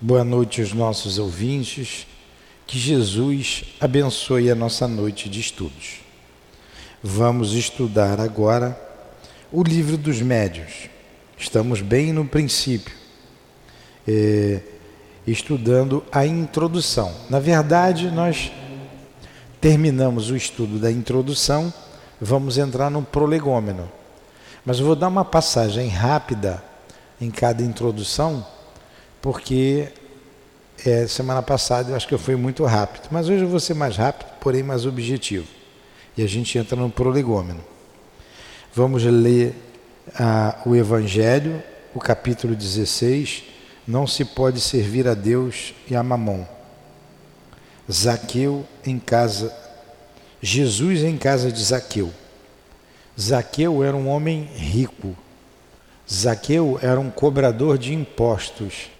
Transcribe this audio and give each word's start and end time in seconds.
Boa 0.00 0.24
noite 0.24 0.60
aos 0.60 0.72
nossos 0.72 1.18
ouvintes. 1.18 2.06
Que 2.66 2.78
Jesus 2.78 3.64
abençoe 3.80 4.50
a 4.50 4.54
nossa 4.54 4.88
noite 4.88 5.28
de 5.28 5.38
estudos. 5.38 6.00
Vamos 7.00 7.52
estudar 7.52 8.20
agora 8.20 8.76
o 9.52 9.62
livro 9.62 9.96
dos 9.96 10.20
médios. 10.20 10.88
Estamos 11.38 11.80
bem 11.80 12.12
no 12.12 12.24
princípio, 12.24 12.92
é, 14.06 14.60
estudando 15.26 16.04
a 16.10 16.26
introdução. 16.26 17.14
Na 17.30 17.38
verdade, 17.38 18.10
nós 18.10 18.50
terminamos 19.60 20.28
o 20.28 20.36
estudo 20.36 20.78
da 20.78 20.90
introdução, 20.90 21.72
vamos 22.20 22.58
entrar 22.58 22.90
no 22.90 23.02
prolegômeno. 23.02 23.90
Mas 24.66 24.80
eu 24.80 24.86
vou 24.86 24.96
dar 24.96 25.08
uma 25.08 25.24
passagem 25.24 25.88
rápida 25.88 26.62
em 27.20 27.30
cada 27.30 27.62
introdução, 27.62 28.44
porque 29.24 29.88
é, 30.84 31.06
semana 31.06 31.40
passada 31.40 31.90
eu 31.90 31.96
acho 31.96 32.06
que 32.06 32.12
eu 32.12 32.18
fui 32.18 32.36
muito 32.36 32.62
rápido, 32.66 33.08
mas 33.10 33.26
hoje 33.26 33.42
eu 33.42 33.48
vou 33.48 33.58
ser 33.58 33.72
mais 33.72 33.96
rápido, 33.96 34.28
porém 34.38 34.62
mais 34.62 34.84
objetivo. 34.84 35.46
E 36.14 36.22
a 36.22 36.26
gente 36.28 36.58
entra 36.58 36.76
no 36.76 36.90
prolegômeno. 36.90 37.64
Vamos 38.74 39.02
ler 39.02 39.54
ah, 40.14 40.60
o 40.66 40.76
Evangelho, 40.76 41.62
o 41.94 42.00
capítulo 42.00 42.54
16. 42.54 43.44
Não 43.88 44.06
se 44.06 44.26
pode 44.26 44.60
servir 44.60 45.08
a 45.08 45.14
Deus 45.14 45.72
e 45.88 45.96
a 45.96 46.02
Mamon. 46.02 46.44
Zaqueu 47.90 48.66
em 48.84 48.98
casa, 48.98 49.56
Jesus 50.42 51.02
em 51.02 51.16
casa 51.16 51.50
de 51.50 51.64
Zaqueu. 51.64 52.12
Zaqueu 53.18 53.82
era 53.82 53.96
um 53.96 54.06
homem 54.06 54.50
rico. 54.54 55.16
Zaqueu 56.12 56.78
era 56.82 57.00
um 57.00 57.10
cobrador 57.10 57.78
de 57.78 57.94
impostos 57.94 58.92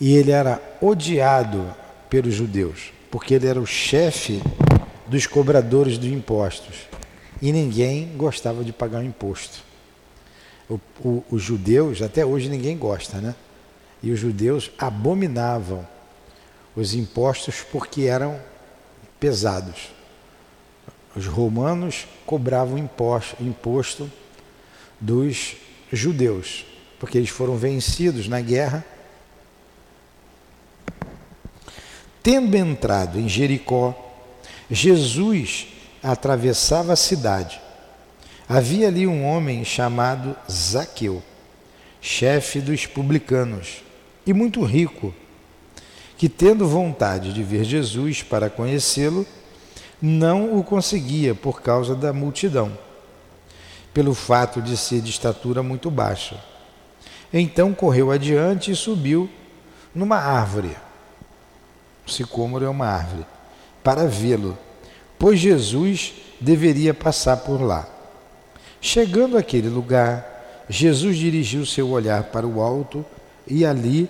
e 0.00 0.14
ele 0.16 0.30
era 0.30 0.60
odiado 0.80 1.74
pelos 2.08 2.34
judeus, 2.34 2.92
porque 3.10 3.34
ele 3.34 3.46
era 3.46 3.60
o 3.60 3.66
chefe 3.66 4.42
dos 5.06 5.26
cobradores 5.26 5.98
de 5.98 6.12
impostos 6.12 6.88
e 7.40 7.52
ninguém 7.52 8.16
gostava 8.16 8.64
de 8.64 8.72
pagar 8.72 9.00
o 9.00 9.04
imposto. 9.04 9.62
O, 10.68 10.80
o, 11.00 11.24
os 11.30 11.42
judeus, 11.42 12.00
até 12.00 12.24
hoje 12.24 12.48
ninguém 12.48 12.76
gosta, 12.76 13.18
né? 13.18 13.34
E 14.02 14.10
os 14.10 14.18
judeus 14.18 14.70
abominavam 14.78 15.86
os 16.74 16.94
impostos 16.94 17.62
porque 17.70 18.02
eram 18.02 18.40
pesados. 19.20 19.92
Os 21.14 21.26
romanos 21.26 22.06
cobravam 22.26 22.78
imposto, 22.78 23.36
imposto 23.42 24.10
dos 24.98 25.56
judeus, 25.92 26.64
porque 26.98 27.18
eles 27.18 27.30
foram 27.30 27.56
vencidos 27.56 28.26
na 28.26 28.40
guerra 28.40 28.84
Tendo 32.24 32.56
entrado 32.56 33.20
em 33.20 33.28
Jericó, 33.28 33.94
Jesus 34.70 35.66
atravessava 36.02 36.94
a 36.94 36.96
cidade. 36.96 37.60
Havia 38.48 38.88
ali 38.88 39.06
um 39.06 39.26
homem 39.26 39.62
chamado 39.62 40.34
Zaqueu, 40.50 41.22
chefe 42.00 42.62
dos 42.62 42.86
publicanos 42.86 43.82
e 44.26 44.32
muito 44.32 44.64
rico, 44.64 45.14
que, 46.16 46.26
tendo 46.26 46.66
vontade 46.66 47.30
de 47.30 47.42
ver 47.42 47.62
Jesus 47.62 48.22
para 48.22 48.48
conhecê-lo, 48.48 49.26
não 50.00 50.58
o 50.58 50.64
conseguia 50.64 51.34
por 51.34 51.60
causa 51.60 51.94
da 51.94 52.10
multidão, 52.10 52.72
pelo 53.92 54.14
fato 54.14 54.62
de 54.62 54.78
ser 54.78 55.02
de 55.02 55.10
estatura 55.10 55.62
muito 55.62 55.90
baixa. 55.90 56.42
Então 57.30 57.74
correu 57.74 58.10
adiante 58.10 58.70
e 58.70 58.76
subiu 58.76 59.28
numa 59.94 60.16
árvore 60.16 60.74
o 62.06 62.10
sicômoro 62.10 62.64
é 62.64 62.68
uma 62.68 62.86
árvore, 62.86 63.26
para 63.82 64.06
vê-lo, 64.06 64.56
pois 65.18 65.38
Jesus 65.38 66.14
deveria 66.40 66.92
passar 66.92 67.38
por 67.38 67.60
lá. 67.60 67.88
Chegando 68.80 69.38
àquele 69.38 69.68
lugar, 69.68 70.64
Jesus 70.68 71.16
dirigiu 71.16 71.64
seu 71.64 71.88
olhar 71.88 72.24
para 72.24 72.46
o 72.46 72.60
alto 72.60 73.04
e 73.46 73.64
ali 73.64 74.08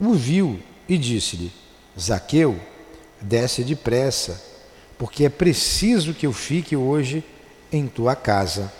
o 0.00 0.12
viu 0.12 0.60
e 0.88 0.96
disse-lhe: 0.96 1.52
Zaqueu, 1.98 2.58
desce 3.20 3.62
depressa, 3.62 4.42
porque 4.98 5.24
é 5.24 5.28
preciso 5.28 6.14
que 6.14 6.26
eu 6.26 6.32
fique 6.32 6.76
hoje 6.76 7.24
em 7.72 7.86
tua 7.86 8.14
casa. 8.14 8.72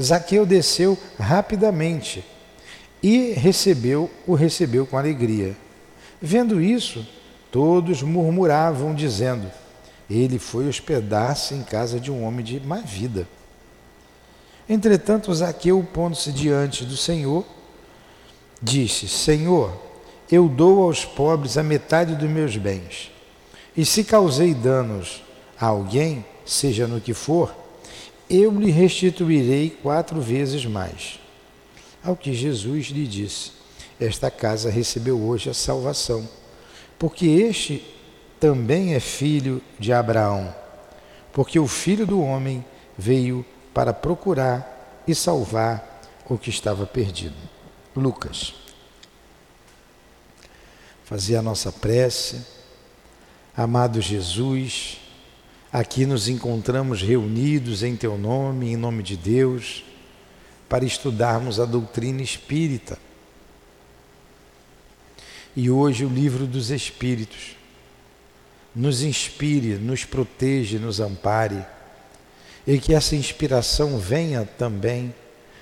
Zaqueu 0.00 0.44
desceu 0.44 0.98
rapidamente 1.18 2.24
e 3.02 3.32
recebeu 3.32 4.10
o 4.26 4.34
recebeu 4.34 4.86
com 4.86 4.98
alegria. 4.98 5.56
Vendo 6.26 6.58
isso, 6.58 7.06
todos 7.52 8.00
murmuravam, 8.00 8.94
dizendo: 8.94 9.46
Ele 10.08 10.38
foi 10.38 10.66
hospedar-se 10.66 11.52
em 11.52 11.62
casa 11.62 12.00
de 12.00 12.10
um 12.10 12.24
homem 12.24 12.42
de 12.42 12.58
má 12.60 12.78
vida. 12.78 13.28
Entretanto, 14.66 15.34
Zaqueu, 15.34 15.86
pondo-se 15.92 16.32
diante 16.32 16.86
do 16.86 16.96
Senhor, 16.96 17.44
disse: 18.62 19.06
Senhor, 19.06 19.78
eu 20.32 20.48
dou 20.48 20.84
aos 20.84 21.04
pobres 21.04 21.58
a 21.58 21.62
metade 21.62 22.14
dos 22.14 22.30
meus 22.30 22.56
bens. 22.56 23.10
E 23.76 23.84
se 23.84 24.02
causei 24.02 24.54
danos 24.54 25.22
a 25.60 25.66
alguém, 25.66 26.24
seja 26.46 26.86
no 26.86 27.02
que 27.02 27.12
for, 27.12 27.54
eu 28.30 28.50
lhe 28.58 28.70
restituirei 28.70 29.68
quatro 29.68 30.22
vezes 30.22 30.64
mais. 30.64 31.20
Ao 32.02 32.16
que 32.16 32.32
Jesus 32.32 32.86
lhe 32.86 33.06
disse: 33.06 33.63
esta 34.04 34.30
casa 34.30 34.70
recebeu 34.70 35.20
hoje 35.20 35.50
a 35.50 35.54
salvação, 35.54 36.28
porque 36.98 37.26
este 37.26 37.84
também 38.38 38.94
é 38.94 39.00
filho 39.00 39.62
de 39.78 39.92
Abraão, 39.92 40.54
porque 41.32 41.58
o 41.58 41.66
filho 41.66 42.06
do 42.06 42.20
homem 42.20 42.64
veio 42.96 43.44
para 43.72 43.92
procurar 43.92 45.02
e 45.06 45.14
salvar 45.14 46.02
o 46.28 46.38
que 46.38 46.50
estava 46.50 46.86
perdido. 46.86 47.36
Lucas. 47.94 48.54
Fazer 51.04 51.36
a 51.36 51.42
nossa 51.42 51.70
prece. 51.70 52.40
Amado 53.56 54.00
Jesus, 54.00 55.00
aqui 55.72 56.06
nos 56.06 56.28
encontramos 56.28 57.02
reunidos 57.02 57.82
em 57.82 57.94
Teu 57.94 58.18
nome, 58.18 58.72
em 58.72 58.76
nome 58.76 59.02
de 59.02 59.16
Deus, 59.16 59.84
para 60.68 60.84
estudarmos 60.84 61.60
a 61.60 61.64
doutrina 61.64 62.20
espírita 62.20 62.98
e 65.56 65.70
hoje 65.70 66.04
o 66.04 66.08
livro 66.08 66.46
dos 66.46 66.70
Espíritos. 66.70 67.56
Nos 68.74 69.02
inspire, 69.02 69.74
nos 69.74 70.04
protege, 70.04 70.78
nos 70.78 70.98
ampare 70.98 71.64
e 72.66 72.78
que 72.78 72.94
essa 72.94 73.14
inspiração 73.14 73.98
venha 73.98 74.48
também 74.58 75.14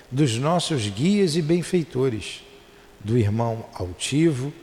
dos 0.09 0.37
nossos 0.37 0.87
guias 0.87 1.35
e 1.35 1.41
benfeitores, 1.41 2.43
do 2.99 3.17
irmão 3.17 3.65
altivo, 3.73 4.53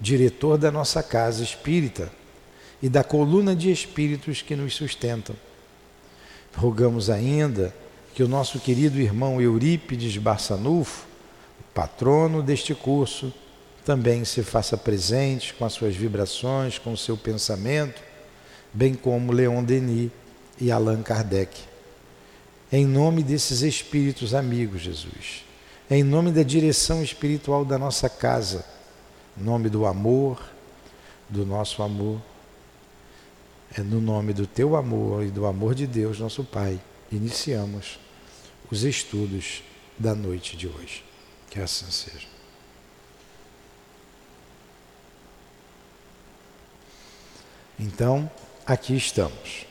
diretor 0.00 0.56
da 0.56 0.70
nossa 0.70 1.02
casa 1.02 1.44
espírita 1.44 2.10
e 2.82 2.88
da 2.88 3.04
coluna 3.04 3.54
de 3.54 3.70
espíritos 3.70 4.40
que 4.40 4.56
nos 4.56 4.74
sustentam. 4.74 5.36
Rogamos 6.56 7.10
ainda 7.10 7.74
que 8.14 8.22
o 8.22 8.28
nosso 8.28 8.58
querido 8.58 8.98
irmão 8.98 9.40
Eurípides 9.40 10.16
Barçanufo, 10.16 11.06
patrono 11.72 12.42
deste 12.42 12.74
curso, 12.74 13.32
também 13.84 14.24
se 14.24 14.42
faça 14.42 14.76
presente 14.76 15.54
com 15.54 15.64
as 15.64 15.72
suas 15.72 15.94
vibrações, 15.94 16.78
com 16.78 16.92
o 16.92 16.96
seu 16.96 17.16
pensamento, 17.16 18.02
bem 18.72 18.94
como 18.94 19.32
Leon 19.32 19.62
Denis 19.62 20.10
e 20.60 20.70
Allan 20.70 21.02
Kardec. 21.02 21.58
Em 22.70 22.86
nome 22.86 23.22
desses 23.22 23.62
espíritos 23.62 24.34
amigos, 24.34 24.82
Jesus, 24.82 25.44
em 25.90 26.04
nome 26.04 26.30
da 26.30 26.42
direção 26.42 27.02
espiritual 27.02 27.64
da 27.64 27.78
nossa 27.78 28.08
casa, 28.08 28.64
em 29.36 29.42
nome 29.42 29.68
do 29.68 29.86
amor, 29.86 30.40
do 31.28 31.44
nosso 31.44 31.82
amor, 31.82 32.20
é 33.76 33.82
no 33.82 34.00
nome 34.00 34.32
do 34.32 34.46
teu 34.46 34.76
amor 34.76 35.24
e 35.24 35.30
do 35.30 35.46
amor 35.46 35.74
de 35.74 35.86
Deus, 35.86 36.18
nosso 36.18 36.44
Pai, 36.44 36.80
iniciamos 37.10 37.98
os 38.70 38.84
estudos 38.84 39.62
da 39.98 40.14
noite 40.14 40.56
de 40.56 40.66
hoje. 40.68 41.04
Que 41.50 41.60
assim 41.60 41.90
seja. 41.90 42.29
Então, 47.80 48.30
aqui 48.66 48.94
estamos. 48.94 49.64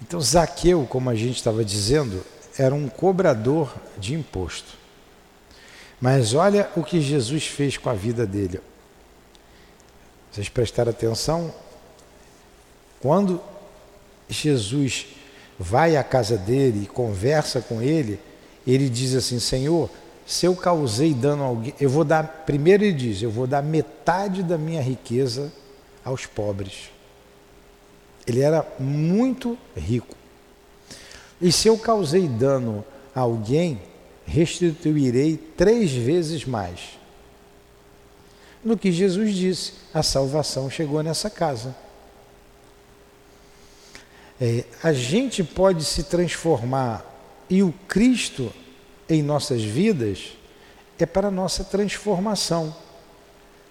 Então, 0.00 0.18
Zaqueu, 0.18 0.86
como 0.88 1.10
a 1.10 1.14
gente 1.14 1.36
estava 1.36 1.62
dizendo, 1.62 2.24
era 2.56 2.74
um 2.74 2.88
cobrador 2.88 3.70
de 3.98 4.14
imposto. 4.14 4.78
Mas 6.00 6.32
olha 6.32 6.70
o 6.74 6.82
que 6.82 6.98
Jesus 6.98 7.46
fez 7.46 7.76
com 7.76 7.90
a 7.90 7.94
vida 7.94 8.26
dele. 8.26 8.58
Vocês 10.32 10.48
prestaram 10.48 10.90
atenção? 10.90 11.52
Quando 13.00 13.38
Jesus 14.26 15.08
vai 15.58 15.94
à 15.96 16.02
casa 16.02 16.38
dele 16.38 16.84
e 16.84 16.86
conversa 16.86 17.60
com 17.60 17.82
ele, 17.82 18.18
ele 18.66 18.88
diz 18.88 19.14
assim: 19.14 19.38
Senhor, 19.38 19.90
se 20.24 20.46
eu 20.46 20.56
causei 20.56 21.12
dano 21.12 21.42
a 21.42 21.46
alguém, 21.46 21.74
eu 21.78 21.90
vou 21.90 22.04
dar, 22.04 22.44
primeiro 22.46 22.84
ele 22.84 22.94
diz, 22.94 23.20
eu 23.20 23.30
vou 23.30 23.46
dar 23.46 23.62
metade 23.62 24.42
da 24.42 24.56
minha 24.56 24.80
riqueza 24.80 25.52
aos 26.04 26.26
pobres. 26.26 26.90
Ele 28.26 28.40
era 28.40 28.66
muito 28.78 29.58
rico. 29.76 30.16
E 31.40 31.50
se 31.50 31.68
eu 31.68 31.78
causei 31.78 32.28
dano 32.28 32.84
a 33.14 33.20
alguém, 33.20 33.80
restituirei 34.26 35.36
três 35.36 35.90
vezes 35.90 36.44
mais. 36.44 36.98
No 38.62 38.76
que 38.76 38.92
Jesus 38.92 39.34
disse, 39.34 39.72
a 39.92 40.02
salvação 40.02 40.68
chegou 40.68 41.02
nessa 41.02 41.30
casa. 41.30 41.74
É, 44.40 44.64
a 44.82 44.92
gente 44.92 45.42
pode 45.42 45.84
se 45.84 46.04
transformar 46.04 47.04
e 47.48 47.62
o 47.62 47.72
Cristo 47.88 48.52
em 49.08 49.22
nossas 49.22 49.62
vidas 49.62 50.32
é 50.98 51.06
para 51.06 51.30
nossa 51.30 51.64
transformação, 51.64 52.74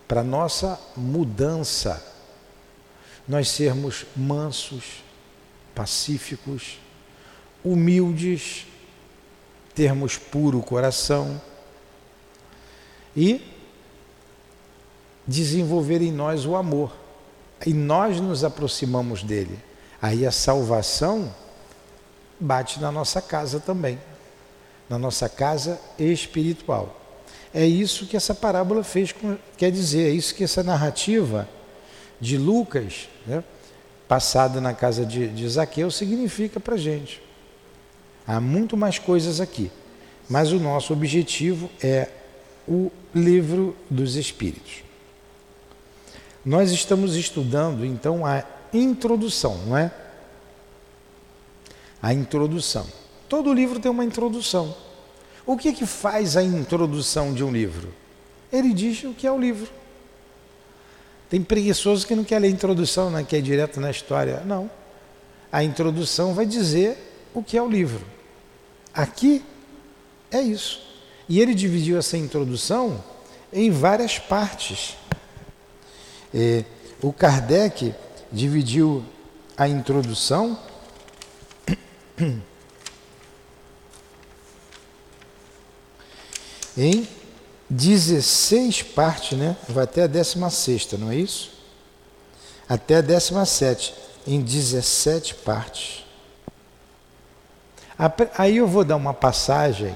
para 0.08 0.24
nossa 0.24 0.80
mudança. 0.98 2.04
Nós 3.30 3.50
sermos 3.50 4.08
mansos, 4.18 5.04
pacíficos, 5.76 6.80
humildes, 7.64 8.66
termos 9.76 10.18
puro 10.18 10.64
coração 10.64 11.40
e 13.16 13.40
desenvolver 15.28 16.02
em 16.02 16.12
nós 16.12 16.44
o 16.44 16.56
amor. 16.56 16.92
E 17.64 17.72
nós 17.72 18.20
nos 18.20 18.44
aproximamos 18.44 19.22
dele. 19.22 19.60
Aí 20.02 20.26
a 20.26 20.32
salvação 20.32 21.32
bate 22.40 22.80
na 22.80 22.92
nossa 22.92 23.22
casa 23.22 23.60
também, 23.60 24.00
na 24.90 24.98
nossa 24.98 25.30
casa 25.30 25.80
espiritual. 26.00 27.00
É 27.54 27.64
isso 27.64 28.08
que 28.08 28.18
essa 28.18 28.34
parábola 28.34 28.84
fez, 28.84 29.14
quer 29.56 29.72
dizer, 29.72 30.10
é 30.10 30.12
isso 30.12 30.34
que 30.34 30.44
essa 30.44 30.64
narrativa 30.64 31.48
de 32.20 32.38
Lucas, 32.38 33.08
né, 33.26 33.44
passada 34.08 34.60
na 34.60 34.74
casa 34.74 35.06
de, 35.06 35.28
de 35.28 35.48
Zaqueu, 35.48 35.90
significa 35.92 36.60
para 36.60 36.76
a 36.76 36.78
gente. 36.78 37.22
Há 38.28 38.40
muito 38.40 38.76
mais 38.76 39.00
coisas 39.00 39.40
aqui, 39.40 39.72
mas 40.30 40.52
o 40.52 40.60
nosso 40.60 40.94
objetivo 40.94 41.70
é 41.82 42.10
o 42.68 42.92
livro 43.14 43.76
dos 43.90 44.16
Espíritos. 44.16 44.84
Nós 46.46 46.72
estamos 46.72 47.16
estudando 47.16 47.86
então 47.86 48.26
a 48.26 48.44
introdução, 48.74 49.58
não 49.66 49.78
é? 49.78 49.92
A 52.02 52.14
introdução. 52.14 52.88
Todo 53.28 53.54
livro 53.54 53.80
tem 53.80 53.92
uma 53.92 54.06
introdução. 54.06 54.76
O 55.46 55.58
que 55.58 55.74
que 55.74 55.86
faz 55.86 56.38
a 56.38 56.44
introdução 56.44 57.34
de 57.34 57.44
um 57.44 57.52
livro? 57.52 57.94
Ele 58.52 58.74
diz 58.74 59.04
o 59.04 59.14
que 59.14 59.28
é 59.28 59.32
o 59.32 59.40
livro. 59.40 59.79
Tem 61.30 61.44
preguiçoso 61.44 62.08
que 62.08 62.16
não 62.16 62.24
quer 62.24 62.40
ler 62.40 62.48
a 62.48 62.52
introdução, 62.52 63.12
né? 63.12 63.24
quer 63.28 63.38
ir 63.38 63.44
direto 63.44 63.80
na 63.80 63.92
história. 63.92 64.42
Não. 64.46 64.70
A 65.52 65.64
introdução 65.64 66.34
vai 66.34 66.46
dizer 66.46 66.98
o 67.34 67.44
que 67.44 67.58
é 67.58 67.62
o 67.62 67.70
livro. 67.70 68.04
Aqui 68.94 69.44
é 70.32 70.42
isso. 70.42 70.82
E 71.28 71.40
ele 71.40 71.54
dividiu 71.54 71.98
essa 72.00 72.18
introdução 72.18 73.04
em 73.54 73.70
várias 73.70 74.18
partes. 74.18 74.98
É, 76.34 76.64
o 77.02 77.14
Kardec 77.14 77.94
dividiu 78.32 79.06
a 79.56 79.68
introdução 79.68 80.58
em 86.78 87.08
16 87.70 88.82
partes, 88.82 89.38
né? 89.38 89.56
Vai 89.68 89.84
até 89.84 90.04
a 90.04 90.08
16, 90.08 90.94
não 90.94 91.12
é 91.12 91.16
isso? 91.16 91.52
Até 92.68 92.96
a 92.96 93.02
17, 93.02 93.94
em 94.26 94.42
17 94.42 95.36
partes. 95.36 96.04
Aí 98.38 98.58
eu 98.58 98.68
vou 98.68 98.84
dar 98.84 98.96
uma 98.96 99.14
passagem 99.14 99.94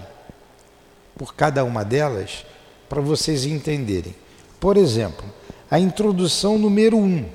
por 1.18 1.34
cada 1.34 1.64
uma 1.64 1.84
delas 1.84 2.46
para 2.90 3.02
vocês 3.02 3.46
entenderem. 3.46 4.16
Por 4.60 4.78
exemplo, 4.78 5.26
a 5.70 5.80
introdução 5.80 6.58
número 6.58 6.98
1. 6.98 7.02
Um. 7.02 7.26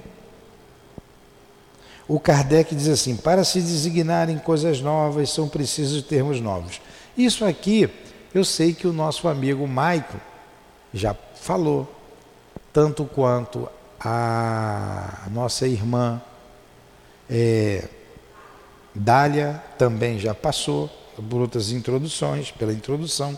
O 2.06 2.20
Kardec 2.20 2.74
diz 2.74 2.88
assim: 2.88 3.16
para 3.16 3.44
se 3.44 3.60
designarem 3.60 4.38
coisas 4.38 4.80
novas, 4.80 5.30
são 5.30 5.48
precisos 5.48 6.02
termos 6.02 6.40
novos. 6.40 6.80
Isso 7.16 7.44
aqui 7.44 7.90
eu 8.34 8.44
sei 8.44 8.74
que 8.74 8.86
o 8.86 8.92
nosso 8.92 9.28
amigo 9.28 9.66
Maico 9.66 10.18
já 10.92 11.14
falou, 11.34 11.92
tanto 12.72 13.04
quanto 13.04 13.68
a 14.00 15.26
nossa 15.30 15.66
irmã 15.66 16.20
é, 17.28 17.88
Dália 18.94 19.62
também 19.76 20.18
já 20.18 20.34
passou 20.34 20.88
por 21.28 21.40
outras 21.40 21.70
introduções, 21.72 22.50
pela 22.50 22.72
introdução. 22.72 23.36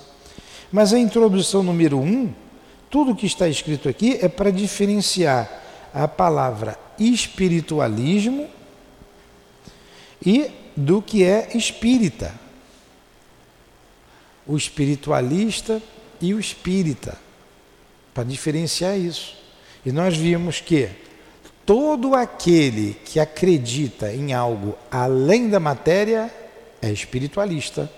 Mas 0.71 0.93
a 0.93 0.99
introdução 0.99 1.63
número 1.63 1.99
um, 1.99 2.33
tudo 2.91 3.15
que 3.15 3.27
está 3.27 3.49
escrito 3.49 3.89
aqui 3.89 4.19
é 4.21 4.29
para 4.29 4.51
diferenciar 4.51 5.51
a 5.93 6.07
palavra 6.07 6.79
espiritualismo 6.99 8.49
e 10.25 10.51
do 10.77 11.01
que 11.01 11.25
é 11.25 11.57
espírita. 11.57 12.35
O 14.47 14.57
espiritualista 14.57 15.81
e 16.21 16.35
o 16.35 16.41
espírita, 16.41 17.17
para 18.13 18.25
diferenciar 18.25 18.99
isso. 18.99 19.37
E 19.85 19.93
nós 19.93 20.17
vimos 20.17 20.61
que 20.61 20.89
todo 21.65 22.15
aquele 22.15 22.95
que 23.05 23.21
acredita 23.21 24.13
em 24.13 24.33
algo 24.33 24.77
além 24.91 25.49
da 25.49 25.61
matéria 25.61 26.33
é 26.83 26.91
espiritualista. 26.91 27.91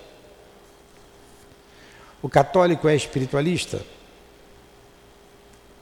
O 2.20 2.28
católico 2.28 2.88
é 2.88 2.94
espiritualista? 2.94 3.80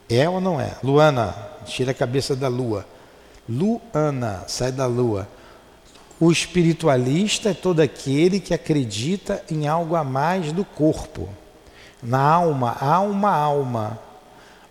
É 0.08 0.28
ou 0.28 0.40
não 0.40 0.60
é? 0.60 0.76
Luana, 0.82 1.34
tira 1.66 1.90
a 1.90 1.94
cabeça 1.94 2.34
da 2.34 2.48
lua. 2.48 2.86
Luana, 3.48 4.44
sai 4.48 4.72
da 4.72 4.86
lua. 4.86 5.28
O 6.20 6.30
espiritualista 6.30 7.48
é 7.48 7.54
todo 7.54 7.80
aquele 7.80 8.38
que 8.38 8.52
acredita 8.52 9.42
em 9.50 9.66
algo 9.66 9.96
a 9.96 10.04
mais 10.04 10.52
do 10.52 10.66
corpo. 10.66 11.26
Na 12.02 12.20
alma, 12.20 12.76
uma 13.00 13.30
alma. 13.30 13.98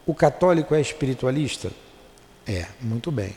O 0.05 0.13
católico 0.13 0.75
é 0.75 0.79
espiritualista? 0.79 1.71
É, 2.45 2.67
muito 2.79 3.11
bem. 3.11 3.35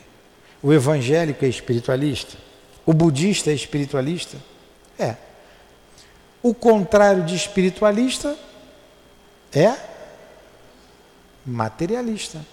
O 0.61 0.71
evangélico 0.71 1.43
é 1.43 1.47
espiritualista? 1.47 2.37
O 2.85 2.93
budista 2.93 3.49
é 3.49 3.53
espiritualista? 3.55 4.37
É. 4.99 5.15
O 6.43 6.53
contrário 6.53 7.23
de 7.23 7.35
espiritualista 7.35 8.37
é 9.51 9.75
materialista. 11.43 12.45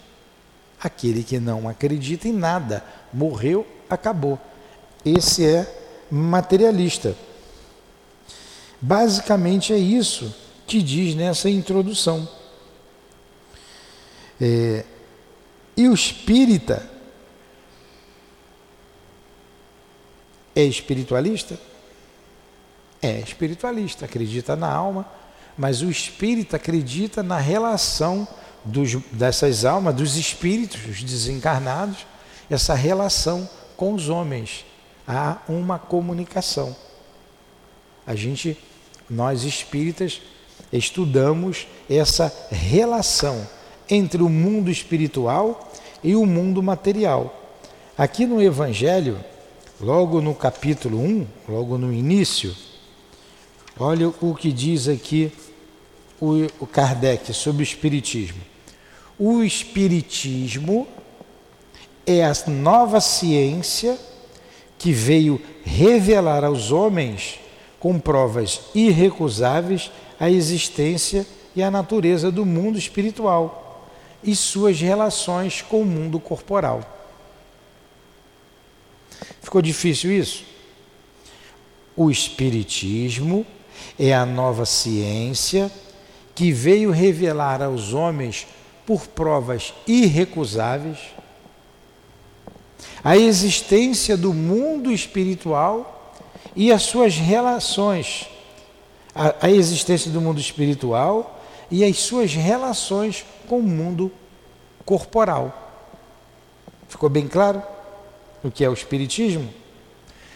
Aquele 0.83 1.23
que 1.23 1.38
não 1.38 1.69
acredita 1.69 2.26
em 2.26 2.33
nada, 2.33 2.83
morreu, 3.12 3.67
acabou. 3.90 4.38
Esse 5.04 5.47
é 5.47 6.07
materialista. 6.11 7.16
Basicamente 8.80 9.73
é 9.73 9.78
isso 9.78 10.35
que 10.66 10.83
diz 10.83 11.14
nessa 11.14 11.49
introdução. 11.50 12.28
É, 14.40 14.85
e 15.76 15.88
o 15.88 15.95
espírita 15.95 16.88
é 20.54 20.62
espiritualista? 20.62 21.59
É 23.02 23.21
espiritualista, 23.21 24.04
acredita 24.04 24.54
na 24.57 24.71
alma, 24.71 25.07
mas 25.57 25.83
o 25.83 25.90
espírita 25.90 26.57
acredita 26.57 27.23
na 27.23 27.38
relação 27.38 28.26
dos, 28.64 28.95
dessas 29.12 29.64
almas, 29.64 29.95
dos 29.95 30.16
espíritos, 30.16 30.85
os 30.87 31.02
desencarnados, 31.02 32.07
essa 32.49 32.75
relação 32.75 33.49
com 33.76 33.95
os 33.95 34.09
homens. 34.09 34.66
Há 35.12 35.38
uma 35.49 35.76
comunicação. 35.76 36.76
A 38.07 38.14
gente, 38.14 38.57
nós 39.11 39.43
espíritas, 39.43 40.23
estudamos 40.73 41.67
essa 41.88 42.33
relação 42.49 43.45
entre 43.90 44.23
o 44.23 44.29
mundo 44.29 44.71
espiritual 44.71 45.69
e 46.00 46.14
o 46.14 46.25
mundo 46.25 46.62
material. 46.62 47.59
Aqui 47.99 48.25
no 48.25 48.40
Evangelho, 48.40 49.19
logo 49.81 50.21
no 50.21 50.33
capítulo 50.33 51.00
1, 51.00 51.26
logo 51.49 51.76
no 51.76 51.93
início, 51.93 52.55
olha 53.81 54.14
o 54.21 54.33
que 54.33 54.52
diz 54.52 54.87
aqui 54.87 55.33
o, 56.21 56.67
Kardec 56.69 57.35
sobre 57.35 57.62
o 57.62 57.64
Espiritismo. 57.64 58.40
O 59.19 59.43
Espiritismo 59.43 60.87
é 62.07 62.25
a 62.25 62.33
nova 62.47 63.00
ciência 63.00 63.99
que 64.80 64.92
veio 64.92 65.38
revelar 65.62 66.42
aos 66.42 66.72
homens, 66.72 67.38
com 67.78 68.00
provas 68.00 68.62
irrecusáveis, 68.75 69.90
a 70.18 70.30
existência 70.30 71.26
e 71.54 71.62
a 71.62 71.70
natureza 71.70 72.32
do 72.32 72.46
mundo 72.46 72.78
espiritual 72.78 73.90
e 74.25 74.34
suas 74.34 74.80
relações 74.80 75.60
com 75.60 75.82
o 75.82 75.87
mundo 75.87 76.18
corporal. 76.18 76.80
Ficou 79.42 79.60
difícil 79.60 80.10
isso? 80.10 80.44
O 81.94 82.10
Espiritismo 82.10 83.44
é 83.99 84.14
a 84.14 84.25
nova 84.25 84.64
ciência 84.64 85.70
que 86.34 86.52
veio 86.52 86.90
revelar 86.90 87.60
aos 87.60 87.92
homens, 87.92 88.46
por 88.87 89.06
provas 89.08 89.75
irrecusáveis, 89.87 90.99
a 93.02 93.16
existência 93.16 94.16
do 94.16 94.33
mundo 94.35 94.92
espiritual 94.92 96.14
e 96.54 96.73
as 96.73 96.83
suas 96.83 97.16
relações, 97.16 98.28
a, 99.14 99.47
a 99.47 99.50
existência 99.50 100.11
do 100.11 100.21
mundo 100.21 100.40
espiritual 100.40 101.42
e 101.71 101.85
as 101.85 101.99
suas 101.99 102.35
relações 102.35 103.25
com 103.49 103.59
o 103.59 103.62
mundo 103.62 104.12
corporal. 104.85 105.73
Ficou 106.88 107.09
bem 107.09 107.28
claro 107.28 107.62
o 108.42 108.50
que 108.50 108.64
é 108.64 108.69
o 108.69 108.73
Espiritismo? 108.73 109.49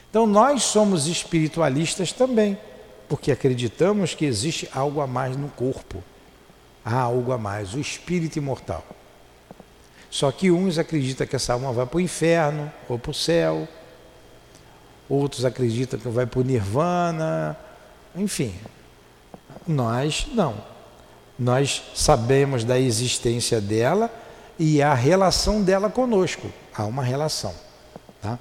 Então 0.08 0.26
nós 0.26 0.62
somos 0.62 1.08
espiritualistas 1.08 2.12
também, 2.12 2.56
porque 3.08 3.32
acreditamos 3.32 4.14
que 4.14 4.24
existe 4.24 4.68
algo 4.72 5.00
a 5.00 5.06
mais 5.06 5.36
no 5.36 5.48
corpo. 5.48 6.02
Há 6.84 7.00
algo 7.00 7.32
a 7.32 7.38
mais, 7.38 7.74
o 7.74 7.80
espírito 7.80 8.36
imortal. 8.36 8.84
Só 10.14 10.30
que 10.30 10.48
uns 10.48 10.78
acreditam 10.78 11.26
que 11.26 11.34
essa 11.34 11.54
alma 11.54 11.72
vai 11.72 11.84
para 11.84 11.96
o 11.96 12.00
inferno 12.00 12.72
ou 12.88 12.96
para 12.96 13.10
o 13.10 13.14
céu, 13.14 13.66
outros 15.08 15.44
acreditam 15.44 15.98
que 15.98 16.08
vai 16.08 16.24
para 16.24 16.38
o 16.38 16.44
nirvana, 16.44 17.58
enfim. 18.14 18.54
Nós 19.66 20.28
não. 20.32 20.54
Nós 21.36 21.82
sabemos 21.96 22.62
da 22.62 22.78
existência 22.78 23.60
dela 23.60 24.08
e 24.56 24.80
a 24.80 24.94
relação 24.94 25.60
dela 25.60 25.90
conosco. 25.90 26.48
Há 26.72 26.84
uma 26.84 27.02
relação. 27.02 27.52
Tá? 28.22 28.38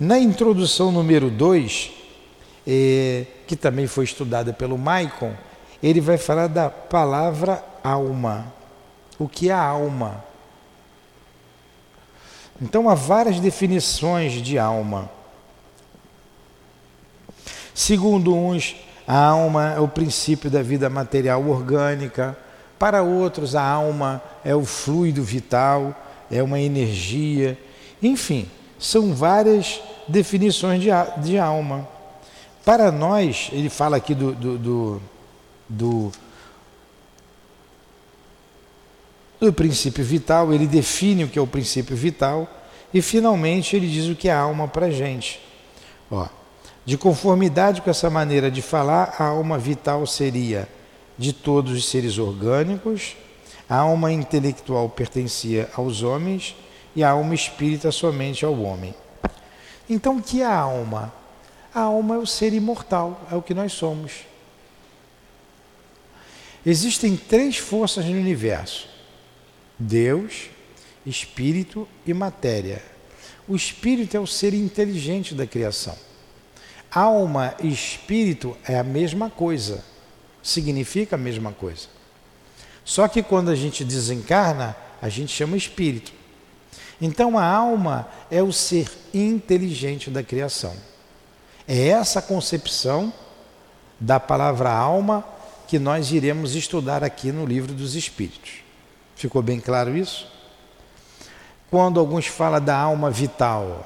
Na 0.00 0.18
introdução 0.18 0.90
número 0.90 1.28
2, 1.28 1.92
eh, 2.66 3.26
que 3.46 3.56
também 3.56 3.86
foi 3.86 4.04
estudada 4.04 4.54
pelo 4.54 4.78
Maicon, 4.78 5.34
ele 5.82 6.00
vai 6.00 6.16
falar 6.16 6.46
da 6.46 6.70
palavra 6.70 7.62
alma. 7.84 8.50
O 9.18 9.28
que 9.28 9.50
é 9.50 9.52
a 9.52 9.62
alma? 9.62 10.24
Então 12.60 12.88
há 12.88 12.94
várias 12.94 13.38
definições 13.38 14.32
de 14.32 14.58
alma. 14.58 15.10
Segundo 17.74 18.34
uns, 18.34 18.74
a 19.06 19.26
alma 19.26 19.74
é 19.74 19.80
o 19.80 19.86
princípio 19.86 20.50
da 20.50 20.62
vida 20.62 20.88
material 20.88 21.46
orgânica. 21.46 22.36
Para 22.78 23.02
outros, 23.02 23.54
a 23.54 23.62
alma 23.62 24.22
é 24.44 24.54
o 24.54 24.64
fluido 24.64 25.22
vital, 25.22 25.94
é 26.30 26.42
uma 26.42 26.58
energia. 26.58 27.58
Enfim, 28.02 28.48
são 28.78 29.14
várias 29.14 29.80
definições 30.08 30.82
de, 30.82 30.88
de 31.18 31.38
alma. 31.38 31.86
Para 32.64 32.90
nós, 32.90 33.50
ele 33.52 33.68
fala 33.68 33.96
aqui 33.96 34.14
do, 34.14 34.32
do, 34.32 34.58
do, 34.58 35.02
do 35.68 36.12
do 39.40 39.52
princípio 39.52 40.04
vital, 40.04 40.52
ele 40.52 40.66
define 40.66 41.24
o 41.24 41.28
que 41.28 41.38
é 41.38 41.42
o 41.42 41.46
princípio 41.46 41.96
vital 41.96 42.48
e 42.92 43.02
finalmente 43.02 43.76
ele 43.76 43.88
diz 43.88 44.08
o 44.08 44.16
que 44.16 44.28
é 44.28 44.32
a 44.32 44.38
alma 44.38 44.66
para 44.66 44.86
a 44.86 44.90
gente. 44.90 45.40
Ó, 46.10 46.26
de 46.84 46.96
conformidade 46.96 47.82
com 47.82 47.90
essa 47.90 48.08
maneira 48.08 48.50
de 48.50 48.62
falar, 48.62 49.14
a 49.18 49.24
alma 49.24 49.58
vital 49.58 50.06
seria 50.06 50.68
de 51.18 51.32
todos 51.32 51.72
os 51.72 51.88
seres 51.88 52.18
orgânicos, 52.18 53.16
a 53.68 53.76
alma 53.76 54.12
intelectual 54.12 54.88
pertencia 54.88 55.68
aos 55.74 56.02
homens 56.02 56.54
e 56.94 57.02
a 57.02 57.10
alma 57.10 57.34
espírita 57.34 57.90
somente 57.90 58.44
ao 58.44 58.58
homem. 58.60 58.94
Então, 59.88 60.16
o 60.16 60.22
que 60.22 60.42
é 60.42 60.46
a 60.46 60.56
alma? 60.56 61.12
A 61.74 61.82
alma 61.82 62.14
é 62.14 62.18
o 62.18 62.26
ser 62.26 62.52
imortal, 62.54 63.20
é 63.30 63.34
o 63.34 63.42
que 63.42 63.52
nós 63.52 63.72
somos. 63.72 64.24
Existem 66.64 67.16
três 67.16 67.58
forças 67.58 68.04
no 68.06 68.12
universo 68.12 68.95
Deus, 69.78 70.50
espírito 71.04 71.86
e 72.06 72.14
matéria. 72.14 72.82
O 73.48 73.54
espírito 73.54 74.16
é 74.16 74.20
o 74.20 74.26
ser 74.26 74.54
inteligente 74.54 75.34
da 75.34 75.46
criação. 75.46 75.96
Alma 76.90 77.54
e 77.62 77.70
espírito 77.70 78.56
é 78.66 78.78
a 78.78 78.84
mesma 78.84 79.28
coisa, 79.28 79.84
significa 80.42 81.16
a 81.16 81.18
mesma 81.18 81.52
coisa. 81.52 81.88
Só 82.84 83.06
que 83.06 83.22
quando 83.22 83.50
a 83.50 83.54
gente 83.54 83.84
desencarna, 83.84 84.76
a 85.02 85.08
gente 85.08 85.32
chama 85.32 85.56
espírito. 85.56 86.12
Então 87.00 87.38
a 87.38 87.44
alma 87.44 88.08
é 88.30 88.42
o 88.42 88.52
ser 88.52 88.90
inteligente 89.12 90.08
da 90.10 90.22
criação. 90.22 90.74
É 91.68 91.88
essa 91.88 92.22
concepção 92.22 93.12
da 93.98 94.20
palavra 94.20 94.70
alma 94.70 95.24
que 95.66 95.78
nós 95.78 96.12
iremos 96.12 96.54
estudar 96.54 97.02
aqui 97.02 97.32
no 97.32 97.44
livro 97.44 97.74
dos 97.74 97.94
Espíritos. 97.94 98.65
Ficou 99.16 99.42
bem 99.42 99.58
claro 99.58 99.96
isso? 99.96 100.28
Quando 101.70 101.98
alguns 101.98 102.26
falam 102.26 102.60
da 102.60 102.76
alma 102.76 103.10
vital, 103.10 103.84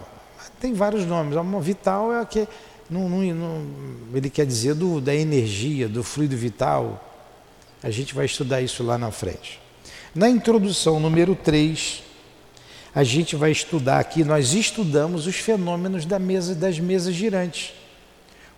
tem 0.60 0.74
vários 0.74 1.06
nomes. 1.06 1.36
A 1.36 1.40
alma 1.40 1.60
vital 1.60 2.12
é 2.12 2.20
a 2.20 2.26
que 2.26 2.46
não, 2.90 3.08
não, 3.08 3.22
não, 3.22 3.66
ele 4.12 4.28
quer 4.28 4.44
dizer 4.44 4.74
do, 4.74 5.00
da 5.00 5.14
energia, 5.14 5.88
do 5.88 6.02
fluido 6.02 6.36
vital. 6.36 7.02
A 7.82 7.90
gente 7.90 8.14
vai 8.14 8.26
estudar 8.26 8.60
isso 8.60 8.82
lá 8.82 8.98
na 8.98 9.12
frente. 9.12 9.60
Na 10.12 10.28
introdução 10.28 10.98
número 10.98 11.36
3, 11.36 12.02
a 12.92 13.04
gente 13.04 13.36
vai 13.36 13.52
estudar 13.52 14.00
aqui, 14.00 14.24
nós 14.24 14.52
estudamos 14.52 15.28
os 15.28 15.36
fenômenos 15.36 16.04
da 16.04 16.18
mesa, 16.18 16.56
das 16.56 16.80
mesas 16.80 17.14
girantes. 17.14 17.72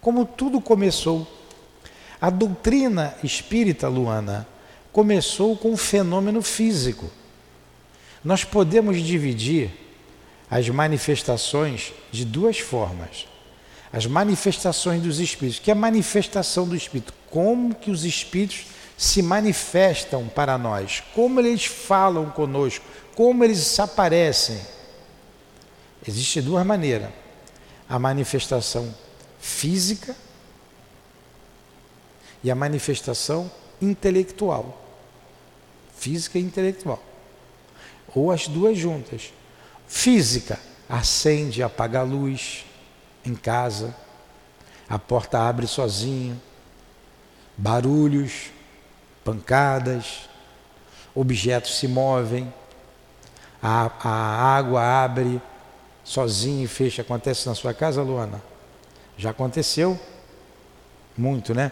Como 0.00 0.25
tudo 0.25 0.61
começou. 0.61 1.26
A 2.19 2.31
doutrina 2.31 3.14
espírita, 3.23 3.88
Luana, 3.88 4.49
começou 4.92 5.56
com 5.56 5.72
um 5.72 5.76
fenômeno 5.76 6.42
físico. 6.42 7.11
Nós 8.22 8.44
podemos 8.44 9.02
dividir 9.02 9.70
as 10.50 10.68
manifestações 10.68 11.92
de 12.12 12.25
duas 12.25 12.58
formas. 12.58 13.26
As 13.90 14.06
manifestações 14.06 15.02
dos 15.02 15.18
espíritos, 15.18 15.58
que 15.58 15.70
é 15.70 15.72
a 15.72 15.76
manifestação 15.76 16.68
do 16.68 16.76
espírito, 16.76 17.12
como 17.30 17.75
que 17.75 17.90
os 17.90 18.04
espíritos 18.04 18.66
se 18.96 19.22
manifestam 19.22 20.28
para 20.28 20.56
nós, 20.56 21.02
como 21.14 21.40
eles 21.40 21.64
falam 21.64 22.30
conosco, 22.30 22.84
como 23.14 23.42
eles 23.42 23.58
se 23.58 23.80
aparecem. 23.80 24.61
Existem 26.06 26.42
duas 26.42 26.64
maneiras: 26.64 27.11
a 27.88 27.99
manifestação 27.99 28.94
física 29.40 30.14
e 32.44 32.50
a 32.50 32.54
manifestação 32.54 33.50
intelectual 33.80 34.82
física 36.02 36.37
e 36.37 36.42
intelectual. 36.42 37.00
Ou 38.12 38.32
as 38.32 38.49
duas 38.49 38.76
juntas. 38.76 39.32
Física, 39.87 40.59
acende 40.88 41.62
apaga 41.62 42.00
a 42.00 42.02
luz 42.02 42.64
em 43.25 43.37
casa, 43.37 43.94
a 44.88 44.99
porta 44.99 45.38
abre 45.38 45.66
sozinho, 45.66 46.40
barulhos, 47.56 48.50
pancadas, 49.25 50.28
objetos 51.14 51.78
se 51.78 51.87
movem, 51.87 52.52
a, 53.62 53.88
a 54.02 54.56
água 54.56 54.82
abre 54.82 55.40
sozinho 56.02 56.64
e 56.64 56.68
fecha. 56.68 57.02
Acontece 57.02 57.47
na 57.47 57.54
sua 57.54 57.73
casa, 57.73 58.02
Luana? 58.02 58.42
Já 59.16 59.30
aconteceu? 59.30 59.99
Muito, 61.16 61.54
né? 61.54 61.71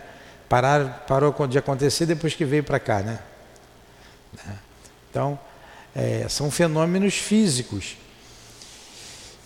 Parar, 0.48 1.04
parou 1.08 1.34
de 1.48 1.58
acontecer 1.58 2.06
depois 2.06 2.34
que 2.34 2.44
veio 2.44 2.62
para 2.62 2.78
cá, 2.78 3.00
né? 3.00 3.18
Então, 5.10 5.38
é, 5.94 6.26
são 6.28 6.50
fenômenos 6.50 7.14
físicos. 7.14 7.96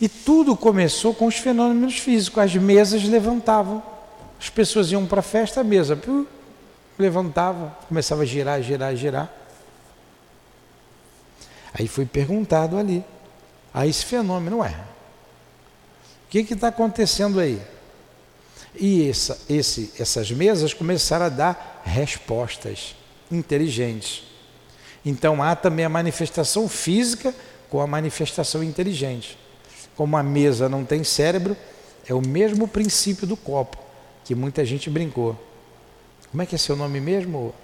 E 0.00 0.08
tudo 0.08 0.56
começou 0.56 1.14
com 1.14 1.26
os 1.26 1.36
fenômenos 1.36 1.98
físicos. 1.98 2.42
As 2.42 2.54
mesas 2.54 3.04
levantavam. 3.04 3.82
As 4.38 4.50
pessoas 4.50 4.90
iam 4.90 5.06
para 5.06 5.20
a 5.20 5.22
festa, 5.22 5.60
a 5.60 5.64
mesa 5.64 5.96
piu, 5.96 6.28
levantava, 6.98 7.76
começava 7.88 8.22
a 8.22 8.26
girar, 8.26 8.60
girar, 8.62 8.94
girar. 8.94 9.32
Aí 11.72 11.88
foi 11.88 12.04
perguntado 12.04 12.76
ali, 12.76 13.04
a 13.72 13.86
esse 13.86 14.04
fenômeno, 14.04 14.58
ué, 14.58 14.74
o 16.26 16.28
que 16.28 16.40
está 16.40 16.68
acontecendo 16.68 17.40
aí? 17.40 17.60
E 18.74 19.08
essa, 19.08 19.40
esse, 19.48 19.92
essas 19.98 20.30
mesas 20.30 20.74
começaram 20.74 21.26
a 21.26 21.28
dar 21.28 21.82
respostas 21.84 22.94
inteligentes. 23.30 24.33
Então 25.04 25.42
há 25.42 25.54
também 25.54 25.84
a 25.84 25.88
manifestação 25.88 26.68
física 26.68 27.34
com 27.68 27.80
a 27.80 27.86
manifestação 27.86 28.62
inteligente. 28.62 29.38
Como 29.96 30.16
a 30.16 30.22
mesa 30.22 30.68
não 30.68 30.84
tem 30.84 31.04
cérebro, 31.04 31.56
é 32.06 32.14
o 32.14 32.20
mesmo 32.20 32.66
princípio 32.66 33.26
do 33.26 33.36
copo, 33.36 33.78
que 34.24 34.34
muita 34.34 34.64
gente 34.64 34.88
brincou. 34.88 35.38
Como 36.30 36.42
é 36.42 36.46
que 36.46 36.54
é 36.54 36.58
seu 36.58 36.74
nome 36.74 37.00
mesmo? 37.00 37.54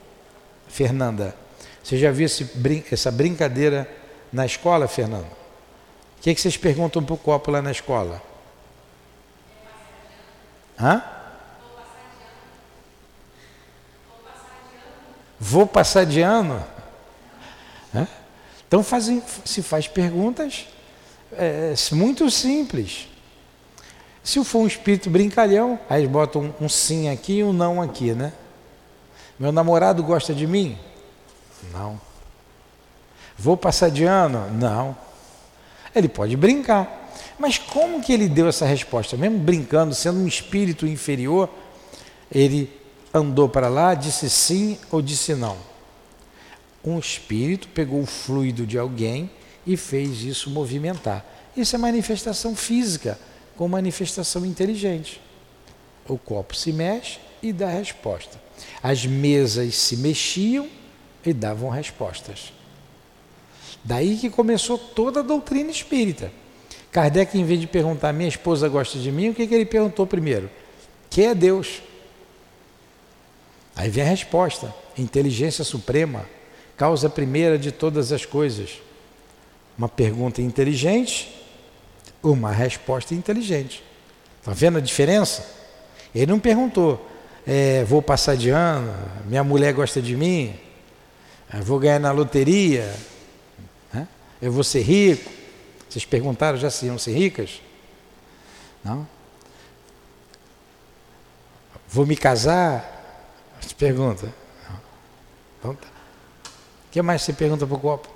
Fernanda, 0.69 1.35
você 1.83 1.97
já 1.97 2.11
viu 2.11 2.27
esse, 2.27 2.49
essa 2.93 3.11
brincadeira 3.11 3.91
na 4.33 4.47
escola, 4.47 4.87
Fernanda? 4.87 5.27
O 6.19 6.23
que, 6.23 6.31
é 6.31 6.35
que 6.35 6.41
vocês 6.41 6.57
perguntam 6.57 7.03
para 7.03 7.15
o 7.15 7.19
copo 7.19 7.51
lá 7.51 7.63
na 7.63 7.71
escola? 7.71 8.23
Hã? 10.79 11.03
Vou 15.39 15.67
passar 15.67 16.05
de 16.05 16.21
ano? 16.21 16.63
Hã? 17.95 18.07
Então 18.67 18.83
fazem, 18.83 19.23
se 19.45 19.63
faz 19.63 19.89
perguntas 19.89 20.67
é, 21.33 21.75
muito 21.93 22.31
simples. 22.31 23.09
Se 24.23 24.43
for 24.45 24.61
um 24.61 24.67
espírito 24.67 25.09
brincalhão, 25.09 25.79
aí 25.89 26.03
eles 26.03 26.11
botam 26.11 26.55
um, 26.61 26.65
um 26.65 26.69
sim 26.69 27.09
aqui 27.09 27.39
e 27.39 27.45
um 27.45 27.53
não 27.53 27.81
aqui, 27.81 28.13
né? 28.13 28.33
Meu 29.39 29.51
namorado 29.51 30.03
gosta 30.03 30.35
de 30.35 30.47
mim? 30.47 30.79
Não. 31.73 32.01
Vou 33.37 33.57
passar 33.57 33.91
de 33.91 34.05
ano? 34.05 34.51
Não. 34.53 34.97
Ele 35.95 36.09
pode 36.09 36.37
brincar. 36.37 37.11
Mas 37.39 37.57
como 37.57 38.03
que 38.03 38.13
ele 38.13 38.29
deu 38.29 38.47
essa 38.47 38.67
resposta? 38.67 39.17
Mesmo 39.17 39.39
brincando, 39.39 39.95
sendo 39.95 40.21
um 40.21 40.27
espírito 40.27 40.87
inferior, 40.87 41.49
ele 42.31 42.71
andou 43.15 43.49
para 43.49 43.69
lá, 43.69 43.95
disse 43.95 44.29
sim 44.29 44.79
ou 44.91 45.01
disse 45.01 45.35
não. 45.35 45.57
Um 46.85 46.99
espírito 46.99 47.69
pegou 47.69 48.01
o 48.01 48.07
fluido 48.07 48.67
de 48.67 48.79
alguém 48.79 49.31
e 49.67 49.77
fez 49.77 50.23
isso 50.23 50.51
movimentar. 50.51 51.25
Isso 51.57 51.75
é 51.75 51.79
manifestação 51.79 52.57
física 52.57 53.19
com 53.57 53.69
manifestação 53.69 54.47
inteligente. 54.47 55.21
O 56.09 56.17
copo 56.17 56.57
se 56.57 56.73
mexe 56.73 57.19
e 57.43 57.53
dá 57.53 57.69
resposta. 57.69 58.41
As 58.83 59.05
mesas 59.05 59.75
se 59.77 59.97
mexiam 59.97 60.69
e 61.25 61.33
davam 61.33 61.69
respostas. 61.69 62.53
Daí 63.85 64.17
que 64.17 64.31
começou 64.31 64.79
toda 64.79 65.21
a 65.21 65.23
doutrina 65.23 65.71
espírita. 65.71 66.33
Kardec, 66.91 67.39
em 67.39 67.45
vez 67.45 67.61
de 67.61 67.67
perguntar, 67.67 68.13
minha 68.13 68.29
esposa 68.29 68.69
gosta 68.69 68.99
de 68.99 69.13
mim, 69.13 69.29
o 69.29 69.35
que, 69.35 69.47
que 69.47 69.55
ele 69.55 69.65
perguntou 69.65 70.07
primeiro? 70.07 70.51
Que 71.09 71.23
é 71.23 71.35
Deus? 71.35 71.83
Aí 73.77 73.89
vem 73.89 74.05
a 74.05 74.07
resposta: 74.07 74.75
inteligência 74.99 75.65
suprema, 75.65 76.27
causa 76.81 77.11
primeira 77.11 77.59
de 77.59 77.71
todas 77.71 78.11
as 78.11 78.25
coisas. 78.25 78.81
Uma 79.77 79.87
pergunta 79.87 80.41
inteligente, 80.41 81.31
uma 82.23 82.51
resposta 82.51 83.15
inteligente. 83.15 83.85
Está 84.39 84.55
vendo 84.55 84.79
a 84.79 84.81
diferença? 84.81 85.47
Ele 86.15 86.33
não 86.33 86.41
perguntou, 86.41 87.07
é, 87.47 87.85
vou 87.85 88.01
passar 88.01 88.35
de 88.35 88.49
ano, 88.49 88.91
minha 89.27 89.45
mulher 89.45 89.75
gosta 89.75 90.01
de 90.01 90.17
mim, 90.17 90.55
vou 91.63 91.79
ganhar 91.79 91.99
na 91.99 92.13
loteria, 92.13 92.91
né? 93.93 94.09
eu 94.41 94.51
vou 94.51 94.65
ser 94.65 94.81
rico. 94.81 95.31
Vocês 95.87 96.07
perguntaram 96.07 96.57
já 96.57 96.71
se 96.71 96.87
iam 96.87 96.97
ser 96.97 97.13
ricas? 97.13 97.61
Não? 98.83 99.07
Vou 101.87 102.07
me 102.07 102.17
casar? 102.17 103.59
Você 103.61 103.75
pergunta. 103.75 104.33
Então, 105.59 105.75
tá. 105.75 105.90
O 106.91 106.93
que 106.93 107.01
mais 107.03 107.23
você 107.23 107.33
pergunta 107.33 107.65
para 107.65 107.77
o 107.77 107.79
copo? 107.79 108.09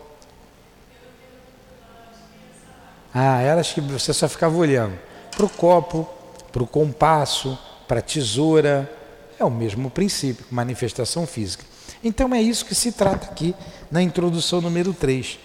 Ah, 3.14 3.40
elas 3.40 3.72
que 3.72 3.80
você 3.80 4.12
só 4.12 4.28
ficava 4.28 4.56
olhando. 4.56 4.98
Para 5.30 5.46
o 5.46 5.48
copo, 5.48 6.08
para 6.50 6.60
o 6.60 6.66
compasso, 6.66 7.56
para 7.86 8.00
a 8.00 8.02
tesoura, 8.02 8.92
é 9.38 9.44
o 9.44 9.50
mesmo 9.50 9.88
princípio, 9.90 10.44
manifestação 10.50 11.24
física. 11.24 11.64
Então 12.02 12.34
é 12.34 12.42
isso 12.42 12.64
que 12.64 12.74
se 12.74 12.90
trata 12.90 13.26
aqui 13.30 13.54
na 13.92 14.02
introdução 14.02 14.60
número 14.60 14.92
3. 14.92 15.38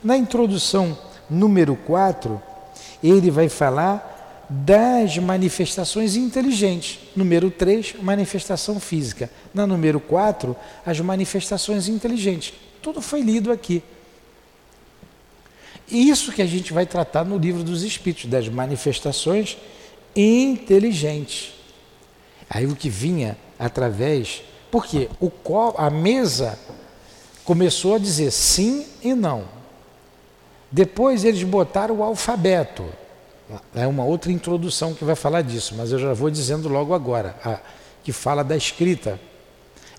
Na 0.00 0.16
introdução 0.16 0.96
número 1.28 1.74
4, 1.74 2.40
ele 3.02 3.32
vai 3.32 3.48
falar 3.48 4.46
das 4.48 5.18
manifestações 5.18 6.14
inteligentes. 6.14 7.00
Número 7.16 7.50
3, 7.50 7.96
manifestação 8.00 8.78
física. 8.78 9.28
Na 9.52 9.66
número 9.66 9.98
4, 9.98 10.54
as 10.86 11.00
manifestações 11.00 11.88
inteligentes. 11.88 12.54
Tudo 12.86 13.02
foi 13.02 13.20
lido 13.20 13.50
aqui. 13.50 13.82
Isso 15.90 16.30
que 16.30 16.40
a 16.40 16.46
gente 16.46 16.72
vai 16.72 16.86
tratar 16.86 17.24
no 17.24 17.36
livro 17.36 17.64
dos 17.64 17.82
Espíritos, 17.82 18.30
das 18.30 18.48
manifestações 18.48 19.58
inteligentes. 20.14 21.52
Aí 22.48 22.64
o 22.64 22.76
que 22.76 22.88
vinha 22.88 23.36
através. 23.58 24.44
Porque 24.70 25.10
o, 25.20 25.32
a 25.76 25.90
mesa 25.90 26.56
começou 27.44 27.96
a 27.96 27.98
dizer 27.98 28.30
sim 28.30 28.86
e 29.02 29.14
não. 29.14 29.48
Depois 30.70 31.24
eles 31.24 31.42
botaram 31.42 31.96
o 31.96 32.04
alfabeto. 32.04 32.84
É 33.74 33.84
uma 33.84 34.04
outra 34.04 34.30
introdução 34.30 34.94
que 34.94 35.04
vai 35.04 35.16
falar 35.16 35.42
disso, 35.42 35.74
mas 35.76 35.90
eu 35.90 35.98
já 35.98 36.12
vou 36.12 36.30
dizendo 36.30 36.68
logo 36.68 36.94
agora, 36.94 37.36
a, 37.44 37.58
que 38.04 38.12
fala 38.12 38.44
da 38.44 38.56
escrita. 38.56 39.18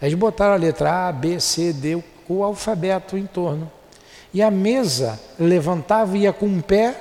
Eles 0.02 0.14
botaram 0.14 0.54
a 0.54 0.58
letra 0.58 1.10
A, 1.10 1.12
B, 1.12 1.38
C, 1.42 1.74
D, 1.74 2.02
o 2.28 2.44
alfabeto 2.44 3.18
em 3.18 3.26
torno. 3.26 3.72
E 4.34 4.42
a 4.42 4.52
mesa 4.52 5.20
levantava 5.40 6.18
ia 6.18 6.34
com 6.34 6.46
um 6.46 6.62
pé 6.62 6.96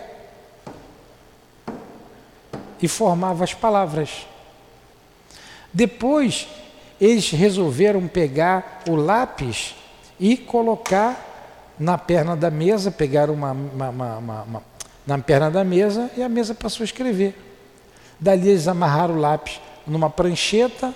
e 2.80 2.88
formava 2.88 3.44
as 3.44 3.54
palavras. 3.54 4.26
Depois, 5.72 6.48
eles 7.00 7.30
resolveram 7.30 8.06
pegar 8.06 8.82
o 8.88 8.94
lápis 8.94 9.74
e 10.18 10.36
colocar 10.36 11.74
na 11.78 11.98
perna 11.98 12.34
da 12.34 12.50
mesa, 12.50 12.90
pegaram 12.90 13.34
uma, 13.34 13.52
uma, 13.52 13.90
uma, 13.90 14.42
uma 14.42 14.62
na 15.06 15.18
perna 15.18 15.50
da 15.50 15.62
mesa 15.62 16.10
e 16.16 16.22
a 16.22 16.28
mesa 16.28 16.54
passou 16.54 16.82
a 16.82 16.86
escrever. 16.86 17.34
Dali 18.18 18.48
eles 18.48 18.66
amarraram 18.66 19.14
o 19.14 19.20
lápis 19.20 19.60
numa 19.86 20.10
prancheta, 20.10 20.92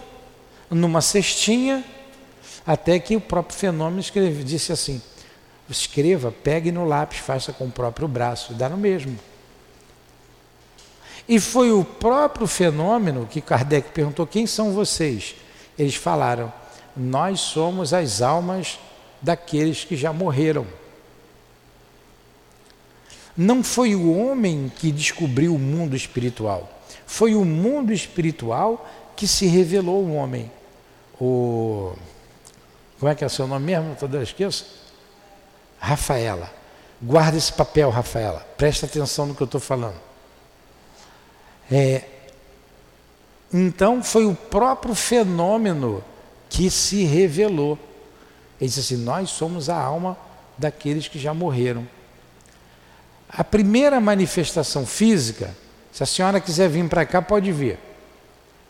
numa 0.71 1.01
cestinha, 1.01 1.85
até 2.73 3.01
que 3.01 3.17
o 3.17 3.21
próprio 3.21 3.59
fenômeno 3.59 3.99
escreve, 3.99 4.45
disse 4.45 4.71
assim: 4.71 5.03
escreva, 5.69 6.31
pegue 6.31 6.71
no 6.71 6.85
lápis, 6.85 7.19
faça 7.19 7.53
com 7.53 7.65
o 7.65 7.71
próprio 7.71 8.07
braço, 8.07 8.55
dá 8.55 8.69
no 8.69 8.77
mesmo. 8.77 9.19
E 11.29 11.41
foi 11.41 11.73
o 11.73 11.85
próprio 11.85 12.47
fenômeno 12.47 13.27
que 13.27 13.41
Kardec 13.41 13.91
perguntou: 13.91 14.25
quem 14.25 14.47
são 14.47 14.73
vocês? 14.73 15.35
Eles 15.77 15.97
falaram: 15.97 16.53
nós 16.97 17.41
somos 17.41 17.93
as 17.93 18.23
almas 18.23 18.79
daqueles 19.21 19.83
que 19.83 19.97
já 19.97 20.13
morreram. 20.13 20.65
Não 23.37 23.65
foi 23.65 23.97
o 23.97 24.17
homem 24.17 24.71
que 24.79 24.93
descobriu 24.93 25.57
o 25.57 25.59
mundo 25.59 25.97
espiritual, 25.97 26.71
foi 27.05 27.35
o 27.35 27.45
mundo 27.45 27.93
espiritual 27.93 28.89
que 29.17 29.27
se 29.27 29.47
revelou 29.47 30.07
ao 30.07 30.13
homem. 30.13 30.53
O 31.21 31.95
como 33.01 33.11
é 33.11 33.15
que 33.15 33.25
é 33.25 33.29
seu 33.31 33.47
nome 33.47 33.65
mesmo? 33.65 33.97
Toda 33.99 34.19
vez 34.19 34.29
esqueço. 34.29 34.67
Rafaela. 35.81 36.53
Guarda 37.01 37.39
esse 37.39 37.51
papel, 37.51 37.89
Rafaela. 37.89 38.47
Presta 38.59 38.85
atenção 38.85 39.25
no 39.25 39.35
que 39.35 39.43
eu 39.43 39.47
estou 39.47 39.61
falando. 39.61 39.97
É, 41.73 42.05
então 43.51 44.03
foi 44.03 44.27
o 44.27 44.35
próprio 44.35 44.95
fenômeno 44.95 46.05
que 46.51 46.71
se 46.71 47.05
revelou. 47.05 47.79
Ele 48.61 48.69
disse 48.69 48.81
assim: 48.81 49.03
Nós 49.03 49.31
somos 49.31 49.71
a 49.71 49.81
alma 49.81 50.15
daqueles 50.59 51.09
que 51.09 51.19
já 51.19 51.33
morreram. 51.33 51.89
A 53.31 53.43
primeira 53.43 53.99
manifestação 53.99 54.85
física, 54.85 55.57
se 55.91 56.03
a 56.03 56.07
senhora 56.07 56.39
quiser 56.39 56.69
vir 56.69 56.87
para 56.87 57.07
cá, 57.07 57.23
pode 57.23 57.51
vir. 57.51 57.79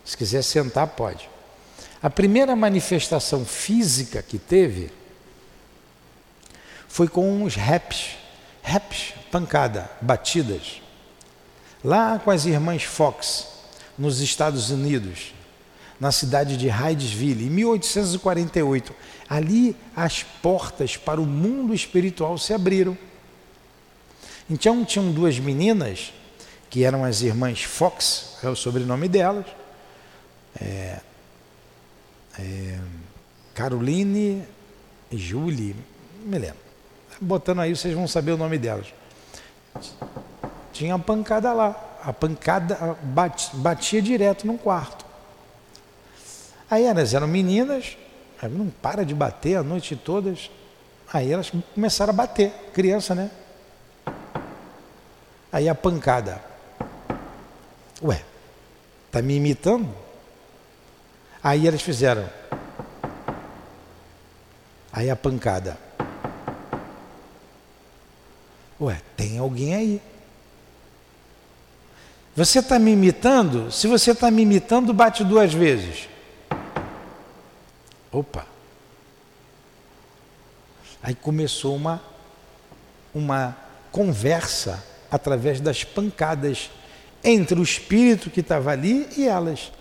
Se 0.05 0.17
quiser 0.17 0.43
sentar, 0.43 0.87
pode. 0.87 1.29
A 2.03 2.09
primeira 2.09 2.57
manifestação 2.57 3.45
física 3.45 4.23
que 4.23 4.39
teve 4.39 4.91
foi 6.89 7.07
com 7.09 7.43
uns 7.43 7.55
raps, 7.55 8.17
raps, 8.63 9.13
pancada, 9.31 9.91
batidas, 10.01 10.81
lá 11.85 12.19
com 12.19 12.31
as 12.31 12.47
irmãs 12.47 12.85
Fox, 12.85 13.49
nos 13.99 14.21
Estados 14.21 14.71
Unidos, 14.71 15.35
na 16.01 16.11
cidade 16.11 16.57
de 16.57 16.69
Hydesville, 16.69 17.47
em 17.47 17.51
1848. 17.51 18.95
Ali 19.29 19.77
as 19.95 20.23
portas 20.23 20.97
para 20.97 21.21
o 21.21 21.27
mundo 21.27 21.75
espiritual 21.75 22.39
se 22.39 22.55
abriram. 22.55 22.97
Então 24.49 24.87
tinham 24.87 25.13
duas 25.13 25.39
meninas, 25.39 26.15
que 26.71 26.83
eram 26.83 27.05
as 27.05 27.21
irmãs 27.21 27.63
Fox, 27.63 28.37
é 28.43 28.49
o 28.49 28.57
sobrenome 28.57 29.07
delas, 29.07 29.45
é, 30.59 31.01
é, 32.39 32.79
Caroline 33.55 34.45
Julie, 35.13 35.75
me 36.25 36.39
lembro. 36.39 36.59
Botando 37.21 37.61
aí, 37.61 37.75
vocês 37.75 37.95
vão 37.95 38.07
saber 38.07 38.33
o 38.33 38.37
nome 38.37 38.59
delas. 38.59 38.87
Tinha 40.73 40.95
a 40.95 40.99
pancada 40.99 41.53
lá, 41.53 41.99
a 42.03 42.13
pancada 42.13 42.97
batia, 43.03 43.51
batia 43.55 44.01
direto 44.01 44.47
no 44.47 44.57
quarto. 44.57 45.05
Aí 46.71 46.85
elas 46.85 47.13
eram 47.13 47.27
meninas, 47.27 47.97
não 48.43 48.69
para 48.69 49.05
de 49.05 49.15
bater 49.15 49.57
a 49.57 49.63
noite 49.63 49.97
toda. 49.97 50.35
Aí 51.13 51.33
elas 51.33 51.51
começaram 51.75 52.13
a 52.13 52.17
bater, 52.17 52.53
criança, 52.73 53.15
né? 53.15 53.31
Aí 55.53 55.69
a 55.69 55.75
pancada. 55.75 56.41
Ué, 58.03 58.23
tá 59.11 59.21
me 59.21 59.35
imitando? 59.35 59.93
Aí 61.43 61.67
elas 61.67 61.83
fizeram. 61.83 62.29
Aí 64.93 65.09
a 65.09 65.17
pancada. 65.17 65.79
Ué, 68.81 69.01
tem 69.17 69.39
alguém 69.39 69.75
aí. 69.75 70.03
Você 72.35 72.61
está 72.61 72.79
me 72.79 72.93
imitando? 72.93 73.71
Se 73.71 73.87
você 73.87 74.13
está 74.13 74.31
me 74.31 74.43
imitando, 74.43 74.93
bate 74.93 75.25
duas 75.25 75.53
vezes. 75.53 76.09
Opa! 78.13 78.47
Aí 81.03 81.15
começou 81.15 81.75
uma, 81.75 82.03
uma 83.15 83.57
conversa 83.91 84.85
através 85.11 85.61
das 85.61 85.83
pancadas 85.83 86.71
entre 87.23 87.59
o 87.59 87.63
espírito 87.63 88.31
que 88.31 88.41
estava 88.41 88.71
ali 88.71 89.09
e 89.17 89.27
elas. 89.27 89.73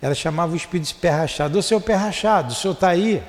Ela 0.00 0.14
chamava 0.14 0.52
o 0.52 0.56
espírito 0.56 0.88
de 0.88 0.94
pé 0.94 1.10
rachado. 1.10 1.58
O 1.58 1.62
seu 1.62 1.80
pé 1.80 1.94
rachado, 1.94 2.52
o 2.52 2.54
senhor 2.54 2.74
está 2.74 2.88
aí? 2.88 3.22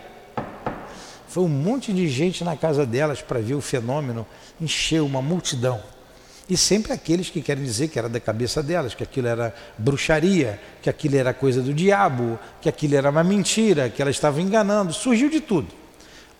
Foi 1.27 1.43
um 1.43 1.49
monte 1.49 1.93
de 1.93 2.07
gente 2.09 2.43
na 2.43 2.55
casa 2.57 2.85
delas 2.85 3.21
para 3.21 3.39
ver 3.39 3.55
o 3.55 3.61
fenômeno, 3.61 4.25
encheu 4.59 5.05
uma 5.05 5.21
multidão. 5.21 5.81
E 6.49 6.57
sempre 6.57 6.91
aqueles 6.91 7.29
que 7.29 7.41
querem 7.41 7.63
dizer 7.63 7.87
que 7.87 7.97
era 7.97 8.09
da 8.09 8.19
cabeça 8.19 8.61
delas, 8.61 8.93
que 8.93 9.03
aquilo 9.03 9.27
era 9.27 9.55
bruxaria, 9.77 10.59
que 10.81 10.89
aquilo 10.89 11.15
era 11.15 11.33
coisa 11.33 11.61
do 11.61 11.73
diabo, 11.73 12.37
que 12.59 12.67
aquilo 12.67 12.95
era 12.95 13.09
uma 13.09 13.23
mentira, 13.23 13.89
que 13.89 14.01
elas 14.01 14.15
estavam 14.15 14.41
enganando, 14.41 14.91
surgiu 14.91 15.29
de 15.29 15.39
tudo. 15.39 15.73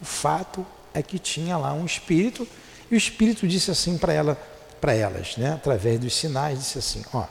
O 0.01 0.05
fato 0.05 0.65
é 0.93 1.01
que 1.01 1.17
tinha 1.17 1.57
lá 1.57 1.71
um 1.71 1.85
espírito, 1.85 2.45
e 2.89 2.95
o 2.95 2.97
espírito 2.97 3.47
disse 3.47 3.71
assim 3.71 3.97
para 3.97 4.11
ela, 4.11 4.37
para 4.81 4.93
elas, 4.93 5.37
né, 5.37 5.53
através 5.53 5.97
dos 5.99 6.13
sinais, 6.13 6.59
disse 6.59 6.79
assim: 6.79 7.05
ó, 7.13 7.23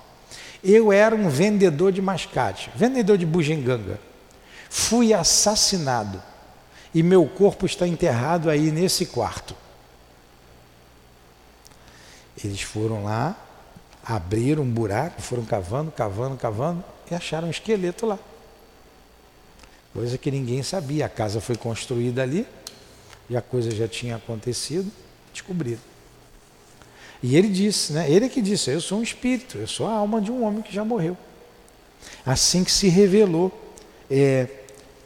eu 0.62 0.92
era 0.92 1.14
um 1.14 1.28
vendedor 1.28 1.92
de 1.92 2.02
mascate, 2.02 2.70
vendedor 2.74 3.16
de 3.16 3.24
bujenganga. 3.24 3.98
Fui 4.68 5.12
assassinado 5.12 6.22
e 6.94 7.02
meu 7.02 7.26
corpo 7.26 7.66
está 7.66 7.86
enterrado 7.86 8.50
aí 8.50 8.70
nesse 8.70 9.06
quarto. 9.06 9.54
Eles 12.44 12.62
foram 12.62 13.04
lá, 13.04 13.36
abriram 14.04 14.62
um 14.62 14.70
buraco, 14.70 15.20
foram 15.20 15.44
cavando, 15.44 15.90
cavando, 15.90 16.36
cavando 16.36 16.84
e 17.10 17.14
acharam 17.14 17.48
um 17.48 17.50
esqueleto 17.50 18.06
lá. 18.06 18.18
Coisa 19.92 20.16
que 20.16 20.30
ninguém 20.30 20.62
sabia. 20.62 21.06
A 21.06 21.08
casa 21.08 21.40
foi 21.40 21.56
construída 21.56 22.22
ali 22.22 22.46
e 23.28 23.36
a 23.36 23.42
coisa 23.42 23.70
já 23.70 23.88
tinha 23.88 24.16
acontecido, 24.16 24.90
descobriram. 25.32 25.89
E 27.22 27.36
ele 27.36 27.48
disse, 27.48 27.92
né? 27.92 28.10
Ele 28.10 28.26
é 28.26 28.28
que 28.28 28.40
disse: 28.40 28.70
Eu 28.70 28.80
sou 28.80 28.98
um 28.98 29.02
espírito, 29.02 29.58
eu 29.58 29.66
sou 29.66 29.86
a 29.86 29.92
alma 29.92 30.20
de 30.20 30.30
um 30.30 30.44
homem 30.44 30.62
que 30.62 30.74
já 30.74 30.84
morreu. 30.84 31.16
Assim 32.24 32.64
que 32.64 32.72
se 32.72 32.88
revelou 32.88 33.52
é, 34.10 34.46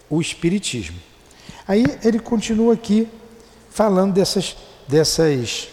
o 0.08 0.20
espiritismo. 0.20 0.96
Aí 1.66 1.84
ele 2.04 2.18
continua 2.18 2.74
aqui 2.74 3.08
falando 3.70 4.12
dessas, 4.12 4.56
dessas 4.86 5.68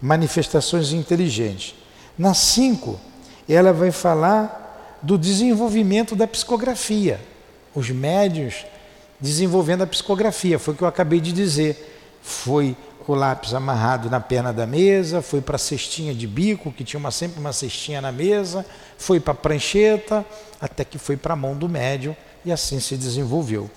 manifestações 0.00 0.92
inteligentes. 0.92 1.74
Na 2.16 2.34
5, 2.34 2.98
ela 3.48 3.72
vai 3.72 3.90
falar 3.90 4.98
do 5.02 5.18
desenvolvimento 5.18 6.16
da 6.16 6.26
psicografia. 6.26 7.20
Os 7.74 7.90
médios 7.90 8.64
desenvolvendo 9.20 9.82
a 9.82 9.86
psicografia, 9.86 10.58
foi 10.58 10.74
o 10.74 10.76
que 10.76 10.82
eu 10.82 10.88
acabei 10.88 11.20
de 11.20 11.32
dizer. 11.32 11.96
Foi 12.22 12.76
o 13.08 13.14
lápis 13.14 13.54
amarrado 13.54 14.10
na 14.10 14.20
perna 14.20 14.52
da 14.52 14.66
mesa, 14.66 15.22
foi 15.22 15.40
para 15.40 15.56
a 15.56 15.58
cestinha 15.58 16.14
de 16.14 16.26
bico, 16.26 16.70
que 16.70 16.84
tinha 16.84 17.00
uma, 17.00 17.10
sempre 17.10 17.40
uma 17.40 17.54
cestinha 17.54 18.02
na 18.02 18.12
mesa, 18.12 18.66
foi 18.98 19.18
para 19.18 19.32
a 19.32 19.36
prancheta, 19.36 20.24
até 20.60 20.84
que 20.84 20.98
foi 20.98 21.16
para 21.16 21.32
a 21.32 21.36
mão 21.36 21.56
do 21.56 21.68
médium 21.70 22.14
e 22.44 22.52
assim 22.52 22.78
se 22.78 22.98
desenvolveu. 22.98 23.70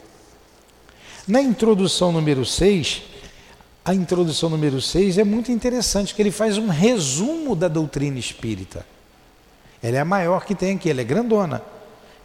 Na 1.26 1.41
introdução 1.41 2.12
número 2.12 2.46
6, 2.46 3.04
a 3.86 3.94
introdução 3.94 4.50
número 4.50 4.82
6 4.82 5.17
é 5.17 5.24
muito 5.24 5.50
interessante, 5.50 6.13
que 6.13 6.22
ele 6.22 6.32
faz 6.32 6.58
um 6.58 6.67
resumo 6.67 7.56
da 7.56 7.70
doutrina 7.70 8.20
espírita. 8.20 8.86
Ela 9.82 9.96
é 9.96 10.00
a 10.02 10.06
maior 10.06 10.44
que 10.44 10.54
tem 10.54 10.76
aqui, 10.76 10.89
ela 10.89 11.00
é 11.00 11.06
grandona. 11.06 11.63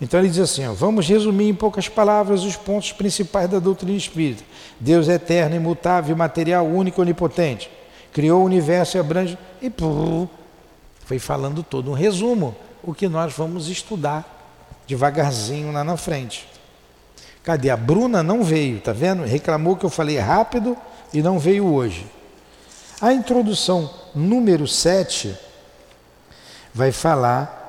Então 0.01 0.21
ele 0.21 0.29
diz 0.29 0.39
assim: 0.39 0.67
ó, 0.67 0.73
vamos 0.73 1.07
resumir 1.09 1.49
em 1.49 1.55
poucas 1.55 1.89
palavras 1.89 2.45
os 2.45 2.57
pontos 2.57 2.93
principais 2.93 3.49
da 3.49 3.59
doutrina 3.59 3.97
espírita. 3.97 4.45
Deus 4.79 5.09
é 5.09 5.15
eterno, 5.15 5.57
imutável, 5.57 6.15
material, 6.17 6.67
único, 6.67 7.01
onipotente. 7.01 7.71
Criou 8.13 8.43
o 8.43 8.45
universo 8.45 8.97
e 8.97 9.01
abrange. 9.01 9.39
E 9.61 9.71
pô, 9.71 10.29
foi 11.05 11.19
falando 11.19 11.63
todo 11.63 11.91
um 11.91 11.95
resumo, 11.95 12.55
o 12.83 12.95
que 12.95 13.09
nós 13.09 13.33
vamos 13.33 13.69
estudar 13.69 14.35
devagarzinho 14.87 15.73
lá 15.73 15.83
na 15.83 15.97
frente. 15.97 16.47
Cadê? 17.43 17.71
A 17.71 17.77
Bruna 17.77 18.23
não 18.23 18.43
veio, 18.43 18.81
tá 18.81 18.93
vendo? 18.93 19.23
Reclamou 19.25 19.77
que 19.77 19.87
eu 19.87 19.91
falei 19.91 20.19
rápido 20.19 20.77
e 21.13 21.23
não 21.23 21.39
veio 21.39 21.67
hoje. 21.67 22.07
A 23.01 23.13
introdução 23.13 23.91
número 24.15 24.67
7 24.67 25.37
vai 26.73 26.91
falar 26.91 27.66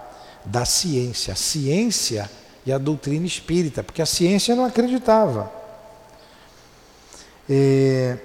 da 0.47 0.65
ciência, 0.65 1.33
a 1.33 1.36
ciência 1.36 2.29
e 2.65 2.71
a 2.71 2.77
doutrina 2.77 3.25
espírita, 3.25 3.83
porque 3.83 4.01
a 4.01 4.05
ciência 4.05 4.55
não 4.55 4.65
acreditava. 4.65 5.51
É, 7.49 8.17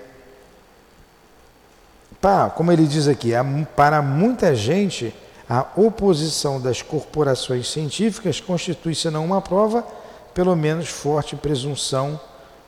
pá, 2.20 2.50
como 2.50 2.72
ele 2.72 2.86
diz 2.86 3.08
aqui, 3.08 3.30
para 3.76 4.00
muita 4.00 4.54
gente, 4.54 5.14
a 5.48 5.66
oposição 5.76 6.60
das 6.60 6.80
corporações 6.80 7.68
científicas 7.70 8.40
constitui, 8.40 8.94
se 8.94 9.10
não 9.10 9.24
uma 9.24 9.42
prova, 9.42 9.86
pelo 10.32 10.56
menos 10.56 10.88
forte 10.88 11.36
presunção 11.36 12.18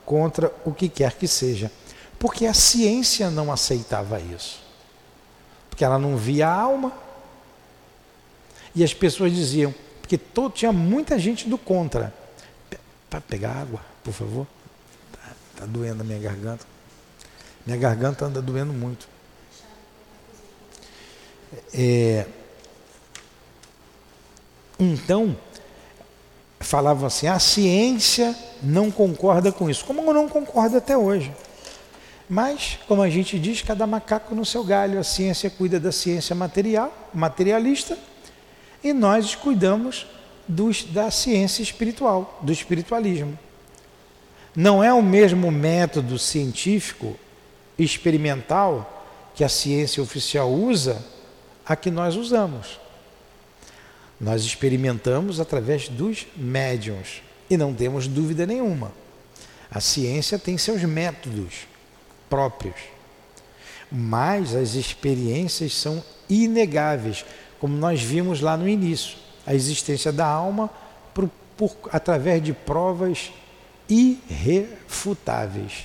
contra 0.05 0.53
o 0.65 0.73
que 0.73 0.89
quer 0.89 1.15
que 1.15 1.27
seja. 1.27 1.71
Porque 2.19 2.47
a 2.47 2.55
ciência 2.55 3.31
não 3.31 3.53
aceitava 3.53 4.21
isso. 4.21 4.61
Porque 5.71 5.85
ela 5.85 5.99
não 5.99 6.17
via 6.17 6.49
a 6.49 6.55
alma. 6.55 7.04
E 8.75 8.83
as 8.83 8.93
pessoas 8.93 9.33
diziam, 9.33 9.75
porque 10.01 10.19
todo, 10.19 10.53
tinha 10.53 10.73
muita 10.73 11.19
gente 11.19 11.49
do 11.49 11.57
contra. 11.57 12.13
Para 13.09 13.21
pegar 13.21 13.53
água, 13.53 13.81
por 14.03 14.13
favor. 14.13 14.47
Está 15.13 15.35
tá 15.61 15.67
doendo 15.67 16.03
a 16.03 16.05
minha 16.05 16.19
garganta. 16.19 16.67
Minha 17.65 17.79
garganta 17.79 18.25
anda 18.25 18.43
doendo 18.43 18.73
muito. 18.73 19.09
É, 21.73 22.27
então, 24.79 25.37
falavam 26.61 27.07
assim: 27.07 27.27
a 27.27 27.39
ciência 27.39 28.35
não 28.63 28.91
concorda 28.91 29.53
com 29.53 29.71
isso. 29.71 29.85
Como 29.85 30.13
não 30.13 30.29
concorda 30.29 30.79
até 30.79 30.97
hoje? 30.97 31.33
Mas, 32.29 32.79
como 32.89 33.03
a 33.03 33.11
gente 33.11 33.39
diz, 33.39 33.63
cada 33.63 33.87
macaco 33.87 34.35
no 34.35 34.45
seu 34.45 34.65
galho. 34.65 34.99
A 34.99 35.05
ciência 35.05 35.51
cuida 35.51 35.79
da 35.79 35.93
ciência 35.93 36.35
material, 36.35 36.93
materialista, 37.13 37.99
e 38.85 38.93
nós 38.93 39.35
cuidamos 39.35 40.07
dos, 40.47 40.85
da 40.85 41.11
ciência 41.11 41.63
espiritual, 41.63 42.39
do 42.43 42.53
espiritualismo. 42.53 43.39
Não 44.55 44.85
é 44.85 44.93
o 44.93 45.03
mesmo 45.03 45.51
método 45.51 46.19
científico 46.19 47.17
experimental 47.79 49.05
que 49.35 49.43
a 49.43 49.49
ciência 49.49 50.03
oficial 50.03 50.53
usa 50.53 51.03
a 51.67 51.75
que 51.75 51.91
nós 51.91 52.15
usamos. 52.15 52.79
Nós 54.21 54.45
experimentamos 54.45 55.41
através 55.41 55.89
dos 55.89 56.27
médiums 56.37 57.23
e 57.49 57.57
não 57.57 57.75
temos 57.75 58.07
dúvida 58.07 58.47
nenhuma. 58.47 58.93
A 59.71 59.81
ciência 59.81 60.39
tem 60.39 60.57
seus 60.57 60.83
métodos 60.83 61.67
próprios. 62.31 62.77
Mas 63.91 64.55
as 64.55 64.75
experiências 64.75 65.75
são 65.75 66.03
inegáveis, 66.29 67.25
como 67.65 67.79
nós 67.79 68.03
vimos 68.03 68.43
lá 68.43 68.59
no 68.59 68.69
início. 68.69 69.17
A 69.47 69.55
existência 69.55 70.13
da 70.13 70.27
alma 70.27 70.69
por, 71.15 71.31
por, 71.57 71.75
através 71.91 72.45
de 72.45 72.53
provas 72.53 73.33
irrefutáveis. 73.89 75.85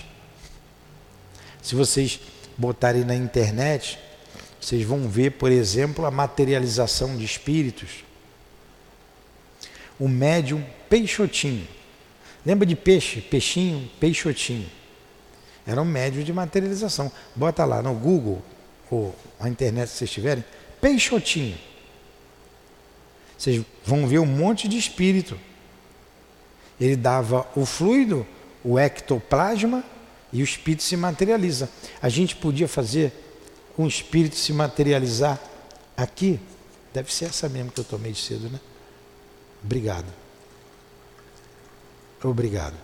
Se 1.62 1.76
vocês 1.76 2.20
botarem 2.58 3.06
na 3.06 3.16
internet, 3.16 3.98
vocês 4.60 4.84
vão 4.84 5.08
ver, 5.08 5.38
por 5.38 5.50
exemplo, 5.50 6.06
a 6.06 6.12
materialização 6.12 7.16
de 7.16 7.24
espíritos. 7.24 8.04
O 9.98 10.10
médium 10.10 10.62
Peixotinho. 10.90 11.66
Lembra 12.46 12.66
de 12.66 12.76
peixe? 12.76 13.22
Peixinho, 13.22 13.90
Peixotinho. 14.02 14.70
Era 15.66 15.82
um 15.82 15.86
médio 15.86 16.26
de 16.26 16.34
materialização. 16.34 17.10
Bota 17.34 17.64
lá 17.64 17.82
no 17.82 17.94
Google, 17.94 18.44
ou 18.92 19.16
na 19.40 19.48
internet 19.48 19.88
se 19.88 19.96
vocês 19.96 20.12
tiverem, 20.12 20.44
Peixotinho. 20.82 21.69
Vocês 23.40 23.66
vão 23.84 24.06
ver 24.06 24.20
um 24.20 24.26
monte 24.28 24.68
de 24.68 24.78
espírito. 24.78 25.40
Ele 26.80 26.96
dava 26.96 27.48
o 27.56 27.66
fluido 27.66 28.28
o 28.64 28.78
ectoplasma 28.78 29.84
e 30.32 30.42
o 30.42 30.44
espírito 30.44 30.84
se 30.84 30.98
materializa. 30.98 31.70
A 32.02 32.10
gente 32.10 32.36
podia 32.36 32.68
fazer 32.68 33.12
um 33.78 33.88
espírito 33.88 34.36
se 34.36 34.52
materializar 34.52 35.40
aqui? 35.96 36.40
Deve 36.94 37.14
ser 37.14 37.26
essa 37.26 37.48
mesmo 37.48 37.72
que 37.72 37.80
eu 37.80 37.84
tomei 37.84 38.12
de 38.12 38.20
cedo, 38.20 38.50
né? 38.50 38.60
Obrigado. 39.64 40.08
Obrigado. 42.24 42.76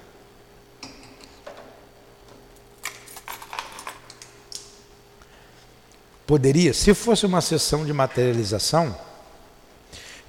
Poderia, 6.26 6.74
se 6.74 6.94
fosse 6.94 7.26
uma 7.26 7.41
sessão 7.41 7.86
de 7.86 7.94
materialização, 7.94 8.98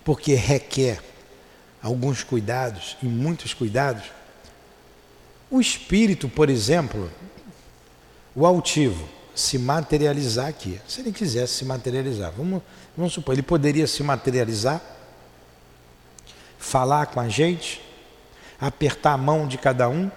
porque 0.07 0.35
requer 0.35 1.03
alguns 1.83 2.23
cuidados 2.23 2.97
e 3.03 3.07
muitos 3.07 3.53
cuidados, 3.53 4.05
o 5.51 5.61
espírito, 5.61 6.29
por 6.29 6.49
exemplo, 6.49 7.11
o 8.33 8.47
altivo, 8.47 9.09
se 9.35 9.59
materializar 9.59 10.47
aqui. 10.47 10.81
Se 10.87 11.01
ele 11.01 11.11
quisesse 11.11 11.55
se 11.55 11.65
materializar, 11.65 12.31
vamos, 12.31 12.63
vamos 12.97 13.15
supor, 13.15 13.35
ele 13.35 13.43
poderia 13.43 13.85
se 13.89 14.01
materializar, 14.05 14.81
falar 16.57 17.07
com 17.07 17.19
a 17.19 17.29
gente, 17.29 17.83
apertar 18.61 19.15
a 19.15 19.19
mão 19.19 19.49
de 19.49 19.59
cada 19.59 19.89
um, 19.89 20.09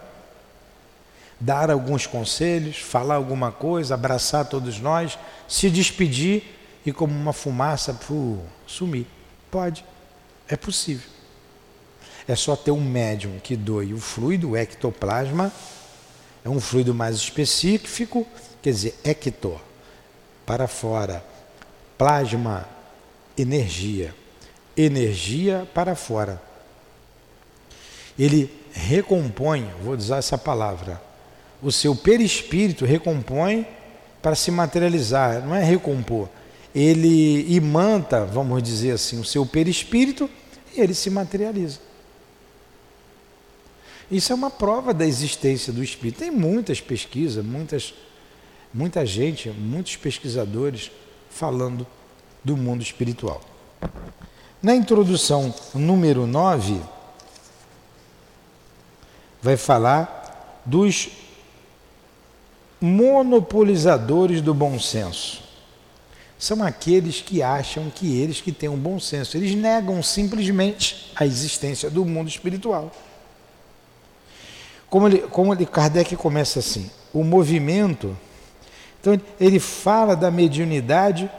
dar 1.40 1.72
alguns 1.72 2.06
conselhos, 2.06 2.78
falar 2.78 3.16
alguma 3.16 3.52
coisa, 3.52 3.96
abraçar 3.96 4.46
todos 4.46 4.80
nós, 4.80 5.18
se 5.48 5.68
despedir 5.68 6.44
e 6.86 6.94
como 6.94 7.12
uma 7.12 7.34
fumaça 7.34 7.92
fu, 7.96 8.38
sumir. 8.68 9.08
Pode, 9.52 9.84
é 10.48 10.56
possível. 10.56 11.10
É 12.28 12.36
só 12.36 12.56
ter 12.56 12.72
um 12.72 12.82
médium 12.82 13.40
que 13.40 13.56
doe 13.56 13.94
o 13.94 14.00
fluido, 14.00 14.52
o 14.52 14.58
ectoplasma, 14.58 15.52
é 16.44 16.50
um 16.50 16.60
fluido 16.60 16.94
mais 16.94 17.16
específico, 17.16 18.26
quer 18.62 18.72
dizer, 18.72 18.96
ecto, 19.04 19.60
para 20.46 20.68
fora, 20.68 21.24
plasma, 21.98 22.68
energia, 23.38 24.14
energia 24.78 25.68
para 25.74 25.96
fora. 25.96 26.42
Ele 28.18 28.52
recompõe, 28.72 29.70
vou 29.84 29.96
usar 29.96 30.18
essa 30.18 30.38
palavra, 30.38 31.02
o 31.62 31.72
seu 31.72 31.96
perispírito 31.96 32.86
recompõe 32.86 33.68
para 34.22 34.36
se 34.36 34.52
materializar, 34.52 35.46
não 35.46 35.56
é 35.56 35.64
recompor. 35.64 36.30
Ele 36.74 37.46
imanta, 37.54 38.26
vamos 38.26 38.62
dizer 38.62 38.92
assim, 38.92 39.20
o 39.20 39.26
seu 39.26 39.46
perispírito 39.46 40.30
e 40.76 40.82
ele 40.82 40.94
se 40.94 41.10
materializa. 41.10 41.80
Isso 44.12 44.32
é 44.32 44.36
uma 44.36 44.50
prova 44.50 44.94
da 44.94 45.06
existência 45.06 45.72
do 45.72 45.84
espírito. 45.84 46.20
Tem 46.20 46.32
muitas 46.32 46.82
pesquisas, 46.82 47.46
muitas, 47.46 47.94
muita 48.74 49.06
gente, 49.06 49.50
muitos 49.50 49.96
pesquisadores 49.96 50.92
falando 51.30 51.86
do 52.44 52.58
mundo 52.58 52.82
espiritual. 52.82 53.42
Na 54.62 54.76
introdução 54.76 55.54
número 55.74 56.26
9, 56.26 56.82
vai 59.42 59.56
falar 59.56 60.62
dos 60.66 61.10
monopolizadores 62.82 64.42
do 64.42 64.54
bom 64.54 64.80
senso. 64.80 65.49
São 66.40 66.64
aqueles 66.64 67.22
que 67.22 67.44
acham 67.44 67.92
que 67.94 68.20
eles 68.20 68.42
que 68.42 68.52
têm 68.52 68.70
um 68.70 68.78
bom 68.78 69.00
senso, 69.00 69.38
eles 69.38 69.54
negam 69.54 70.02
simplesmente 70.02 71.12
a 71.16 71.26
existência 71.26 71.90
do 71.90 72.04
mundo 72.06 72.30
espiritual. 72.30 72.92
Como, 74.90 75.08
ele, 75.08 75.20
como 75.20 75.54
ele, 75.54 75.66
Kardec 75.66 76.16
começa 76.16 76.60
assim, 76.60 76.90
o 77.14 77.24
movimento, 77.24 78.18
então 79.00 79.20
ele 79.40 79.60
fala 79.60 80.16
da 80.16 80.32
mediunidade, 80.32 81.30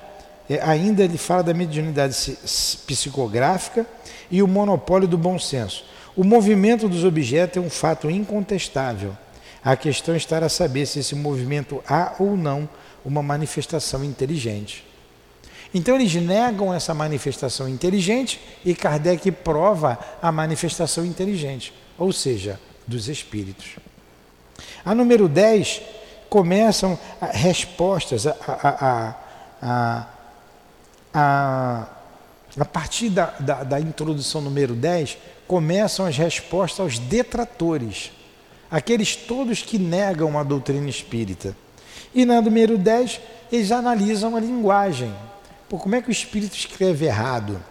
é, 0.49 0.61
ainda 0.63 1.03
ele 1.03 1.19
fala 1.19 1.43
da 1.43 1.55
mediunidade 1.55 2.39
psicográfica 2.87 3.87
e 4.31 4.43
o 4.43 4.47
monopólio 4.47 5.09
do 5.09 5.19
bom 5.19 5.39
senso. 5.39 5.85
O 6.15 6.23
movimento 6.23 6.89
dos 6.89 7.05
objetos 7.05 7.57
é 7.57 7.67
um 7.67 7.71
fato 7.71 8.09
incontestável 8.11 9.17
a 9.63 9.77
questão 9.77 10.17
está 10.17 10.39
a 10.39 10.49
saber 10.49 10.87
se 10.87 11.01
esse 11.01 11.15
movimento 11.15 11.83
há 11.87 12.15
ou 12.19 12.37
não 12.37 12.69
uma 13.05 13.23
manifestação 13.23 14.03
inteligente. 14.03 14.85
Então 15.73 15.95
eles 15.95 16.15
negam 16.15 16.75
essa 16.75 16.93
manifestação 16.93 17.69
inteligente 17.69 18.41
e 18.65 18.75
Kardec 18.75 19.31
prova 19.31 19.99
a 20.21 20.33
manifestação 20.33 21.05
inteligente, 21.05 21.73
ou 21.97 22.13
seja, 22.13 22.59
dos 22.87 23.09
espíritos. 23.09 23.77
A 24.85 24.95
número 24.95 25.29
10 25.29 25.83
começam 26.29 26.99
respostas 27.33 28.27
a, 28.27 28.37
a, 28.47 29.17
a, 29.63 30.07
a, 31.15 31.87
a 32.59 32.65
partir 32.65 33.11
da, 33.11 33.27
da, 33.39 33.63
da 33.63 33.81
introdução 33.81 34.41
número 34.41 34.75
10, 34.75 35.19
começam 35.47 36.07
as 36.07 36.17
respostas 36.17 36.81
aos 36.81 36.99
detratores 36.99 38.13
aqueles 38.71 39.17
todos 39.17 39.63
que 39.63 39.79
negam 39.79 40.39
a 40.39 40.45
doutrina 40.45 40.89
espírita. 40.89 41.57
E 42.15 42.25
na 42.25 42.41
número 42.41 42.79
10, 42.79 43.21
eles 43.51 43.73
analisam 43.73 44.37
a 44.37 44.41
linguagem. 44.41 45.13
Pô, 45.71 45.79
como 45.79 45.95
é 45.95 46.03
que 46.03 46.11
o 46.11 46.13
espírito 46.13 46.55
escreve 46.55 47.07
errado? 47.07 47.63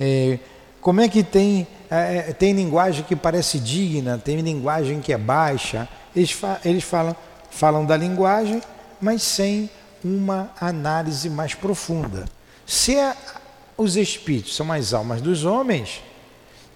É, 0.00 0.38
como 0.80 1.02
é 1.02 1.08
que 1.10 1.22
tem, 1.22 1.66
é, 1.90 2.32
tem 2.32 2.54
linguagem 2.54 3.04
que 3.04 3.14
parece 3.14 3.60
digna, 3.60 4.16
tem 4.16 4.40
linguagem 4.40 5.02
que 5.02 5.12
é 5.12 5.18
baixa? 5.18 5.86
Eles, 6.16 6.30
fa 6.30 6.58
eles 6.64 6.84
falam, 6.84 7.14
falam 7.50 7.84
da 7.84 7.98
linguagem, 7.98 8.62
mas 8.98 9.22
sem 9.22 9.68
uma 10.02 10.50
análise 10.58 11.28
mais 11.28 11.52
profunda. 11.52 12.24
Se 12.64 12.96
é, 12.96 13.14
os 13.76 13.96
espíritos 13.96 14.56
são 14.56 14.72
as 14.72 14.94
almas 14.94 15.20
dos 15.20 15.44
homens, 15.44 16.00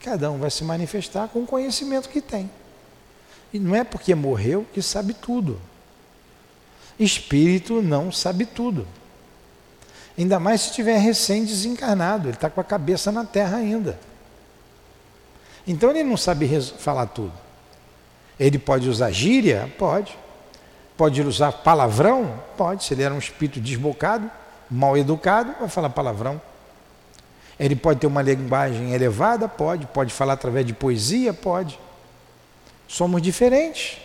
Cada 0.04 0.30
um 0.30 0.36
vai 0.36 0.50
se 0.50 0.62
manifestar 0.62 1.28
com 1.28 1.44
o 1.44 1.46
conhecimento 1.46 2.10
que 2.10 2.20
tem. 2.20 2.50
E 3.50 3.58
não 3.58 3.74
é 3.74 3.82
porque 3.82 4.14
morreu 4.14 4.66
que 4.74 4.82
sabe 4.82 5.14
tudo. 5.14 5.58
Espírito 7.00 7.80
não 7.80 8.12
sabe 8.12 8.44
tudo. 8.44 8.86
Ainda 10.16 10.38
mais 10.38 10.60
se 10.60 10.68
estiver 10.70 10.98
recém-desencarnado, 10.98 12.28
ele 12.28 12.36
está 12.36 12.48
com 12.48 12.60
a 12.60 12.64
cabeça 12.64 13.10
na 13.10 13.24
terra 13.24 13.56
ainda. 13.56 13.98
Então 15.66 15.90
ele 15.90 16.04
não 16.04 16.16
sabe 16.16 16.48
falar 16.78 17.06
tudo. 17.06 17.32
Ele 18.38 18.58
pode 18.58 18.88
usar 18.88 19.10
gíria? 19.10 19.72
Pode. 19.78 20.16
Pode 20.96 21.20
usar 21.22 21.50
palavrão? 21.52 22.40
Pode. 22.56 22.84
Se 22.84 22.94
ele 22.94 23.02
era 23.02 23.14
um 23.14 23.18
espírito 23.18 23.60
desbocado, 23.60 24.30
mal 24.70 24.96
educado, 24.96 25.54
vai 25.58 25.68
falar 25.68 25.90
palavrão. 25.90 26.40
Ele 27.58 27.76
pode 27.76 28.00
ter 28.00 28.06
uma 28.06 28.22
linguagem 28.22 28.92
elevada? 28.92 29.48
Pode. 29.48 29.86
Pode 29.86 30.12
falar 30.12 30.34
através 30.34 30.66
de 30.66 30.72
poesia? 30.72 31.32
Pode. 31.32 31.78
Somos 32.86 33.22
diferentes. 33.22 33.98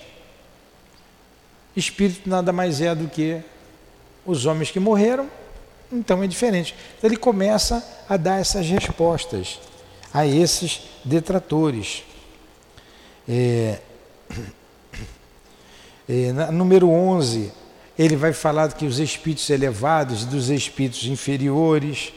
Espírito 1.76 2.30
nada 2.30 2.52
mais 2.52 2.82
é 2.82 2.94
do 2.96 3.08
que 3.08 3.42
os 4.26 4.46
homens 4.46 4.72
que 4.72 4.80
morreram, 4.80 5.30
então 5.92 6.24
é 6.24 6.28
diferente. 6.28 6.76
Então 6.98 7.10
ele 7.10 7.18
começa 7.18 7.84
a 8.08 8.18
dar 8.18 8.40
essas 8.40 8.68
respostas 8.68 9.60
a 10.14 10.26
esses 10.26 10.82
detratores. 11.04 12.04
É, 13.28 13.80
é, 16.08 16.32
número 16.52 16.90
11, 16.90 17.52
ele 17.98 18.16
vai 18.16 18.34
falar 18.34 18.74
que 18.74 18.86
os 18.86 19.00
espíritos 19.00 19.50
elevados 19.50 20.26
dos 20.26 20.50
espíritos 20.50 21.06
inferiores. 21.06 22.14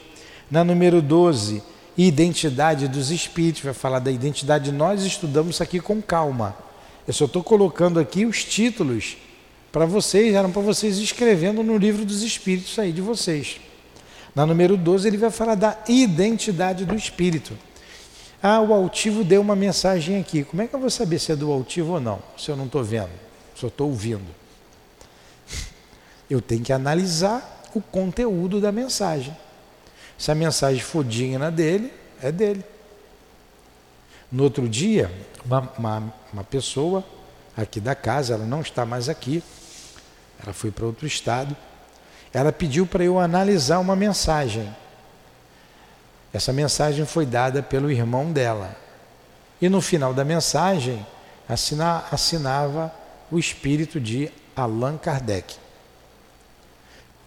Na 0.49 0.63
número 0.63 1.01
12, 1.01 1.63
identidade 1.97 2.87
dos 2.87 3.11
espíritos, 3.11 3.61
vai 3.61 3.73
falar 3.73 3.99
da 3.99 4.11
identidade. 4.11 4.71
Nós 4.71 5.03
estudamos 5.03 5.55
isso 5.55 5.63
aqui 5.63 5.79
com 5.79 6.01
calma. 6.01 6.55
Eu 7.07 7.13
só 7.13 7.25
estou 7.25 7.43
colocando 7.43 7.99
aqui 7.99 8.25
os 8.25 8.43
títulos 8.43 9.17
para 9.73 9.87
vocês, 9.87 10.35
eram 10.35 10.51
para 10.51 10.61
vocês 10.61 10.99
escrevendo 10.99 11.63
no 11.63 11.75
livro 11.77 12.05
dos 12.05 12.21
espíritos 12.21 12.77
aí 12.77 12.91
de 12.91 13.01
vocês. 13.01 13.59
Na 14.35 14.45
número 14.45 14.77
12, 14.77 15.07
ele 15.07 15.17
vai 15.17 15.31
falar 15.31 15.55
da 15.55 15.75
identidade 15.89 16.85
do 16.85 16.93
espírito. 16.93 17.57
Ah, 18.41 18.61
o 18.61 18.71
altivo 18.71 19.23
deu 19.23 19.41
uma 19.41 19.55
mensagem 19.55 20.19
aqui. 20.19 20.43
Como 20.43 20.61
é 20.61 20.67
que 20.67 20.75
eu 20.75 20.79
vou 20.79 20.91
saber 20.91 21.17
se 21.17 21.31
é 21.31 21.35
do 21.35 21.51
altivo 21.51 21.93
ou 21.93 21.99
não, 21.99 22.21
se 22.37 22.51
eu 22.51 22.55
não 22.55 22.67
estou 22.67 22.83
vendo, 22.83 23.09
só 23.55 23.65
estou 23.65 23.89
ouvindo? 23.89 24.27
Eu 26.29 26.39
tenho 26.39 26.63
que 26.63 26.71
analisar 26.71 27.63
o 27.73 27.81
conteúdo 27.81 28.61
da 28.61 28.71
mensagem. 28.71 29.35
Se 30.19 30.29
a 30.29 30.35
mensagem 30.35 30.83
for 30.83 31.03
digna 31.03 31.49
dele, 31.49 31.91
é 32.21 32.31
dele. 32.31 32.63
No 34.31 34.43
outro 34.43 34.69
dia, 34.69 35.11
uma, 35.43 35.67
uma, 35.79 36.13
uma 36.31 36.43
pessoa 36.43 37.03
aqui 37.57 37.79
da 37.79 37.95
casa, 37.95 38.35
ela 38.35 38.45
não 38.45 38.61
está 38.61 38.85
mais 38.85 39.09
aqui, 39.09 39.43
ela 40.43 40.53
foi 40.53 40.71
para 40.71 40.85
outro 40.85 41.07
estado, 41.07 41.55
ela 42.33 42.51
pediu 42.51 42.85
para 42.85 43.03
eu 43.03 43.19
analisar 43.19 43.79
uma 43.79 43.95
mensagem. 43.95 44.73
Essa 46.33 46.51
mensagem 46.51 47.05
foi 47.05 47.25
dada 47.25 47.61
pelo 47.61 47.91
irmão 47.91 48.31
dela. 48.31 48.75
E 49.61 49.69
no 49.69 49.79
final 49.81 50.13
da 50.13 50.25
mensagem 50.25 51.05
assina, 51.47 52.03
assinava 52.11 52.93
o 53.31 53.37
espírito 53.37 53.99
de 53.99 54.31
Allan 54.55 54.97
Kardec. 54.97 55.55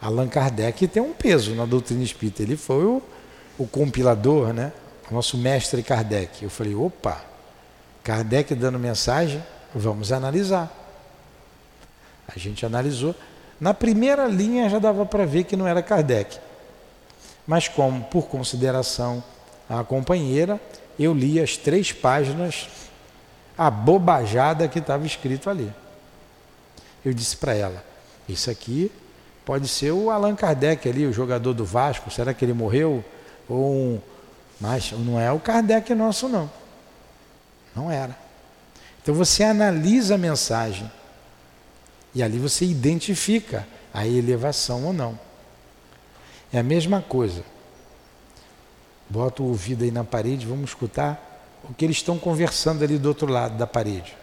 Allan 0.01 0.29
Kardec 0.29 0.87
tem 0.89 1.03
um 1.03 1.13
peso 1.13 1.55
na 1.55 1.65
doutrina 1.65 2.03
espírita. 2.03 2.43
Ele 2.43 2.57
foi 2.57 2.85
o, 2.85 3.03
o 3.57 3.67
compilador, 3.67 4.53
né? 4.53 4.73
O 5.11 5.15
nosso 5.15 5.39
mestre 5.39 5.83
Kardec. 5.83 6.43
Eu 6.43 6.51
falei, 6.51 6.75
opa, 6.75 7.25
Kardec 8.03 8.55
dando 8.55 8.79
mensagem, 8.79 9.43
vamos 9.75 10.13
analisar. 10.13 10.86
A 12.29 12.39
gente 12.39 12.65
analisou. 12.65 13.15
Na 13.61 13.73
primeira 13.73 14.27
linha 14.27 14.69
já 14.69 14.79
dava 14.79 15.07
para 15.07 15.25
ver 15.25 15.45
que 15.45 15.57
não 15.57 15.67
era 15.67 15.83
Kardec. 15.83 16.39
Mas 17.47 17.69
como, 17.69 18.03
por 18.05 18.27
consideração 18.27 19.23
à 19.69 19.83
companheira, 19.85 20.61
eu 20.99 21.15
li 21.15 21.41
as 21.41 21.57
três 21.57 21.93
páginas, 21.93 22.69
a 23.57 23.71
bobajada 23.71 24.69
que 24.69 24.79
estava 24.79 25.07
escrito 25.07 25.49
ali. 25.49 25.73
Eu 27.05 27.15
disse 27.15 27.37
para 27.37 27.55
ela, 27.55 27.85
isso 28.29 28.51
aqui 28.51 28.91
pode 29.45 29.69
ser 29.69 29.93
o 29.93 30.11
Allan 30.11 30.35
Kardec 30.35 30.89
ali, 30.89 31.07
o 31.07 31.13
jogador 31.13 31.55
do 31.55 31.65
Vasco, 31.65 32.11
será 32.11 32.35
que 32.35 32.45
ele 32.45 32.53
morreu? 32.53 33.05
Ou 33.49 33.73
um... 33.73 34.01
Mas 34.61 34.91
não 34.93 35.21
é 35.21 35.31
o 35.31 35.39
Kardec 35.39 35.95
nosso 35.95 36.29
não. 36.29 36.51
Não 37.75 37.91
era. 37.91 38.17
Então 39.03 39.15
você 39.15 39.45
analisa 39.45 40.17
a 40.17 40.19
mensagem 40.19 40.91
e 42.17 42.23
ali 42.23 42.39
você 42.39 42.65
identifica 42.65 43.69
a 43.93 44.07
elevação 44.07 44.87
ou 44.87 44.93
não. 44.95 45.21
É 46.51 46.59
a 46.59 46.63
mesma 46.63 47.03
coisa. 47.03 47.45
Bota 49.07 49.43
o 49.43 49.49
ouvido 49.49 49.85
aí 49.85 49.91
na 49.91 50.03
parede, 50.03 50.47
vamos 50.47 50.71
escutar 50.71 51.61
o 51.69 51.75
que 51.75 51.85
eles 51.85 51.99
estão 51.99 52.19
conversando 52.19 52.83
ali 52.83 52.97
do 52.97 53.07
outro 53.07 53.31
lado 53.31 53.59
da 53.59 53.67
parede. 53.67 54.17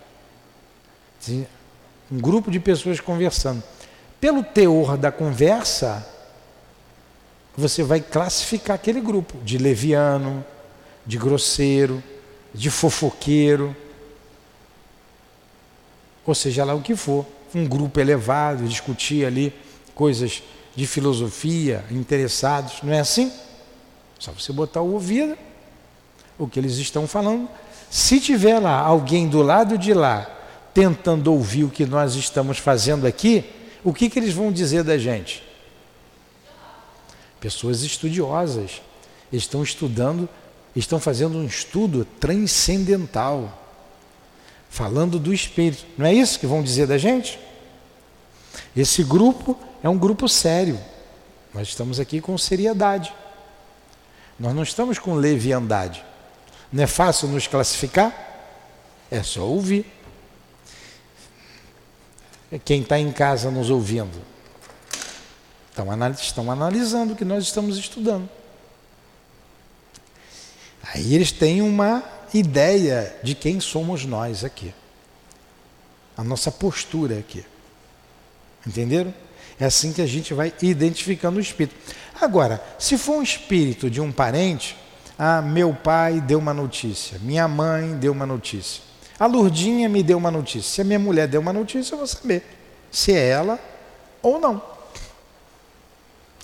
Um 1.30 2.20
grupo 2.20 2.50
de 2.50 2.60
pessoas 2.60 3.00
conversando. 3.00 3.62
Pelo 4.20 4.44
teor 4.44 4.98
da 4.98 5.12
conversa, 5.12 6.04
você 7.56 7.84
vai 7.84 8.02
classificar 8.02 8.74
aquele 8.74 9.02
grupo 9.02 9.38
de 9.44 9.60
leviano, 9.60 10.44
de 11.06 11.20
grosseiro, 11.20 12.02
de 12.52 12.72
fofoqueiro, 12.72 13.76
ou 16.26 16.34
seja 16.34 16.66
lá 16.66 16.74
o 16.74 16.82
que 16.82 16.96
for 16.96 17.24
um 17.54 17.66
grupo 17.66 18.00
elevado, 18.00 18.68
discutir 18.68 19.26
ali 19.26 19.54
coisas 19.94 20.44
de 20.76 20.88
filosofia, 20.88 21.86
interessados, 21.92 22.82
não 22.82 22.94
é 22.94 23.00
assim? 23.00 23.32
Só 24.18 24.32
você 24.32 24.52
botar 24.52 24.82
o 24.82 24.94
ouvido, 24.94 25.38
o 26.38 26.48
que 26.48 26.60
eles 26.60 26.78
estão 26.78 27.08
falando. 27.08 27.48
Se 27.90 28.20
tiver 28.20 28.60
lá 28.60 28.80
alguém 28.80 29.28
do 29.28 29.42
lado 29.42 29.78
de 29.78 29.94
lá 29.94 30.30
tentando 30.74 31.32
ouvir 31.32 31.66
o 31.66 31.70
que 31.70 31.86
nós 31.86 32.16
estamos 32.16 32.58
fazendo 32.58 33.06
aqui, 33.06 33.46
o 33.84 33.94
que, 33.94 34.10
que 34.10 34.18
eles 34.18 34.34
vão 34.34 34.52
dizer 34.52 34.84
da 34.84 34.98
gente? 34.98 35.44
Pessoas 37.40 37.84
estudiosas, 37.84 38.82
estão 39.32 39.62
estudando, 39.62 40.28
estão 40.76 41.00
fazendo 41.00 41.38
um 41.38 41.46
estudo 41.46 42.08
transcendental 42.20 43.63
falando 44.74 45.20
do 45.20 45.32
Espírito. 45.32 45.86
Não 45.96 46.08
é 46.08 46.12
isso 46.12 46.40
que 46.40 46.48
vão 46.48 46.64
dizer 46.64 46.88
da 46.88 46.98
gente? 46.98 47.40
Esse 48.76 49.04
grupo 49.04 49.56
é 49.84 49.88
um 49.88 50.00
grupo 50.00 50.28
sério. 50.28 50.80
Nós 51.54 51.68
estamos 51.68 52.00
aqui 52.00 52.20
com 52.20 52.36
seriedade. 52.40 53.14
Nós 54.40 54.56
não 54.56 54.64
estamos 54.64 54.98
com 54.98 55.14
leviandade. 55.14 56.04
Não 56.72 56.84
é 56.84 56.88
fácil 56.88 57.28
nos 57.28 57.46
classificar? 57.46 58.12
É 59.12 59.22
só 59.22 59.42
ouvir. 59.42 59.86
Quem 62.66 62.82
está 62.82 62.98
em 62.98 63.12
casa 63.12 63.52
nos 63.52 63.70
ouvindo 63.70 64.20
estão 66.20 66.52
analisando 66.52 67.14
o 67.14 67.16
que 67.16 67.24
nós 67.24 67.44
estamos 67.44 67.78
estudando. 67.78 68.28
Aí 70.82 71.14
eles 71.14 71.32
têm 71.32 71.62
uma 71.62 72.04
ideia 72.34 73.16
de 73.24 73.36
quem 73.36 73.60
somos 73.60 74.06
nós 74.06 74.44
aqui. 74.44 74.74
A 76.18 76.24
nossa 76.24 76.52
postura 76.52 77.20
aqui. 77.20 77.46
Entenderam? 78.66 79.14
É 79.60 79.66
assim 79.66 79.94
que 79.94 80.02
a 80.02 80.06
gente 80.06 80.34
vai 80.34 80.54
identificando 80.62 81.38
o 81.38 81.42
espírito. 81.42 81.76
Agora, 82.20 82.64
se 82.80 82.98
for 82.98 83.18
um 83.18 83.24
espírito 83.24 83.90
de 83.90 84.02
um 84.02 84.12
parente, 84.12 84.78
ah, 85.18 85.42
meu 85.42 85.74
pai 85.74 86.20
deu 86.22 86.40
uma 86.40 86.54
notícia, 86.54 87.20
minha 87.20 87.48
mãe 87.48 87.96
deu 87.96 88.12
uma 88.12 88.26
notícia, 88.26 88.82
a 89.20 89.26
Lurdinha 89.26 89.88
me 89.88 90.02
deu 90.02 90.18
uma 90.18 90.32
notícia. 90.32 90.72
Se 90.72 90.82
a 90.82 90.84
minha 90.84 91.00
mulher 91.00 91.28
deu 91.28 91.40
uma 91.40 91.54
notícia, 91.54 91.94
eu 91.94 91.98
vou 92.00 92.08
saber 92.08 92.44
se 92.92 93.14
é 93.14 93.30
ela 93.30 93.60
ou 94.22 94.40
não. 94.40 94.62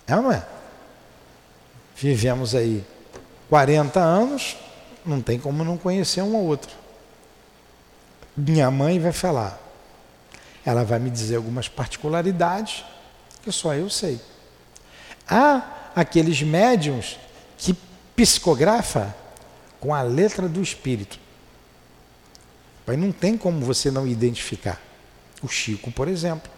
É 0.08 0.15
ou 0.15 0.23
não 0.23 0.32
é? 0.32 0.45
Vivemos 1.95 2.56
aí 2.56 2.84
40 3.49 3.99
anos, 3.99 4.56
não 5.09 5.21
tem 5.21 5.39
como 5.39 5.63
não 5.63 5.77
conhecer 5.77 6.21
um 6.21 6.35
ou 6.35 6.45
outro. 6.45 6.71
Minha 8.37 8.69
mãe 8.69 8.99
vai 8.99 9.11
falar. 9.11 9.59
Ela 10.65 10.83
vai 10.83 10.99
me 10.99 11.09
dizer 11.09 11.37
algumas 11.37 11.67
particularidades 11.67 12.85
que 13.41 13.51
só 13.51 13.73
eu 13.73 13.89
sei. 13.89 14.21
Há 15.27 15.91
aqueles 15.95 16.41
médiums 16.41 17.17
que 17.57 17.75
psicografa 18.15 19.13
com 19.79 19.93
a 19.93 20.01
letra 20.01 20.47
do 20.47 20.61
espírito. 20.61 21.19
Mas 22.85 22.97
não 22.97 23.11
tem 23.11 23.37
como 23.37 23.65
você 23.65 23.89
não 23.89 24.07
identificar. 24.07 24.79
O 25.41 25.47
Chico, 25.47 25.91
por 25.91 26.07
exemplo. 26.07 26.51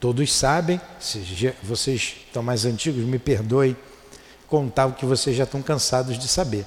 Todos 0.00 0.32
sabem, 0.32 0.80
vocês 1.62 2.16
estão 2.26 2.42
mais 2.42 2.64
antigos, 2.64 3.04
me 3.04 3.20
perdoem 3.20 3.76
contar 4.48 4.86
o 4.86 4.94
que 4.94 5.06
vocês 5.06 5.36
já 5.36 5.44
estão 5.44 5.62
cansados 5.62 6.18
de 6.18 6.26
saber 6.26 6.66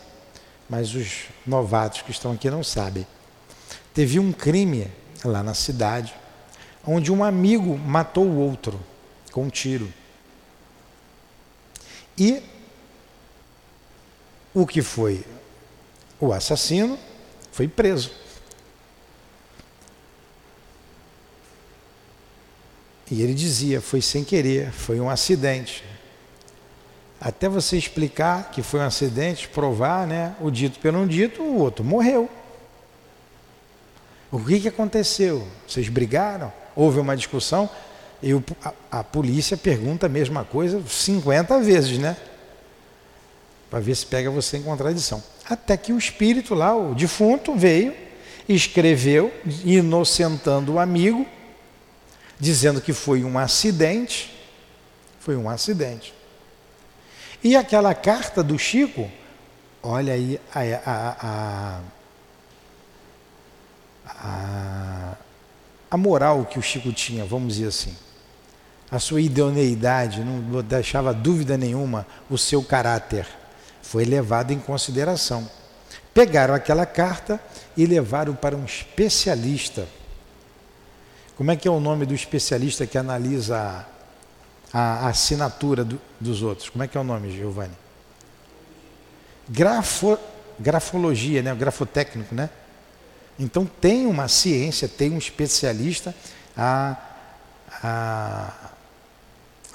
mas 0.69 0.93
os 0.95 1.25
novatos 1.45 2.01
que 2.01 2.12
estão 2.12 2.32
aqui 2.32 2.49
não 2.49 2.63
sabem. 2.63 3.06
Teve 3.93 4.19
um 4.19 4.32
crime 4.32 4.91
lá 5.23 5.41
na 5.41 5.54
cidade, 5.54 6.13
onde 6.86 7.12
um 7.12 7.23
amigo 7.23 7.78
matou 7.78 8.25
o 8.25 8.38
outro 8.38 8.80
com 9.32 9.43
um 9.43 9.49
tiro. 9.49 9.91
E 12.17 12.41
o 14.54 14.65
que 14.65 14.82
foi 14.82 15.25
o 16.19 16.32
assassino 16.32 16.97
foi 17.51 17.67
preso. 17.67 18.12
E 23.10 23.21
ele 23.21 23.34
dizia: 23.34 23.82
foi 23.82 24.01
sem 24.01 24.23
querer, 24.23 24.71
foi 24.71 24.99
um 24.99 25.10
acidente. 25.10 25.84
Até 27.19 27.47
você 27.47 27.78
explicar 27.78 28.51
que 28.51 28.62
foi 28.62 28.80
um 28.80 28.84
acidente, 28.84 29.47
provar, 29.47 30.06
né? 30.06 30.36
O 30.39 30.51
dito 30.51 30.80
pelo 30.80 30.99
não 30.99 31.08
dito, 31.08 31.41
o 31.41 31.60
outro 31.60 31.84
morreu. 31.84 32.30
O 34.32 34.39
que, 34.43 34.60
que 34.60 34.67
aconteceu? 34.67 35.47
Vocês 35.67 35.88
brigaram? 35.88 36.51
Houve 36.75 36.99
uma 36.99 37.15
discussão? 37.15 37.69
E 38.21 38.34
o, 38.34 38.43
a, 38.63 38.99
a, 38.99 39.04
polícia 39.04 39.56
pergunta 39.56 40.08
a 40.08 40.10
mesma 40.10 40.43
coisa 40.43 40.82
50 40.86 41.60
vezes, 41.62 41.97
né? 41.97 42.17
Para 43.69 43.80
ver 43.80 43.95
se 43.95 44.06
pega 44.06 44.30
você 44.30 44.58
em 44.58 44.63
contradição. 44.63 45.23
Até 45.49 45.78
que 45.78 45.93
o 45.93 45.97
espírito 45.97 46.54
lá, 46.54 46.75
o 46.75 46.93
defunto, 46.93 47.56
veio, 47.56 47.95
escreveu, 48.47 49.34
inocentando 49.63 50.73
o 50.73 50.80
amigo, 50.80 51.25
dizendo 52.39 52.82
que 52.82 52.93
foi 52.93 53.23
um 53.23 53.38
acidente. 53.38 54.36
Foi 55.19 55.36
um 55.36 55.49
acidente. 55.49 56.13
E 57.45 57.55
aquela 57.55 57.93
carta 57.93 58.41
do 58.41 58.58
Chico, 58.58 59.08
olha 59.84 60.13
aí 60.13 60.41
a, 60.52 60.62
a, 60.83 61.79
a, 64.08 65.15
a, 65.91 65.96
moral 65.96 66.46
que 66.46 66.58
o 66.58 66.62
Chico 66.63 66.91
tinha, 66.91 67.23
vamos 67.23 67.54
dizer 67.54 67.67
assim. 67.67 67.96
A 68.89 68.98
sua 68.98 69.21
idoneidade, 69.21 70.23
não 70.23 70.63
deixava 70.63 71.13
dúvida 71.13 71.56
nenhuma 71.56 72.08
o 72.31 72.35
seu 72.35 72.63
caráter. 72.63 73.27
Foi 73.79 74.06
levado 74.06 74.50
em 74.50 74.58
consideração. 74.58 75.48
Pegaram 76.15 76.56
aquela 76.56 76.87
carta 76.87 77.39
e 77.77 77.85
levaram 77.85 78.33
para 78.33 78.58
um 78.58 78.65
especialista. 78.65 79.87
Como 81.37 81.52
é 81.52 81.56
que 81.56 81.67
é 81.67 81.71
o 81.71 81.79
nome 81.79 82.08
do 82.08 82.15
especialista 82.15 82.87
que 82.87 82.98
analisa 82.98 83.85
a, 84.78 85.08
assinatura 85.08 85.86
do, 85.86 86.02
dos 86.19 86.42
outros. 86.42 86.69
Como 86.69 86.84
é 86.84 86.88
que 86.88 86.98
é 86.98 87.00
o 87.00 87.04
nome, 87.04 87.32
Giovanni? 87.32 87.78
Grafo, 89.48 90.19
grafologia, 90.60 91.42
né? 91.42 91.56
Grafotécnico, 91.56 92.36
né? 92.36 92.50
Então 93.40 93.65
tem 93.65 94.06
uma 94.06 94.28
ciência, 94.28 94.90
tem 94.90 95.13
um 95.13 95.17
especialista, 95.17 96.13
a, 96.58 96.98
a, 97.82 98.54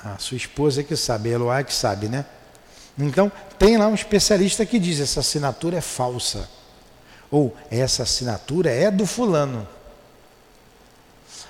a 0.04 0.18
sua 0.18 0.36
esposa 0.36 0.82
que 0.82 0.94
sabe, 0.94 1.30
a 1.30 1.32
Eloá 1.32 1.64
que 1.64 1.72
sabe, 1.72 2.06
né? 2.06 2.26
Então 2.98 3.32
tem 3.58 3.78
lá 3.78 3.88
um 3.88 3.94
especialista 3.94 4.66
que 4.66 4.78
diz 4.78 5.00
essa 5.00 5.20
assinatura 5.20 5.78
é 5.78 5.80
falsa. 5.80 6.46
Ou 7.30 7.56
essa 7.70 8.02
assinatura 8.02 8.70
é 8.70 8.90
do 8.90 9.06
fulano. 9.06 9.66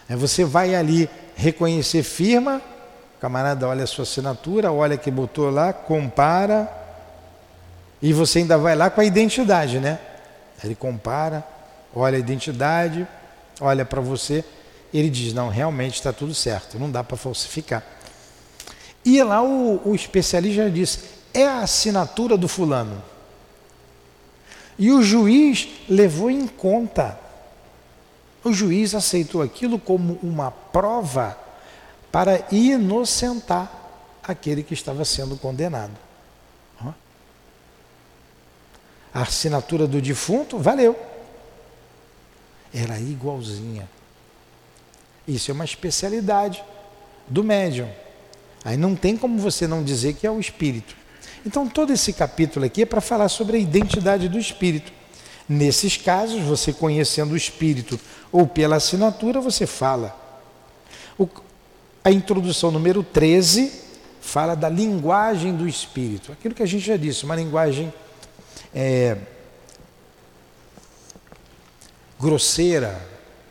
Aí 0.09 0.15
você 0.15 0.45
vai 0.45 0.77
ali 0.77 1.11
reconhecer 1.35 2.05
firma, 2.05 2.63
camarada 3.21 3.69
olha 3.69 3.85
a 3.85 3.87
sua 3.87 4.05
assinatura, 4.05 4.73
olha 4.73 4.97
que 4.97 5.11
botou 5.11 5.51
lá, 5.51 5.73
compara, 5.73 6.69
e 8.01 8.13
você 8.13 8.41
ainda 8.41 8.57
vai 8.57 8.75
lá 8.75 8.89
com 8.89 9.01
a 9.01 9.05
identidade, 9.05 9.79
né? 9.79 9.99
Ele 10.65 10.75
compara, 10.75 11.45
olha 11.95 12.17
a 12.17 12.19
identidade, 12.19 13.07
olha 13.61 13.85
para 13.85 14.01
você, 14.01 14.45
ele 14.93 15.11
diz: 15.11 15.33
não, 15.35 15.49
realmente 15.49 15.95
está 15.95 16.13
tudo 16.13 16.35
certo, 16.35 16.79
não 16.79 16.91
dá 16.91 17.05
para 17.05 17.17
falsificar. 17.17 17.83
E 19.05 19.23
lá 19.23 19.43
o, 19.43 19.81
o 19.85 19.95
especialista 19.95 20.65
já 20.65 20.69
disse: 20.69 21.01
é 21.35 21.47
a 21.47 21.61
assinatura 21.61 22.37
do 22.37 22.49
fulano. 22.49 23.03
E 24.79 24.91
o 24.91 25.03
juiz 25.03 25.69
levou 25.89 26.31
em 26.31 26.47
conta 26.47 27.19
o 28.43 28.53
juiz 28.53 28.95
aceitou 28.95 29.43
aquilo 29.43 29.79
como 29.79 30.19
uma 30.23 30.51
prova 30.51 31.37
para 32.11 32.47
inocentar 32.51 33.73
aquele 34.23 34.63
que 34.63 34.75
estava 34.75 35.05
sendo 35.05 35.37
condenado. 35.37 35.97
A 39.13 39.23
assinatura 39.23 39.87
do 39.87 40.01
defunto 40.01 40.59
valeu. 40.59 40.97
Era 42.73 42.99
igualzinha. 42.99 43.89
Isso 45.27 45.51
é 45.51 45.55
uma 45.55 45.65
especialidade 45.65 46.63
do 47.27 47.43
médium. 47.43 47.89
Aí 48.65 48.77
não 48.77 48.95
tem 48.95 49.17
como 49.17 49.39
você 49.39 49.67
não 49.67 49.83
dizer 49.83 50.15
que 50.15 50.27
é 50.27 50.31
o 50.31 50.39
espírito. 50.39 50.95
Então 51.45 51.69
todo 51.69 51.93
esse 51.93 52.13
capítulo 52.13 52.67
aqui 52.67 52.83
é 52.83 52.87
para 52.87 53.01
falar 53.01 53.29
sobre 53.29 53.57
a 53.57 53.61
identidade 53.61 54.29
do 54.29 54.39
espírito. 54.39 54.93
Nesses 55.49 55.97
casos, 55.97 56.43
você 56.43 56.73
conhecendo 56.73 57.33
o 57.33 57.37
espírito 57.37 57.99
ou 58.31 58.47
pela 58.47 58.77
assinatura, 58.77 59.41
você 59.41 59.67
fala. 59.67 60.17
O, 61.19 61.29
a 62.03 62.11
introdução 62.11 62.71
número 62.71 63.03
13 63.03 63.73
fala 64.21 64.55
da 64.55 64.69
linguagem 64.69 65.55
do 65.55 65.69
espírito. 65.69 66.33
Aquilo 66.33 66.55
que 66.55 66.63
a 66.63 66.67
gente 66.67 66.85
já 66.85 66.97
disse, 66.97 67.25
uma 67.25 67.37
linguagem 67.37 67.93
é, 68.75 69.17
grosseira, 72.19 73.01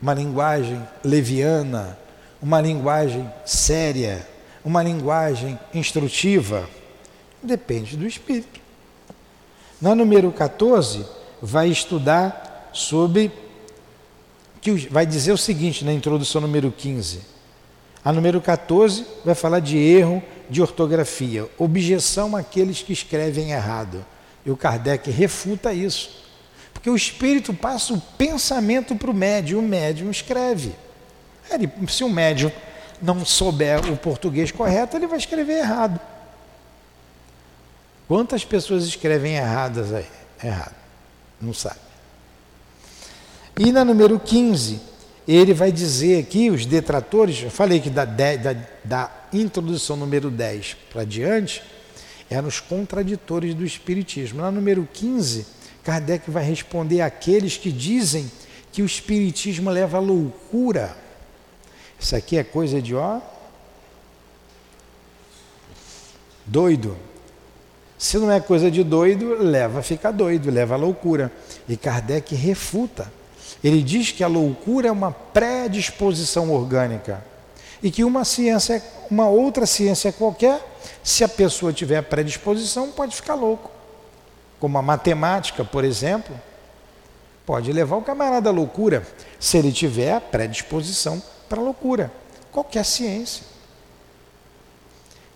uma 0.02 0.14
linguagem 0.14 0.82
leviana, 1.04 1.97
uma 2.41 2.62
linguagem 2.62 3.30
séria, 3.45 4.28
uma 4.64 4.82
linguagem 4.82 5.60
instrutiva. 5.74 6.70
Depende 7.41 7.97
do 7.97 8.08
espírito. 8.08 8.60
Na 9.82 9.95
número 9.95 10.32
14, 10.32 11.06
vai 11.41 11.70
estudar 11.70 12.70
sobre 12.74 13.32
que 14.62 14.72
vai 14.89 15.06
dizer 15.06 15.32
o 15.32 15.38
seguinte 15.38 15.86
na 15.86 15.93
introdução 15.93 16.41
número 16.41 16.72
15. 16.72 17.38
A 18.04 18.14
número 18.14 18.39
14 18.39 19.06
vai 19.26 19.36
falar 19.36 19.60
de 19.60 19.78
erro 19.78 20.24
de 20.50 20.62
ortografia, 20.62 21.47
objeção 21.58 22.36
àqueles 22.36 22.82
que 22.82 22.93
escrevem 22.93 23.52
errado. 23.52 24.06
E 24.45 24.50
o 24.50 24.58
Kardec 24.58 25.12
refuta 25.12 25.74
isso. 25.74 26.28
Porque 26.74 26.89
o 26.89 26.95
espírito 26.95 27.54
passa 27.54 27.93
o 27.93 28.00
pensamento 28.00 28.95
para 28.95 29.12
o 29.12 29.14
médium, 29.14 29.60
o 29.60 29.68
médium 29.68 30.10
escreve. 30.10 30.74
Se 31.88 32.04
o 32.04 32.10
médium 32.10 32.52
não 33.02 33.26
souber 33.26 33.91
o 33.91 33.97
português 33.97 34.52
correto, 34.52 34.95
ele 34.95 35.08
vai 35.08 35.18
escrever 35.18 35.60
errado. 35.60 36.00
Quantas 38.08 38.45
pessoas 38.45 38.86
escrevem 38.86 39.36
erradas 39.36 39.93
aí? 39.93 40.08
Errado. 40.43 40.76
Não 41.39 41.54
sabe. 41.54 41.80
E 43.58 43.72
na 43.72 43.84
número 43.84 44.20
15, 44.20 44.80
ele 45.36 45.53
vai 45.53 45.71
dizer 45.71 46.19
aqui, 46.19 46.49
os 46.49 46.65
detratores, 46.65 47.43
eu 47.43 47.51
falei 47.51 47.80
que 47.80 47.91
da, 47.91 48.03
da, 48.03 48.55
da 48.84 49.11
introdução 49.32 49.95
número 49.95 50.32
10 50.32 50.75
para 50.91 51.03
diante, 51.03 51.61
eram 52.27 52.47
os 52.47 52.59
contraditores 52.59 53.53
do 53.53 53.63
Espiritismo. 53.63 54.41
Na 54.41 54.49
número 54.49 54.89
15, 54.91 55.45
Kardec 55.84 56.32
vai 56.32 56.43
responder 56.43 57.01
àqueles 57.01 57.57
que 57.57 57.71
dizem 57.71 58.32
que 58.71 58.82
o 58.82 58.86
Espiritismo 58.88 59.69
leva 59.69 59.97
à 59.97 60.01
loucura. 60.01 60.97
Isso 61.99 62.15
aqui 62.15 62.36
é 62.36 62.43
coisa 62.43 62.82
de 62.82 62.95
ó. 62.95 63.21
Doido. 66.43 66.97
Se 67.99 68.17
não 68.17 68.32
é 68.32 68.39
coisa 68.39 68.71
de 68.71 68.84
doido, 68.84 69.36
leva 69.43 69.80
a 69.80 69.84
ficar 69.84 70.09
doido, 70.09 70.49
leva 70.49 70.73
à 70.73 70.77
loucura. 70.77 71.32
E 71.67 71.77
Kardec 71.77 72.34
refuta 72.34 73.18
ele 73.64 73.82
diz 73.82 74.12
que 74.12 74.24
a 74.24 74.28
loucura 74.28 74.88
é 74.88 74.91
uma 74.91 75.12
predisposição 75.12 76.51
orgânica 76.51 77.24
e 77.82 77.91
que 77.91 78.03
uma 78.03 78.24
ciência, 78.26 78.84
uma 79.10 79.28
outra 79.28 79.66
ciência 79.66 80.12
qualquer, 80.12 80.62
se 81.03 81.24
a 81.24 81.30
pessoa 81.30 81.74
tiver 81.74 82.01
predisposição, 82.03 82.91
pode 82.91 83.16
ficar 83.16 83.36
louco. 83.36 83.72
Como 84.60 84.78
a 84.78 84.82
matemática, 84.82 85.64
por 85.64 85.84
exemplo, 85.84 86.36
pode 87.45 87.72
levar 87.72 87.95
o 87.95 88.01
camarada 88.01 88.49
à 88.49 88.53
loucura 88.53 89.07
se 89.39 89.57
ele 89.57 89.72
tiver 89.72 90.20
predisposição 90.22 91.22
para 91.47 91.62
loucura. 91.62 92.12
Qualquer 92.51 92.86
ciência. 92.86 93.43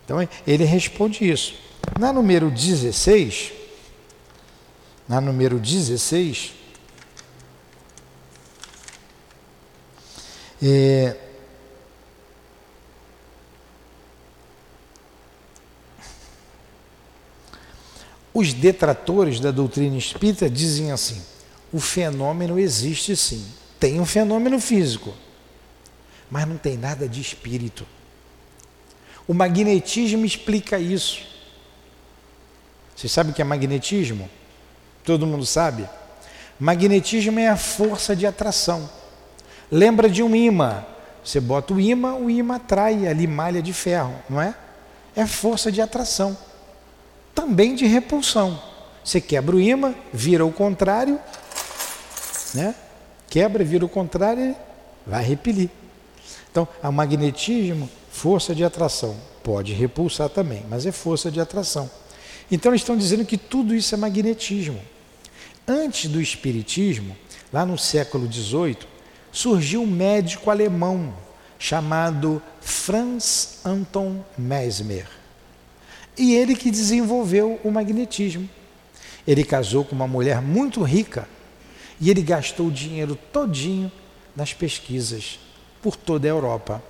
Então 0.04 0.26
ele 0.46 0.64
responde 0.64 1.28
isso. 1.28 1.54
Na 1.98 2.12
número 2.12 2.50
16, 2.50 3.52
na 5.08 5.20
número 5.20 5.58
16, 5.58 6.52
É, 10.66 11.14
os 18.32 18.54
detratores 18.54 19.40
da 19.40 19.50
doutrina 19.50 19.98
espírita 19.98 20.48
dizem 20.48 20.90
assim: 20.90 21.20
o 21.70 21.78
fenômeno 21.78 22.58
existe 22.58 23.14
sim, 23.14 23.46
tem 23.78 24.00
um 24.00 24.06
fenômeno 24.06 24.58
físico, 24.58 25.12
mas 26.30 26.48
não 26.48 26.56
tem 26.56 26.78
nada 26.78 27.06
de 27.06 27.20
espírito. 27.20 27.86
O 29.28 29.34
magnetismo 29.34 30.24
explica 30.24 30.78
isso. 30.78 31.20
Vocês 32.96 33.12
sabem 33.12 33.32
o 33.32 33.34
que 33.34 33.42
é 33.42 33.44
magnetismo? 33.44 34.30
Todo 35.04 35.26
mundo 35.26 35.44
sabe? 35.44 35.86
Magnetismo 36.58 37.38
é 37.38 37.48
a 37.48 37.56
força 37.56 38.16
de 38.16 38.26
atração. 38.26 38.88
Lembra 39.70 40.08
de 40.08 40.22
um 40.22 40.34
imã. 40.34 40.84
Você 41.24 41.40
bota 41.40 41.72
o 41.72 41.80
imã, 41.80 42.14
o 42.14 42.28
imã 42.28 42.56
atrai 42.56 43.06
ali 43.06 43.26
malha 43.26 43.62
de 43.62 43.72
ferro, 43.72 44.14
não 44.28 44.40
é? 44.40 44.54
É 45.16 45.26
força 45.26 45.72
de 45.72 45.80
atração. 45.80 46.36
Também 47.34 47.74
de 47.74 47.86
repulsão. 47.86 48.60
Você 49.02 49.20
quebra 49.20 49.56
o 49.56 49.60
imã, 49.60 49.94
vira 50.12 50.44
o 50.44 50.52
contrário, 50.52 51.18
né? 52.54 52.74
Quebra, 53.28 53.64
vira 53.64 53.84
o 53.84 53.88
contrário, 53.88 54.54
vai 55.06 55.24
repelir. 55.24 55.70
Então, 56.50 56.68
o 56.82 56.92
magnetismo, 56.92 57.88
força 58.10 58.54
de 58.54 58.64
atração. 58.64 59.16
Pode 59.42 59.72
repulsar 59.72 60.28
também, 60.28 60.64
mas 60.68 60.86
é 60.86 60.92
força 60.92 61.30
de 61.30 61.40
atração. 61.40 61.90
Então, 62.50 62.70
eles 62.70 62.82
estão 62.82 62.96
dizendo 62.96 63.24
que 63.24 63.36
tudo 63.36 63.74
isso 63.74 63.94
é 63.94 63.98
magnetismo. 63.98 64.80
Antes 65.66 66.08
do 66.08 66.20
Espiritismo, 66.20 67.16
lá 67.52 67.66
no 67.66 67.76
século 67.76 68.30
XVIII, 68.30 68.78
surgiu 69.34 69.82
um 69.82 69.86
médico 69.86 70.48
alemão 70.48 71.12
chamado 71.58 72.40
Franz 72.60 73.58
Anton 73.64 74.24
Mesmer. 74.38 75.08
E 76.16 76.34
ele 76.34 76.54
que 76.54 76.70
desenvolveu 76.70 77.58
o 77.64 77.70
magnetismo. 77.70 78.48
Ele 79.26 79.42
casou 79.42 79.84
com 79.84 79.96
uma 79.96 80.06
mulher 80.06 80.40
muito 80.40 80.82
rica 80.82 81.28
e 82.00 82.10
ele 82.10 82.22
gastou 82.22 82.68
o 82.68 82.72
dinheiro 82.72 83.18
todinho 83.32 83.90
nas 84.36 84.54
pesquisas 84.54 85.40
por 85.82 85.96
toda 85.96 86.28
a 86.28 86.30
Europa. 86.30 86.80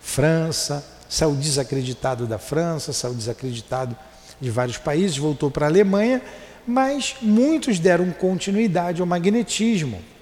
França, 0.00 0.84
saiu 1.08 1.34
desacreditado 1.34 2.26
da 2.26 2.38
França, 2.38 2.92
saiu 2.92 3.14
desacreditado 3.14 3.94
de 4.40 4.50
vários 4.50 4.78
países, 4.78 5.18
voltou 5.18 5.50
para 5.50 5.66
a 5.66 5.68
Alemanha, 5.68 6.22
mas 6.66 7.16
muitos 7.20 7.78
deram 7.78 8.10
continuidade 8.12 9.02
ao 9.02 9.06
magnetismo 9.06 10.13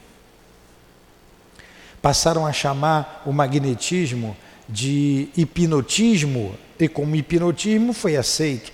passaram 2.03 2.45
a 2.45 2.53
chamar 2.53 3.23
o 3.25 3.33
magnetismo 3.33 4.37
de 4.69 5.29
hipnotismo, 5.37 6.55
e 6.79 6.89
como 6.89 7.15
hipnotismo 7.15 7.93
foi 7.93 8.17
aceito. 8.17 8.73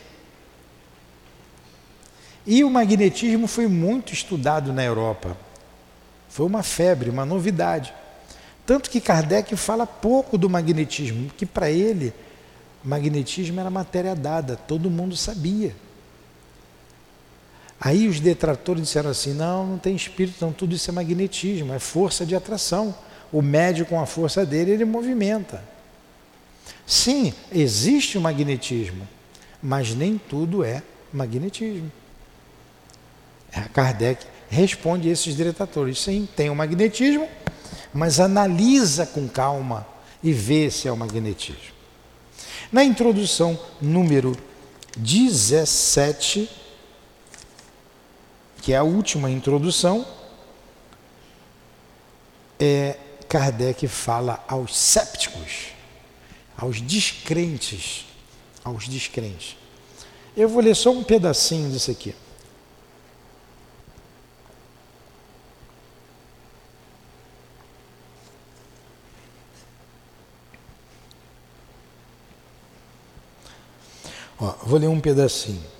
E 2.46 2.64
o 2.64 2.70
magnetismo 2.70 3.46
foi 3.46 3.68
muito 3.68 4.14
estudado 4.14 4.72
na 4.72 4.82
Europa. 4.82 5.36
Foi 6.30 6.46
uma 6.46 6.62
febre, 6.62 7.10
uma 7.10 7.26
novidade. 7.26 7.92
Tanto 8.64 8.88
que 8.88 9.00
Kardec 9.00 9.54
fala 9.56 9.86
pouco 9.86 10.38
do 10.38 10.48
magnetismo, 10.48 11.30
que 11.36 11.44
para 11.44 11.70
ele 11.70 12.14
magnetismo 12.82 13.60
era 13.60 13.68
matéria 13.68 14.14
dada, 14.14 14.56
todo 14.56 14.90
mundo 14.90 15.16
sabia. 15.16 15.74
Aí 17.80 18.08
os 18.08 18.18
detratores 18.18 18.82
disseram 18.82 19.10
assim: 19.10 19.34
não, 19.34 19.66
não 19.66 19.78
tem 19.78 19.94
espírito, 19.94 20.44
não, 20.44 20.52
tudo 20.52 20.74
isso 20.74 20.90
é 20.90 20.92
magnetismo, 20.92 21.72
é 21.74 21.78
força 21.78 22.24
de 22.24 22.34
atração. 22.34 22.94
O 23.32 23.42
médio, 23.42 23.84
com 23.84 24.00
a 24.00 24.06
força 24.06 24.44
dele, 24.44 24.70
ele 24.70 24.84
movimenta. 24.84 25.62
Sim, 26.86 27.34
existe 27.52 28.16
o 28.16 28.20
magnetismo, 28.20 29.06
mas 29.62 29.94
nem 29.94 30.16
tudo 30.16 30.64
é 30.64 30.82
magnetismo. 31.12 31.92
A 33.52 33.62
Kardec 33.68 34.26
responde 34.48 35.08
esses 35.08 35.34
detratores: 35.34 36.00
sim, 36.00 36.28
tem 36.34 36.48
o 36.48 36.56
magnetismo, 36.56 37.28
mas 37.92 38.20
analisa 38.20 39.06
com 39.06 39.28
calma 39.28 39.86
e 40.22 40.32
vê 40.32 40.70
se 40.70 40.88
é 40.88 40.92
o 40.92 40.96
magnetismo. 40.96 41.76
Na 42.72 42.84
introdução 42.84 43.58
número 43.80 44.36
17, 44.96 46.50
que 48.62 48.72
é 48.72 48.76
a 48.76 48.82
última 48.82 49.30
introdução, 49.30 50.06
é, 52.58 52.96
Kardec 53.28 53.86
fala 53.86 54.42
aos 54.48 54.74
sépticos, 54.74 55.72
aos 56.56 56.80
descrentes, 56.80 58.06
aos 58.64 58.88
descrentes. 58.88 59.56
Eu 60.36 60.48
vou 60.48 60.62
ler 60.62 60.74
só 60.74 60.90
um 60.90 61.04
pedacinho 61.04 61.70
disso 61.70 61.90
aqui. 61.90 62.14
Ó, 74.40 74.54
vou 74.62 74.78
ler 74.78 74.88
um 74.88 75.00
pedacinho. 75.00 75.78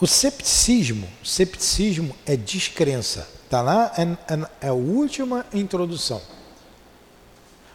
O 0.00 0.06
cepticismo, 0.06 1.08
cepticismo 1.24 2.14
é 2.26 2.36
descrença. 2.36 3.41
Está 3.52 3.60
lá, 3.60 3.92
é, 3.98 4.02
é, 4.32 4.46
é 4.62 4.68
a 4.68 4.72
última 4.72 5.44
introdução. 5.52 6.22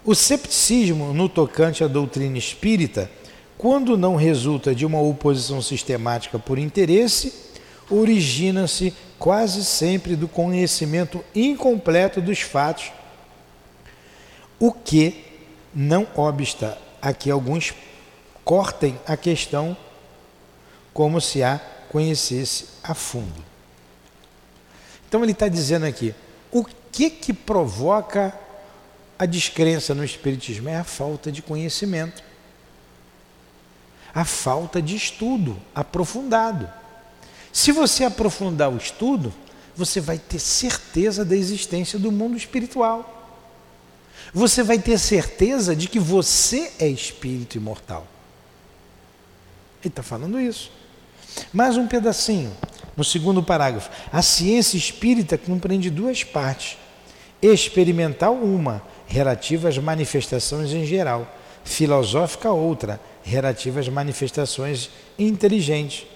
O 0.03 0.15
cepticismo 0.15 1.13
no 1.13 1.29
tocante 1.29 1.83
à 1.83 1.87
doutrina 1.87 2.35
espírita, 2.35 3.07
quando 3.59 3.95
não 3.95 4.15
resulta 4.15 4.73
de 4.73 4.87
uma 4.87 4.99
oposição 4.99 5.61
sistemática 5.61 6.39
por 6.39 6.57
interesse, 6.57 7.31
origina-se 7.91 8.91
quase 9.19 9.63
sempre 9.63 10.15
do 10.15 10.27
conhecimento 10.27 11.23
incompleto 11.35 12.19
dos 12.21 12.41
fatos, 12.41 12.91
o 14.59 14.71
que 14.71 15.25
não 15.75 16.07
obsta 16.15 16.75
a 16.99 17.13
que 17.13 17.29
alguns 17.29 17.75
cortem 18.43 18.99
a 19.05 19.15
questão 19.15 19.77
como 20.91 21.21
se 21.21 21.43
a 21.43 21.61
conhecesse 21.91 22.65
a 22.81 22.95
fundo. 22.95 23.46
Então 25.07 25.23
ele 25.23 25.31
está 25.31 25.47
dizendo 25.47 25.85
aqui, 25.85 26.13
o 26.51 26.63
que 26.91 27.09
que 27.09 27.33
provoca 27.33 28.37
a 29.17 29.25
descrença 29.25 29.95
no 29.95 30.03
Espiritismo? 30.03 30.69
É 30.69 30.77
a 30.77 30.83
falta 30.83 31.31
de 31.31 31.41
conhecimento. 31.41 32.23
A 34.13 34.25
falta 34.25 34.81
de 34.81 34.95
estudo 34.95 35.57
aprofundado. 35.73 36.69
Se 37.53 37.71
você 37.71 38.03
aprofundar 38.03 38.71
o 38.71 38.77
estudo, 38.77 39.33
você 39.75 40.01
vai 40.01 40.17
ter 40.17 40.39
certeza 40.39 41.23
da 41.23 41.35
existência 41.35 41.97
do 41.97 42.11
mundo 42.11 42.35
espiritual. 42.35 43.13
Você 44.33 44.63
vai 44.63 44.79
ter 44.79 44.97
certeza 44.97 45.75
de 45.75 45.87
que 45.87 45.99
você 45.99 46.71
é 46.79 46.87
espírito 46.87 47.55
imortal. 47.55 48.05
Ele 49.81 49.89
está 49.89 50.03
falando 50.03 50.39
isso. 50.39 50.71
Mais 51.53 51.77
um 51.77 51.87
pedacinho, 51.87 52.55
no 52.97 53.03
segundo 53.03 53.43
parágrafo. 53.43 53.91
A 54.11 54.23
ciência 54.23 54.75
espírita 54.75 55.37
compreende 55.37 55.91
duas 55.91 56.23
partes. 56.23 56.77
Experimental, 57.39 58.33
uma, 58.33 58.81
relativa 59.05 59.69
às 59.69 59.77
manifestações 59.77 60.73
em 60.73 60.83
geral. 60.83 61.31
Filosófica, 61.63 62.49
outra, 62.51 62.99
relativa 63.23 63.79
às 63.79 63.87
manifestações 63.87 64.89
inteligentes. 65.19 66.07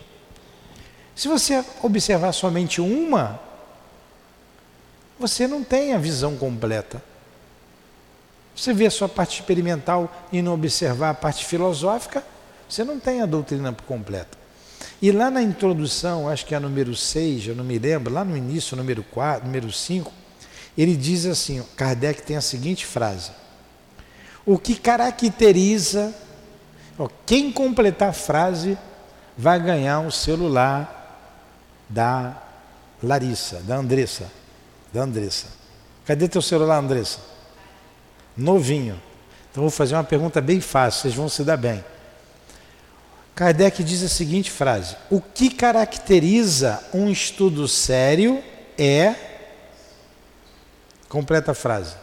Se 1.15 1.27
você 1.27 1.63
observar 1.83 2.31
somente 2.31 2.81
uma, 2.81 3.39
você 5.19 5.47
não 5.47 5.63
tem 5.63 5.93
a 5.93 5.99
visão 5.99 6.35
completa. 6.35 7.03
Você 8.55 8.73
vê 8.73 8.87
a 8.87 8.91
sua 8.91 9.07
parte 9.07 9.39
experimental 9.39 10.11
e 10.31 10.41
não 10.41 10.53
observar 10.53 11.11
a 11.11 11.13
parte 11.13 11.45
filosófica, 11.45 12.23
você 12.67 12.83
não 12.83 12.99
tem 12.99 13.21
a 13.21 13.25
doutrina 13.25 13.75
completa. 13.85 14.40
E 15.01 15.11
lá 15.11 15.31
na 15.31 15.41
introdução, 15.41 16.29
acho 16.29 16.45
que 16.45 16.53
é 16.53 16.57
a 16.57 16.59
número 16.59 16.95
6, 16.95 17.47
eu 17.47 17.55
não 17.55 17.63
me 17.63 17.79
lembro, 17.79 18.13
lá 18.13 18.23
no 18.23 18.37
início, 18.37 18.77
número 18.77 19.03
4, 19.03 19.45
número 19.45 19.71
5, 19.71 20.11
ele 20.77 20.95
diz 20.95 21.25
assim, 21.25 21.63
Kardec 21.75 22.21
tem 22.21 22.37
a 22.37 22.41
seguinte 22.41 22.85
frase: 22.85 23.31
O 24.45 24.59
que 24.59 24.75
caracteriza, 24.75 26.13
ó, 26.99 27.09
quem 27.25 27.51
completar 27.51 28.09
a 28.09 28.13
frase 28.13 28.77
vai 29.35 29.59
ganhar 29.59 29.99
um 29.99 30.11
celular 30.11 30.99
da 31.89 32.39
Larissa, 33.01 33.59
da 33.61 33.77
Andressa, 33.77 34.31
da 34.93 35.01
Andressa. 35.01 35.47
Cadê 36.05 36.27
teu 36.27 36.41
celular, 36.43 36.77
Andressa? 36.77 37.19
Novinho. 38.37 39.01
Então 39.49 39.63
vou 39.63 39.71
fazer 39.71 39.95
uma 39.95 40.03
pergunta 40.03 40.39
bem 40.39 40.61
fácil, 40.61 41.01
vocês 41.01 41.15
vão 41.15 41.27
se 41.27 41.43
dar 41.43 41.57
bem. 41.57 41.83
Kardec 43.41 43.83
diz 43.83 44.03
a 44.03 44.07
seguinte 44.07 44.51
frase: 44.51 44.95
O 45.09 45.19
que 45.19 45.49
caracteriza 45.49 46.79
um 46.93 47.09
estudo 47.09 47.67
sério 47.67 48.39
é. 48.77 49.15
Completa 51.09 51.49
a 51.49 51.55
frase. 51.55 51.95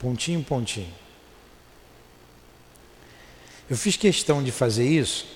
Pontinho, 0.00 0.42
pontinho. 0.42 0.92
Eu 3.70 3.76
fiz 3.76 3.96
questão 3.96 4.42
de 4.42 4.50
fazer 4.50 4.84
isso 4.84 5.28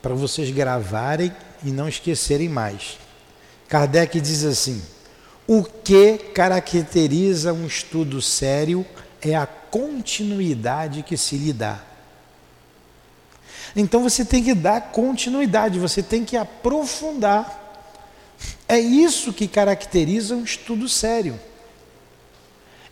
para 0.00 0.14
vocês 0.14 0.48
gravarem 0.52 1.34
e 1.64 1.72
não 1.72 1.88
esquecerem 1.88 2.48
mais. 2.48 2.98
Kardec 3.66 4.20
diz 4.20 4.44
assim: 4.44 4.80
O 5.44 5.64
que 5.64 6.18
caracteriza 6.18 7.52
um 7.52 7.66
estudo 7.66 8.22
sério 8.22 8.86
é 9.20 9.34
a 9.34 9.44
continuidade 9.44 11.02
que 11.02 11.16
se 11.16 11.36
lhe 11.36 11.52
dá. 11.52 11.87
Então 13.80 14.02
você 14.02 14.24
tem 14.24 14.42
que 14.42 14.54
dar 14.54 14.90
continuidade, 14.90 15.78
você 15.78 16.02
tem 16.02 16.24
que 16.24 16.36
aprofundar. 16.36 17.86
É 18.68 18.76
isso 18.76 19.32
que 19.32 19.46
caracteriza 19.46 20.34
um 20.34 20.42
estudo 20.42 20.88
sério. 20.88 21.38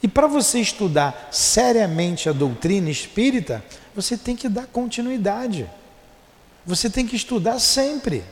E 0.01 0.07
para 0.07 0.29
você 0.29 0.61
estudar 0.61 1.29
seriamente 1.33 2.29
a 2.29 2.33
doutrina 2.33 2.89
espírita, 2.89 3.65
você 3.97 4.17
tem 4.17 4.37
que 4.37 4.49
dar 4.49 4.69
continuidade. 4.69 5.69
Você 6.65 6.89
tem 6.89 7.05
que 7.05 7.17
estudar 7.17 7.59
sempre. 7.59 8.23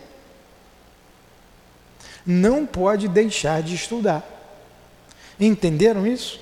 Não 2.25 2.65
pode 2.65 3.09
deixar 3.09 3.65
de 3.65 3.75
estudar. 3.75 4.25
Entenderam 5.41 6.07
isso? 6.07 6.39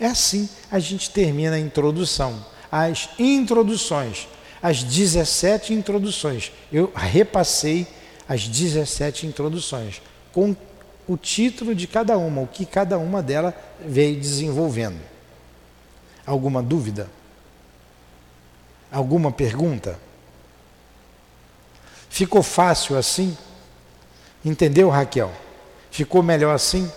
É 0.00 0.06
assim 0.06 0.48
a 0.70 0.78
gente 0.78 1.10
termina 1.10 1.56
a 1.56 1.60
introdução. 1.60 2.42
As 2.72 3.10
introduções 3.18 4.26
as 4.62 4.82
17 4.82 5.72
introduções. 5.72 6.52
Eu 6.72 6.92
repassei 6.94 7.86
as 8.28 8.46
17 8.48 9.26
introduções 9.26 10.02
com 10.32 10.54
o 11.06 11.16
título 11.16 11.74
de 11.74 11.86
cada 11.86 12.18
uma, 12.18 12.42
o 12.42 12.46
que 12.46 12.66
cada 12.66 12.98
uma 12.98 13.22
delas 13.22 13.54
veio 13.84 14.18
desenvolvendo. 14.18 15.00
Alguma 16.26 16.62
dúvida? 16.62 17.08
Alguma 18.90 19.30
pergunta? 19.30 19.98
Ficou 22.08 22.42
fácil 22.42 22.96
assim? 22.96 23.36
Entendeu, 24.44 24.88
Raquel? 24.88 25.32
Ficou 25.90 26.22
melhor 26.22 26.54
assim? 26.54 26.90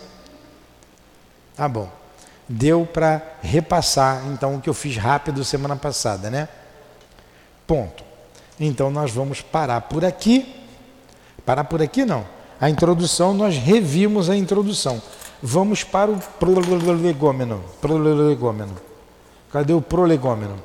Tá 1.55 1.67
bom. 1.67 1.91
Deu 2.47 2.85
para 2.85 3.21
repassar 3.41 4.25
então 4.27 4.55
o 4.55 4.61
que 4.61 4.69
eu 4.69 4.73
fiz 4.73 4.97
rápido 4.97 5.43
semana 5.43 5.75
passada, 5.75 6.29
né? 6.29 6.47
Ponto. 7.69 8.03
Então 8.59 8.89
nós 8.89 9.11
vamos 9.11 9.41
parar 9.41 9.81
por 9.81 10.03
aqui. 10.03 10.55
Parar 11.45 11.65
por 11.65 11.83
aqui 11.83 12.03
não. 12.03 12.25
A 12.59 12.67
introdução, 12.67 13.31
nós 13.31 13.55
revimos 13.59 14.27
a 14.27 14.35
introdução. 14.35 14.99
Vamos 15.39 15.83
para 15.83 16.09
o 16.09 16.19
prolegômeno. 16.39 17.63
prolegômeno. 17.79 18.75
Cadê 19.51 19.71
o 19.71 19.81
prolegômeno? 19.81 20.57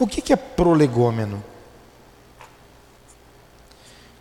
O 0.00 0.06
que 0.06 0.32
é 0.32 0.36
prolegômeno? 0.36 1.44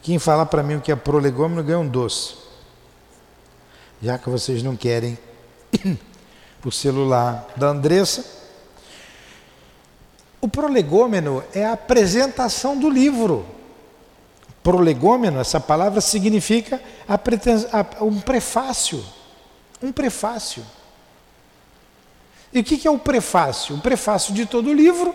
Quem 0.01 0.19
falar 0.19 0.47
para 0.47 0.61
mim 0.61 0.75
o 0.75 0.81
que 0.81 0.91
é 0.91 0.97
prolegômeno 0.97 1.63
ganha 1.63 1.79
um 1.79 1.87
doce. 1.87 2.35
Já 4.01 4.17
que 4.17 4.29
vocês 4.29 4.61
não 4.61 4.75
querem 4.75 5.17
o 6.65 6.71
celular 6.73 7.47
da 7.55 7.67
Andressa, 7.67 8.36
o 10.47 10.49
prolegômeno 10.49 11.43
é 11.53 11.65
a 11.65 11.73
apresentação 11.73 12.77
do 12.77 12.89
livro. 12.89 13.45
Prolegômeno, 14.63 15.41
essa 15.41 15.59
palavra 15.59 15.99
significa 15.99 16.81
um 17.99 18.21
prefácio. 18.21 19.03
Um 19.83 19.91
prefácio. 19.91 20.63
E 22.53 22.61
o 22.61 22.63
que 22.63 22.87
é 22.87 22.89
o 22.89 22.97
prefácio? 22.97 23.75
O 23.75 23.81
prefácio 23.81 24.33
de 24.33 24.45
todo 24.45 24.73
livro 24.73 25.13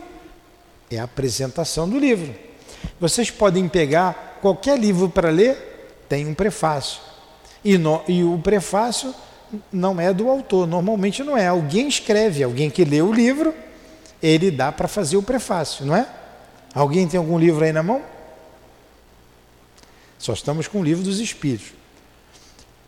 é 0.91 0.99
a 0.99 1.05
apresentação 1.05 1.89
do 1.89 1.99
livro. 1.99 2.35
Vocês 3.01 3.30
podem 3.30 3.66
pegar 3.70 4.39
qualquer 4.43 4.78
livro 4.78 5.09
para 5.09 5.30
ler, 5.30 6.05
tem 6.11 6.26
um 6.26 6.35
prefácio. 6.35 7.01
E, 7.64 7.78
no, 7.78 8.03
e 8.07 8.22
o 8.22 8.39
prefácio 8.39 9.14
não 9.72 9.99
é 9.99 10.12
do 10.12 10.28
autor, 10.28 10.66
normalmente 10.66 11.24
não 11.24 11.39
é. 11.39 11.47
Alguém 11.47 11.89
escreve, 11.89 12.43
alguém 12.43 12.68
que 12.68 12.85
lê 12.85 13.01
o 13.01 13.11
livro, 13.11 13.55
ele 14.22 14.50
dá 14.50 14.70
para 14.70 14.86
fazer 14.86 15.16
o 15.16 15.22
prefácio, 15.22 15.84
não 15.84 15.96
é? 15.96 16.06
Alguém 16.74 17.08
tem 17.08 17.18
algum 17.18 17.38
livro 17.38 17.64
aí 17.64 17.72
na 17.72 17.82
mão? 17.82 18.02
Só 20.18 20.32
estamos 20.32 20.68
com 20.68 20.80
o 20.80 20.84
livro 20.84 21.02
dos 21.02 21.18
Espíritos. 21.18 21.72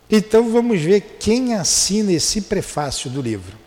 Então 0.09 0.53
vamos 0.53 0.81
ver 0.81 1.01
quem 1.19 1.55
assina 1.55 2.13
esse 2.13 2.43
prefácio 2.43 3.11
do 3.11 3.21
livro. 3.21 3.59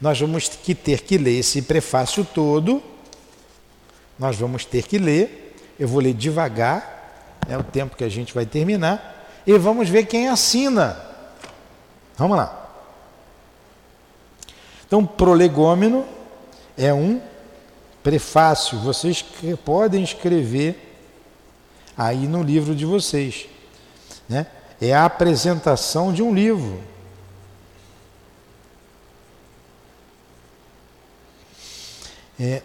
Nós 0.00 0.20
vamos 0.20 0.48
ter 0.48 1.00
que 1.00 1.18
ler 1.18 1.40
esse 1.40 1.62
prefácio 1.62 2.24
todo. 2.24 2.82
Nós 4.18 4.36
vamos 4.36 4.64
ter 4.64 4.84
que 4.84 4.98
ler. 4.98 5.56
Eu 5.78 5.88
vou 5.88 6.00
ler 6.00 6.14
devagar, 6.14 7.38
é 7.48 7.56
o 7.56 7.62
tempo 7.62 7.96
que 7.96 8.04
a 8.04 8.08
gente 8.08 8.34
vai 8.34 8.44
terminar. 8.44 9.28
E 9.46 9.56
vamos 9.58 9.88
ver 9.88 10.06
quem 10.06 10.28
assina. 10.28 11.00
Vamos 12.16 12.36
lá. 12.36 12.68
Então, 14.86 15.04
prolegômeno 15.04 16.04
é 16.78 16.94
um 16.94 17.20
prefácio. 18.02 18.78
Vocês 18.78 19.22
podem 19.64 20.04
escrever 20.04 20.96
aí 21.96 22.28
no 22.28 22.42
livro 22.42 22.74
de 22.74 22.86
vocês. 22.86 23.48
Né? 24.28 24.46
É 24.80 24.94
a 24.94 25.04
apresentação 25.04 26.12
de 26.12 26.22
um 26.22 26.32
livro. 26.32 26.80
É, 32.40 32.62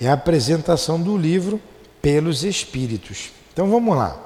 é 0.00 0.08
a 0.08 0.14
apresentação 0.14 0.98
do 0.98 1.14
livro 1.14 1.60
pelos 2.04 2.44
espíritos. 2.44 3.32
Então 3.50 3.70
vamos 3.70 3.96
lá. 3.96 4.20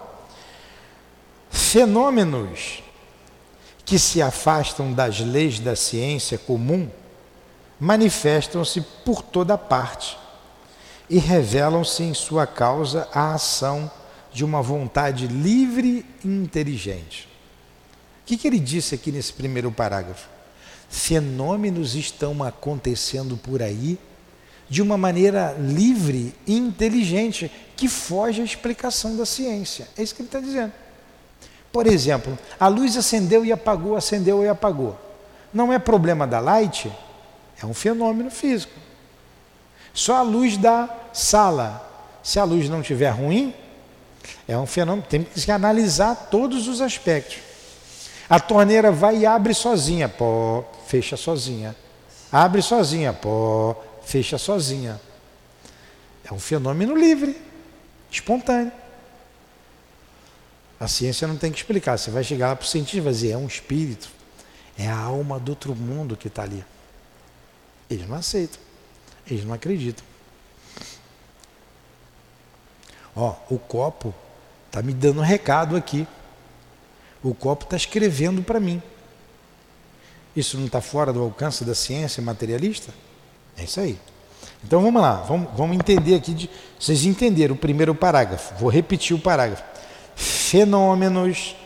Fenômenos 1.48 2.82
que 3.84 4.00
se 4.00 4.20
afastam 4.20 4.92
das 4.92 5.20
leis 5.20 5.60
da 5.60 5.76
ciência 5.76 6.36
comum 6.36 6.90
manifestam-se 7.78 8.80
por 9.04 9.22
toda 9.22 9.56
parte 9.56 10.18
e 11.08 11.18
revelam-se 11.18 12.02
em 12.02 12.12
sua 12.14 12.48
causa 12.48 13.08
a 13.14 13.34
ação 13.34 13.88
de 14.32 14.44
uma 14.44 14.60
vontade 14.60 15.28
livre 15.28 16.04
e 16.24 16.26
inteligente. 16.26 17.28
O 18.22 18.26
que, 18.26 18.36
que 18.36 18.48
ele 18.48 18.58
disse 18.58 18.96
aqui 18.96 19.12
nesse 19.12 19.32
primeiro 19.32 19.70
parágrafo? 19.70 20.28
Fenômenos 20.88 21.94
estão 21.94 22.42
acontecendo 22.42 23.36
por 23.36 23.62
aí 23.62 23.96
de 24.68 24.82
uma 24.82 24.98
maneira 24.98 25.56
livre 25.58 26.34
e 26.46 26.56
inteligente, 26.56 27.50
que 27.76 27.88
foge 27.88 28.40
à 28.40 28.44
explicação 28.44 29.16
da 29.16 29.24
ciência. 29.24 29.88
É 29.96 30.02
isso 30.02 30.14
que 30.14 30.22
ele 30.22 30.28
está 30.28 30.40
dizendo. 30.40 30.72
Por 31.72 31.86
exemplo, 31.86 32.38
a 32.58 32.68
luz 32.68 32.96
acendeu 32.96 33.44
e 33.44 33.52
apagou, 33.52 33.96
acendeu 33.96 34.44
e 34.44 34.48
apagou. 34.48 34.98
Não 35.52 35.72
é 35.72 35.78
problema 35.78 36.26
da 36.26 36.40
light, 36.40 36.90
é 37.62 37.66
um 37.66 37.74
fenômeno 37.74 38.30
físico. 38.30 38.72
Só 39.94 40.16
a 40.16 40.22
luz 40.22 40.56
da 40.56 40.88
sala, 41.12 41.84
se 42.22 42.38
a 42.38 42.44
luz 42.44 42.68
não 42.68 42.80
estiver 42.80 43.10
ruim, 43.10 43.54
é 44.46 44.56
um 44.56 44.66
fenômeno, 44.66 45.06
tem 45.08 45.24
que 45.24 45.50
analisar 45.50 46.28
todos 46.30 46.68
os 46.68 46.80
aspectos. 46.80 47.38
A 48.28 48.38
torneira 48.38 48.92
vai 48.92 49.18
e 49.18 49.26
abre 49.26 49.54
sozinha, 49.54 50.08
pó, 50.08 50.64
fecha 50.86 51.16
sozinha. 51.16 51.74
Abre 52.30 52.60
sozinha, 52.60 53.12
pó, 53.12 53.82
fecha 54.08 54.38
sozinha. 54.38 54.98
É 56.24 56.32
um 56.32 56.40
fenômeno 56.40 56.96
livre, 56.96 57.36
espontâneo. 58.10 58.72
A 60.80 60.88
ciência 60.88 61.28
não 61.28 61.36
tem 61.36 61.52
que 61.52 61.58
explicar. 61.58 61.98
Você 61.98 62.10
vai 62.10 62.24
chegar 62.24 62.48
lá 62.48 62.56
para 62.56 62.64
o 62.64 62.68
cientista 62.68 62.96
e 62.96 63.00
vai 63.00 63.12
dizer: 63.12 63.32
é 63.32 63.36
um 63.36 63.46
espírito, 63.46 64.08
é 64.78 64.88
a 64.88 64.96
alma 64.96 65.38
do 65.38 65.50
outro 65.50 65.74
mundo 65.74 66.16
que 66.16 66.28
está 66.28 66.42
ali. 66.42 66.64
Eles 67.90 68.08
não 68.08 68.16
aceitam, 68.16 68.60
eles 69.30 69.44
não 69.44 69.52
acreditam. 69.52 70.04
Ó, 73.14 73.34
o 73.50 73.58
copo 73.58 74.14
está 74.66 74.80
me 74.80 74.94
dando 74.94 75.20
um 75.20 75.24
recado 75.24 75.76
aqui. 75.76 76.06
O 77.22 77.34
copo 77.34 77.64
está 77.64 77.76
escrevendo 77.76 78.42
para 78.42 78.60
mim. 78.60 78.82
Isso 80.36 80.56
não 80.56 80.66
está 80.66 80.80
fora 80.80 81.12
do 81.12 81.20
alcance 81.20 81.64
da 81.64 81.74
ciência 81.74 82.22
materialista? 82.22 82.94
É 83.58 83.64
isso 83.64 83.80
aí. 83.80 83.98
Então 84.64 84.80
vamos 84.80 85.00
lá, 85.00 85.14
vamos, 85.14 85.48
vamos 85.56 85.76
entender 85.76 86.14
aqui. 86.14 86.32
De, 86.32 86.50
vocês 86.78 87.04
entenderam 87.04 87.54
o 87.54 87.58
primeiro 87.58 87.94
parágrafo. 87.94 88.54
Vou 88.58 88.70
repetir 88.70 89.14
o 89.14 89.18
parágrafo. 89.18 89.62
Fenômenos 90.14 91.56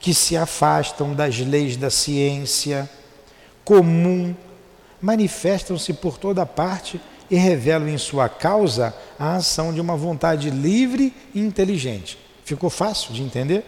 que 0.00 0.12
se 0.12 0.36
afastam 0.36 1.14
das 1.14 1.38
leis 1.38 1.76
da 1.76 1.90
ciência 1.90 2.88
comum 3.64 4.34
manifestam-se 5.00 5.92
por 5.94 6.18
toda 6.18 6.44
parte 6.44 7.00
e 7.30 7.36
revelam 7.36 7.88
em 7.88 7.98
sua 7.98 8.28
causa 8.28 8.94
a 9.18 9.36
ação 9.36 9.72
de 9.72 9.80
uma 9.80 9.96
vontade 9.96 10.50
livre 10.50 11.14
e 11.34 11.40
inteligente. 11.40 12.18
Ficou 12.44 12.68
fácil 12.68 13.14
de 13.14 13.22
entender? 13.22 13.64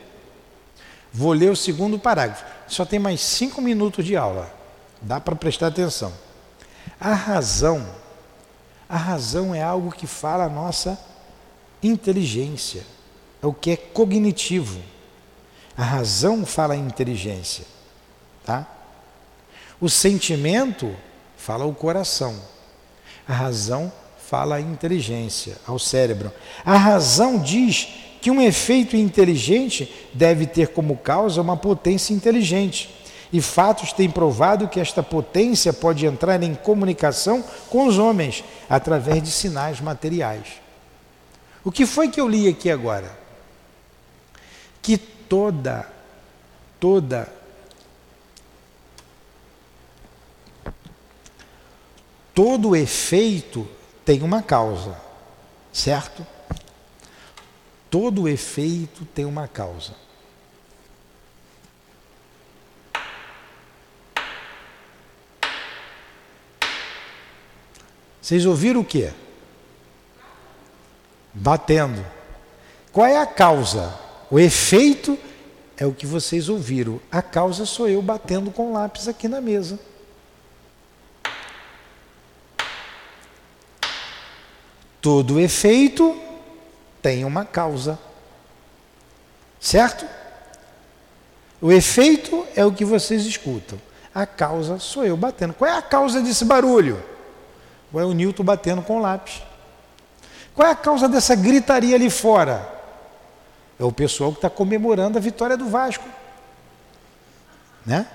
Vou 1.12 1.32
ler 1.32 1.50
o 1.50 1.56
segundo 1.56 1.98
parágrafo. 1.98 2.44
Só 2.68 2.84
tem 2.84 2.98
mais 2.98 3.22
cinco 3.22 3.62
minutos 3.62 4.04
de 4.04 4.16
aula. 4.16 4.54
Dá 5.00 5.18
para 5.18 5.34
prestar 5.34 5.68
atenção. 5.68 6.12
A 7.00 7.12
razão, 7.12 7.86
a 8.88 8.96
razão 8.96 9.54
é 9.54 9.62
algo 9.62 9.92
que 9.92 10.06
fala 10.06 10.44
a 10.44 10.48
nossa 10.48 10.98
inteligência, 11.82 12.84
é 13.42 13.46
o 13.46 13.52
que 13.52 13.70
é 13.72 13.76
cognitivo. 13.76 14.80
A 15.76 15.84
razão 15.84 16.46
fala 16.46 16.74
a 16.74 16.76
inteligência, 16.76 17.66
tá? 18.44 18.66
O 19.78 19.90
sentimento 19.90 20.94
fala 21.36 21.66
o 21.66 21.74
coração. 21.74 22.34
A 23.28 23.32
razão 23.34 23.92
fala 24.18 24.56
a 24.56 24.60
inteligência, 24.60 25.58
ao 25.66 25.78
cérebro. 25.78 26.32
A 26.64 26.76
razão 26.78 27.38
diz 27.38 27.88
que 28.22 28.30
um 28.30 28.40
efeito 28.40 28.96
inteligente 28.96 30.08
deve 30.14 30.46
ter 30.46 30.68
como 30.68 30.96
causa 30.96 31.42
uma 31.42 31.56
potência 31.56 32.14
inteligente 32.14 33.05
e 33.36 33.42
fatos 33.42 33.92
têm 33.92 34.08
provado 34.08 34.66
que 34.66 34.80
esta 34.80 35.02
potência 35.02 35.70
pode 35.70 36.06
entrar 36.06 36.42
em 36.42 36.54
comunicação 36.54 37.44
com 37.68 37.86
os 37.86 37.98
homens 37.98 38.42
através 38.66 39.22
de 39.22 39.30
sinais 39.30 39.78
materiais. 39.78 40.54
O 41.62 41.70
que 41.70 41.84
foi 41.84 42.08
que 42.08 42.18
eu 42.18 42.26
li 42.26 42.48
aqui 42.48 42.70
agora? 42.70 43.14
Que 44.80 44.96
toda, 44.96 45.86
toda, 46.80 47.30
todo 52.34 52.74
efeito 52.74 53.68
tem 54.02 54.22
uma 54.22 54.40
causa, 54.40 54.96
certo? 55.70 56.26
Todo 57.90 58.26
efeito 58.26 59.04
tem 59.04 59.26
uma 59.26 59.46
causa. 59.46 60.05
Vocês 68.26 68.44
ouviram 68.44 68.80
o 68.80 68.84
quê? 68.84 69.12
Batendo. 71.32 72.04
Qual 72.90 73.06
é 73.06 73.18
a 73.20 73.24
causa? 73.24 73.96
O 74.28 74.36
efeito 74.36 75.16
é 75.76 75.86
o 75.86 75.92
que 75.92 76.04
vocês 76.04 76.48
ouviram. 76.48 77.00
A 77.08 77.22
causa 77.22 77.64
sou 77.64 77.88
eu 77.88 78.02
batendo 78.02 78.50
com 78.50 78.72
lápis 78.72 79.06
aqui 79.06 79.28
na 79.28 79.40
mesa. 79.40 79.78
Todo 85.00 85.38
efeito 85.38 86.20
tem 87.00 87.24
uma 87.24 87.44
causa. 87.44 87.96
Certo? 89.60 90.04
O 91.62 91.70
efeito 91.70 92.44
é 92.56 92.64
o 92.64 92.72
que 92.72 92.84
vocês 92.84 93.24
escutam. 93.24 93.80
A 94.12 94.26
causa 94.26 94.80
sou 94.80 95.04
eu 95.04 95.16
batendo. 95.16 95.54
Qual 95.54 95.70
é 95.70 95.78
a 95.78 95.82
causa 95.82 96.20
desse 96.20 96.44
barulho? 96.44 97.00
Ou 97.96 98.00
é 98.00 98.04
o 98.04 98.12
Newton 98.12 98.44
batendo 98.44 98.82
com 98.82 98.98
o 98.98 99.00
lápis? 99.00 99.40
Qual 100.54 100.68
é 100.68 100.70
a 100.70 100.76
causa 100.76 101.08
dessa 101.08 101.34
gritaria 101.34 101.96
ali 101.96 102.10
fora? 102.10 102.70
É 103.80 103.84
o 103.84 103.90
pessoal 103.90 104.32
que 104.32 104.36
está 104.36 104.50
comemorando 104.50 105.16
a 105.16 105.20
vitória 105.20 105.56
do 105.56 105.66
Vasco. 105.70 106.06
Né? 107.86 108.06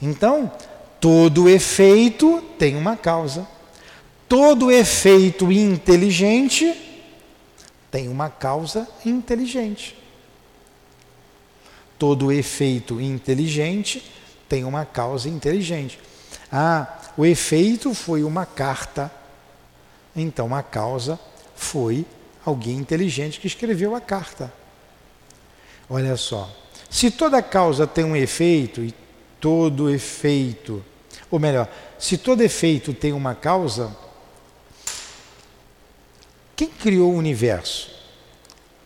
Então, 0.00 0.52
todo 1.00 1.48
efeito 1.48 2.40
tem 2.60 2.76
uma 2.76 2.96
causa. 2.96 3.44
Todo 4.28 4.70
efeito 4.70 5.50
inteligente 5.50 6.72
tem 7.90 8.06
uma 8.06 8.30
causa 8.30 8.86
inteligente. 9.04 9.98
Todo 11.98 12.30
efeito 12.30 13.00
inteligente 13.00 14.00
tem 14.48 14.62
uma 14.62 14.84
causa 14.84 15.28
inteligente. 15.28 15.98
Ah, 16.52 16.86
o 17.18 17.26
efeito 17.26 17.92
foi 17.94 18.22
uma 18.22 18.46
carta. 18.46 19.10
Então 20.14 20.54
a 20.54 20.62
causa 20.62 21.18
foi 21.56 22.06
alguém 22.46 22.76
inteligente 22.76 23.40
que 23.40 23.48
escreveu 23.48 23.96
a 23.96 24.00
carta. 24.00 24.52
Olha 25.90 26.16
só. 26.16 26.48
Se 26.88 27.10
toda 27.10 27.42
causa 27.42 27.88
tem 27.88 28.04
um 28.04 28.14
efeito 28.14 28.84
e 28.84 28.94
todo 29.40 29.90
efeito, 29.90 30.84
ou 31.28 31.40
melhor, 31.40 31.68
se 31.98 32.16
todo 32.16 32.40
efeito 32.40 32.94
tem 32.94 33.12
uma 33.12 33.34
causa, 33.34 33.94
quem 36.54 36.68
criou 36.68 37.12
o 37.12 37.16
universo? 37.16 37.90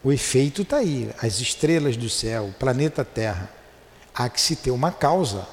O 0.02 0.10
efeito 0.10 0.62
está 0.62 0.78
aí, 0.78 1.10
as 1.22 1.38
estrelas 1.38 1.98
do 1.98 2.08
céu, 2.08 2.46
o 2.46 2.52
planeta 2.54 3.04
Terra. 3.04 3.52
Há 4.14 4.30
que 4.30 4.40
se 4.40 4.56
ter 4.56 4.70
uma 4.70 4.90
causa, 4.90 5.46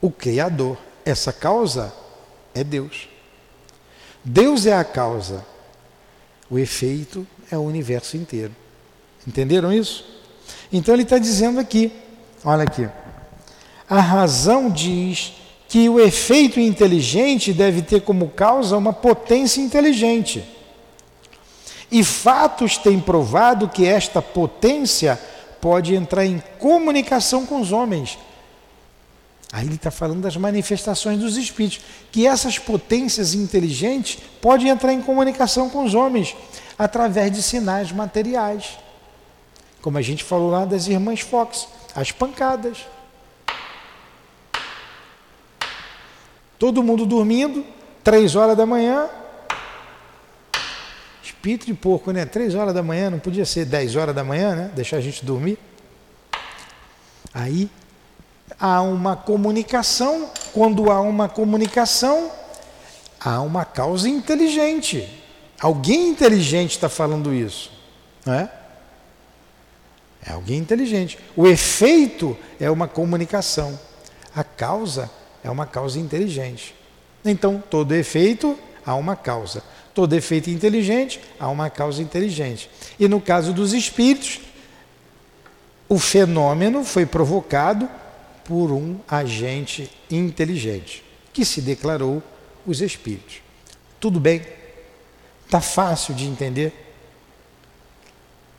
o 0.00 0.12
Criador. 0.12 0.78
Essa 1.04 1.32
causa 1.32 1.92
é 2.54 2.62
Deus. 2.62 3.08
Deus 4.24 4.66
é 4.66 4.72
a 4.72 4.84
causa, 4.84 5.44
o 6.48 6.58
efeito 6.58 7.26
é 7.50 7.56
o 7.56 7.62
universo 7.62 8.16
inteiro. 8.16 8.54
Entenderam 9.26 9.72
isso? 9.72 10.04
Então 10.72 10.94
ele 10.94 11.02
está 11.02 11.18
dizendo 11.18 11.58
aqui, 11.58 11.92
olha 12.44 12.62
aqui, 12.62 12.88
a 13.88 14.00
razão 14.00 14.70
diz 14.70 15.32
que 15.68 15.88
o 15.88 15.98
efeito 15.98 16.60
inteligente 16.60 17.52
deve 17.52 17.82
ter 17.82 18.02
como 18.02 18.28
causa 18.28 18.76
uma 18.76 18.92
potência 18.92 19.60
inteligente. 19.60 20.44
E 21.90 22.04
fatos 22.04 22.78
têm 22.78 23.00
provado 23.00 23.68
que 23.68 23.86
esta 23.86 24.22
potência 24.22 25.18
pode 25.60 25.94
entrar 25.94 26.24
em 26.24 26.42
comunicação 26.58 27.44
com 27.44 27.60
os 27.60 27.72
homens. 27.72 28.18
Aí 29.52 29.66
ele 29.66 29.74
está 29.74 29.90
falando 29.90 30.22
das 30.22 30.34
manifestações 30.36 31.18
dos 31.20 31.36
espíritos, 31.36 31.80
que 32.10 32.26
essas 32.26 32.58
potências 32.58 33.34
inteligentes 33.34 34.18
podem 34.40 34.68
entrar 34.68 34.94
em 34.94 35.02
comunicação 35.02 35.68
com 35.68 35.84
os 35.84 35.94
homens 35.94 36.34
através 36.78 37.30
de 37.30 37.42
sinais 37.42 37.92
materiais. 37.92 38.78
Como 39.82 39.98
a 39.98 40.02
gente 40.02 40.24
falou 40.24 40.50
lá 40.50 40.64
das 40.64 40.86
irmãs 40.86 41.20
Fox, 41.20 41.68
as 41.94 42.10
pancadas. 42.10 42.78
Todo 46.58 46.82
mundo 46.82 47.04
dormindo, 47.04 47.62
três 48.02 48.34
horas 48.34 48.56
da 48.56 48.64
manhã, 48.64 49.10
Espírito 51.42 51.66
de 51.66 51.74
porco, 51.74 52.12
né? 52.12 52.24
Três 52.24 52.54
horas 52.54 52.72
da 52.72 52.84
manhã, 52.84 53.10
não 53.10 53.18
podia 53.18 53.44
ser 53.44 53.64
dez 53.64 53.96
horas 53.96 54.14
da 54.14 54.22
manhã, 54.22 54.54
né? 54.54 54.70
Deixar 54.76 54.98
a 54.98 55.00
gente 55.00 55.24
dormir. 55.24 55.58
Aí 57.34 57.68
há 58.62 58.80
uma 58.80 59.16
comunicação. 59.16 60.30
Quando 60.52 60.88
há 60.88 61.00
uma 61.00 61.28
comunicação, 61.28 62.30
há 63.18 63.40
uma 63.40 63.64
causa 63.64 64.08
inteligente. 64.08 65.20
Alguém 65.60 66.08
inteligente 66.08 66.70
está 66.70 66.88
falando 66.88 67.34
isso, 67.34 67.72
não 68.24 68.34
é? 68.34 68.48
É 70.24 70.32
alguém 70.32 70.58
inteligente. 70.58 71.18
O 71.36 71.48
efeito 71.48 72.36
é 72.60 72.70
uma 72.70 72.86
comunicação. 72.86 73.76
A 74.34 74.44
causa 74.44 75.10
é 75.42 75.50
uma 75.50 75.66
causa 75.66 75.98
inteligente. 75.98 76.76
Então, 77.24 77.62
todo 77.68 77.92
efeito 77.92 78.56
há 78.86 78.94
uma 78.94 79.16
causa. 79.16 79.64
Todo 79.92 80.14
efeito 80.14 80.48
inteligente 80.48 81.20
há 81.40 81.48
uma 81.48 81.68
causa 81.68 82.00
inteligente. 82.00 82.70
E 83.00 83.08
no 83.08 83.20
caso 83.20 83.52
dos 83.52 83.72
espíritos, 83.72 84.40
o 85.88 85.98
fenômeno 85.98 86.84
foi 86.84 87.04
provocado 87.04 87.88
por 88.44 88.72
um 88.72 88.98
agente 89.08 89.90
inteligente, 90.10 91.04
que 91.32 91.44
se 91.44 91.60
declarou 91.60 92.22
os 92.66 92.80
espíritos. 92.80 93.42
Tudo 94.00 94.18
bem? 94.18 94.42
Está 95.44 95.60
fácil 95.60 96.14
de 96.14 96.26
entender? 96.26 96.72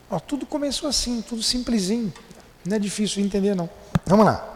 Ó, 0.10 0.20
tudo 0.20 0.46
começou 0.46 0.90
assim, 0.90 1.22
tudo 1.22 1.42
simplesinho. 1.42 2.14
Não 2.66 2.76
é 2.76 2.80
difícil 2.80 3.22
de 3.22 3.28
entender, 3.28 3.56
não. 3.56 3.70
Vamos 4.06 4.26
lá. 4.26 4.50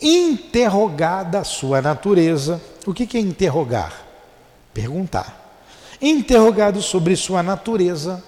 Interrogada 0.00 1.40
a 1.40 1.44
sua 1.44 1.80
natureza. 1.80 2.60
O 2.86 2.92
que 2.92 3.16
é 3.16 3.20
interrogar? 3.20 4.04
Perguntar 4.74 5.42
interrogado 6.02 6.82
sobre 6.82 7.14
sua 7.14 7.42
natureza. 7.42 8.22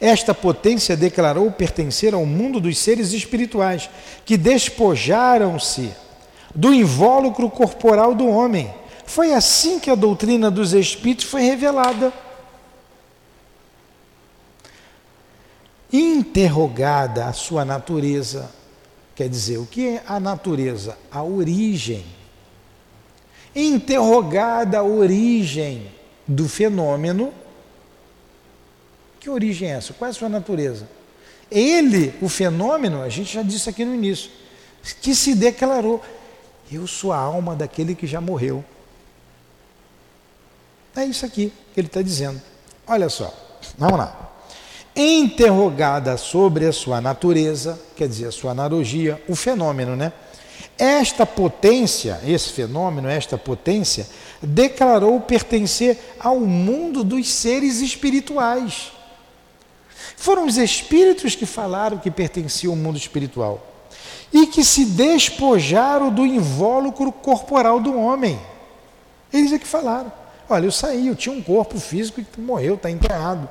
Esta 0.00 0.32
potência 0.32 0.96
declarou 0.96 1.50
pertencer 1.50 2.14
ao 2.14 2.24
mundo 2.24 2.60
dos 2.60 2.78
seres 2.78 3.12
espirituais, 3.12 3.90
que 4.24 4.36
despojaram-se 4.36 5.90
do 6.54 6.72
invólucro 6.72 7.50
corporal 7.50 8.14
do 8.14 8.26
homem. 8.28 8.72
Foi 9.04 9.32
assim 9.32 9.78
que 9.80 9.90
a 9.90 9.94
doutrina 9.94 10.50
dos 10.50 10.72
espíritos 10.72 11.24
foi 11.24 11.42
revelada. 11.42 12.12
Interrogada 15.92 17.26
a 17.26 17.32
sua 17.32 17.64
natureza, 17.64 18.50
quer 19.14 19.28
dizer, 19.28 19.58
o 19.58 19.66
que 19.66 19.88
é 19.88 20.02
a 20.06 20.20
natureza? 20.20 20.96
A 21.10 21.22
origem 21.22 22.04
interrogada 23.54 24.78
a 24.78 24.82
origem 24.82 25.86
do 26.26 26.48
fenômeno. 26.48 27.32
Que 29.28 29.32
origem 29.32 29.70
é 29.70 29.74
essa? 29.74 29.92
Qual 29.92 30.08
é 30.08 30.10
a 30.10 30.14
sua 30.14 30.30
natureza? 30.30 30.88
Ele, 31.50 32.14
o 32.22 32.30
fenômeno, 32.30 33.02
a 33.02 33.10
gente 33.10 33.34
já 33.34 33.42
disse 33.42 33.68
aqui 33.68 33.84
no 33.84 33.94
início, 33.94 34.30
que 35.02 35.14
se 35.14 35.34
declarou: 35.34 36.02
Eu 36.72 36.86
sou 36.86 37.12
a 37.12 37.18
alma 37.18 37.54
daquele 37.54 37.94
que 37.94 38.06
já 38.06 38.22
morreu. 38.22 38.64
É 40.96 41.04
isso 41.04 41.26
aqui 41.26 41.52
que 41.74 41.78
ele 41.78 41.88
está 41.88 42.00
dizendo. 42.00 42.40
Olha 42.86 43.10
só, 43.10 43.30
vamos 43.76 43.98
lá. 43.98 44.32
Interrogada 44.96 46.16
sobre 46.16 46.64
a 46.64 46.72
sua 46.72 46.98
natureza, 46.98 47.78
quer 47.94 48.08
dizer, 48.08 48.28
a 48.28 48.32
sua 48.32 48.52
analogia, 48.52 49.22
o 49.28 49.36
fenômeno, 49.36 49.94
né? 49.94 50.10
Esta 50.78 51.26
potência, 51.26 52.18
esse 52.26 52.50
fenômeno, 52.50 53.06
esta 53.06 53.36
potência, 53.36 54.06
declarou 54.40 55.20
pertencer 55.20 55.98
ao 56.18 56.40
mundo 56.40 57.04
dos 57.04 57.28
seres 57.28 57.82
espirituais. 57.82 58.96
Foram 60.16 60.46
os 60.46 60.56
espíritos 60.56 61.34
que 61.34 61.46
falaram 61.46 61.98
que 61.98 62.10
pertenciam 62.10 62.72
ao 62.72 62.76
mundo 62.76 62.96
espiritual 62.96 63.66
e 64.32 64.46
que 64.46 64.64
se 64.64 64.84
despojaram 64.84 66.12
do 66.12 66.26
invólucro 66.26 67.10
corporal 67.10 67.80
do 67.80 67.98
homem. 67.98 68.38
Eles 69.32 69.52
é 69.52 69.58
que 69.58 69.66
falaram: 69.66 70.12
Olha, 70.48 70.64
eu 70.66 70.72
saí, 70.72 71.08
eu 71.08 71.16
tinha 71.16 71.34
um 71.34 71.42
corpo 71.42 71.78
físico 71.78 72.22
que 72.22 72.40
morreu, 72.40 72.74
está 72.74 72.90
enterrado. 72.90 73.48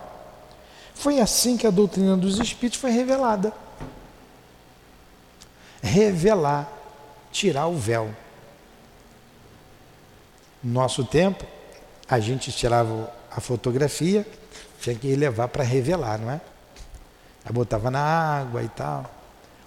Foi 0.93 1.19
assim 1.19 1.57
que 1.57 1.67
a 1.67 1.71
doutrina 1.71 2.17
dos 2.17 2.39
espíritos 2.39 2.79
foi 2.79 2.91
revelada. 2.91 3.53
Revelar 5.81 6.77
tirar 7.31 7.67
o 7.67 7.77
véu. 7.77 8.09
No 10.63 10.73
nosso 10.73 11.03
tempo, 11.03 11.45
a 12.09 12.19
gente 12.19 12.51
tirava 12.51 13.13
a 13.31 13.39
fotografia, 13.39 14.25
tinha 14.80 14.95
que 14.95 15.15
levar 15.15 15.47
para 15.47 15.63
revelar, 15.63 16.19
não 16.19 16.32
é? 16.32 16.41
Aí 17.45 17.51
botava 17.51 17.89
na 17.89 18.01
água 18.01 18.61
e 18.63 18.69
tal. 18.69 19.09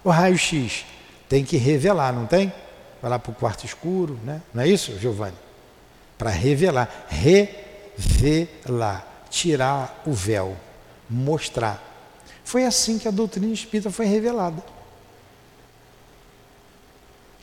O 0.03 0.09
raio-x 0.09 0.85
tem 1.27 1.43
que 1.43 1.57
revelar, 1.57 2.13
não 2.13 2.25
tem? 2.25 2.51
Vai 3.01 3.09
lá 3.09 3.19
para 3.19 3.31
o 3.31 3.35
quarto 3.35 3.65
escuro, 3.65 4.19
né? 4.23 4.41
Não 4.53 4.63
é 4.63 4.67
isso, 4.67 4.97
Giovanni? 4.99 5.37
Para 6.17 6.29
revelar. 6.29 7.07
Revelar. 7.09 9.07
Tirar 9.29 10.01
o 10.05 10.13
véu. 10.13 10.55
Mostrar. 11.09 11.81
Foi 12.43 12.65
assim 12.65 12.99
que 12.99 13.07
a 13.07 13.11
doutrina 13.11 13.53
espírita 13.53 13.89
foi 13.89 14.05
revelada. 14.05 14.63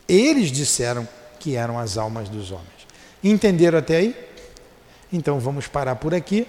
Eles 0.07 0.51
disseram 0.51 1.07
que 1.39 1.55
eram 1.55 1.77
as 1.77 1.97
almas 1.97 2.29
dos 2.29 2.51
homens. 2.51 2.87
Entenderam 3.23 3.79
até 3.79 3.97
aí? 3.97 4.29
Então 5.11 5.39
vamos 5.39 5.67
parar 5.67 5.95
por 5.95 6.13
aqui 6.13 6.47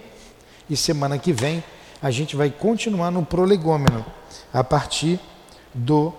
e 0.71 0.77
semana 0.77 1.19
que 1.19 1.33
vem 1.33 1.61
a 2.01 2.09
gente 2.09 2.33
vai 2.33 2.49
continuar 2.49 3.11
no 3.11 3.25
prolegômeno 3.25 4.05
a 4.53 4.63
partir 4.63 5.19
do 5.73 6.13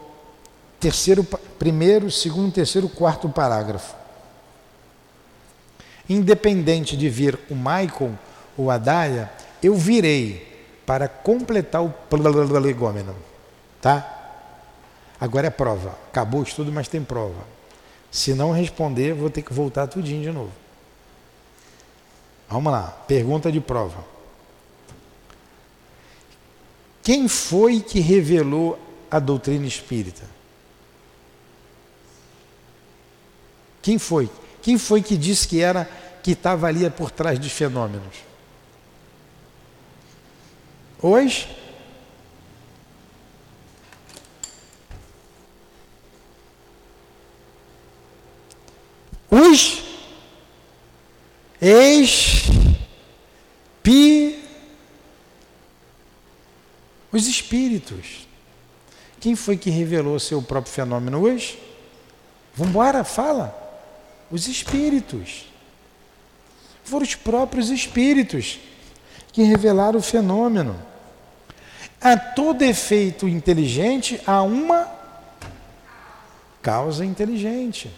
terceiro, 0.78 1.24
primeiro, 1.58 2.10
segundo, 2.10 2.52
terceiro, 2.52 2.86
quarto 2.86 3.30
parágrafo. 3.30 3.94
Independente 6.06 6.96
de 6.98 7.08
vir 7.08 7.38
o 7.50 7.54
Michael 7.54 8.12
ou 8.56 8.70
a 8.70 8.76
Dália, 8.76 9.32
eu 9.62 9.74
virei 9.74 10.46
para 10.84 11.08
completar 11.08 11.82
o 11.82 11.88
prolegômeno. 11.88 13.16
Tá? 13.80 14.06
Agora 15.18 15.46
é 15.46 15.50
prova. 15.50 15.96
Acabou 16.10 16.40
o 16.40 16.44
estudo, 16.44 16.70
mas 16.70 16.88
tem 16.88 17.02
prova. 17.02 17.42
Se 18.10 18.34
não 18.34 18.52
responder, 18.52 19.14
vou 19.14 19.30
ter 19.30 19.40
que 19.40 19.52
voltar 19.52 19.86
tudinho 19.86 20.22
de 20.22 20.30
novo. 20.30 20.52
Vamos 22.50 22.70
lá, 22.70 22.88
pergunta 23.08 23.50
de 23.50 23.60
prova. 23.60 24.11
Quem 27.02 27.26
foi 27.26 27.80
que 27.80 27.98
revelou 27.98 28.78
a 29.10 29.18
doutrina 29.18 29.66
espírita? 29.66 30.22
Quem 33.82 33.98
foi? 33.98 34.30
Quem 34.62 34.78
foi 34.78 35.02
que 35.02 35.16
disse 35.16 35.48
que 35.48 35.60
era 35.60 35.90
que 36.22 36.30
estava 36.30 36.68
ali 36.68 36.88
por 36.88 37.10
trás 37.10 37.38
dos 37.38 37.50
fenômenos? 37.50 38.16
Hoje? 41.02 41.48
Os 49.28 49.82
ex 51.60 52.42
os 57.12 57.26
espíritos. 57.26 58.26
Quem 59.20 59.36
foi 59.36 59.56
que 59.56 59.70
revelou 59.70 60.18
seu 60.18 60.42
próprio 60.42 60.72
fenômeno 60.72 61.20
hoje? 61.20 61.58
Vamos 62.54 62.70
embora, 62.70 63.04
fala. 63.04 63.56
Os 64.30 64.48
espíritos. 64.48 65.46
Foram 66.82 67.04
os 67.04 67.14
próprios 67.14 67.70
espíritos 67.70 68.58
que 69.32 69.42
revelaram 69.42 69.98
o 69.98 70.02
fenômeno. 70.02 70.76
A 72.00 72.16
todo 72.16 72.62
efeito 72.62 73.28
inteligente 73.28 74.20
há 74.26 74.42
uma 74.42 74.90
causa 76.60 77.04
inteligente. 77.04 77.90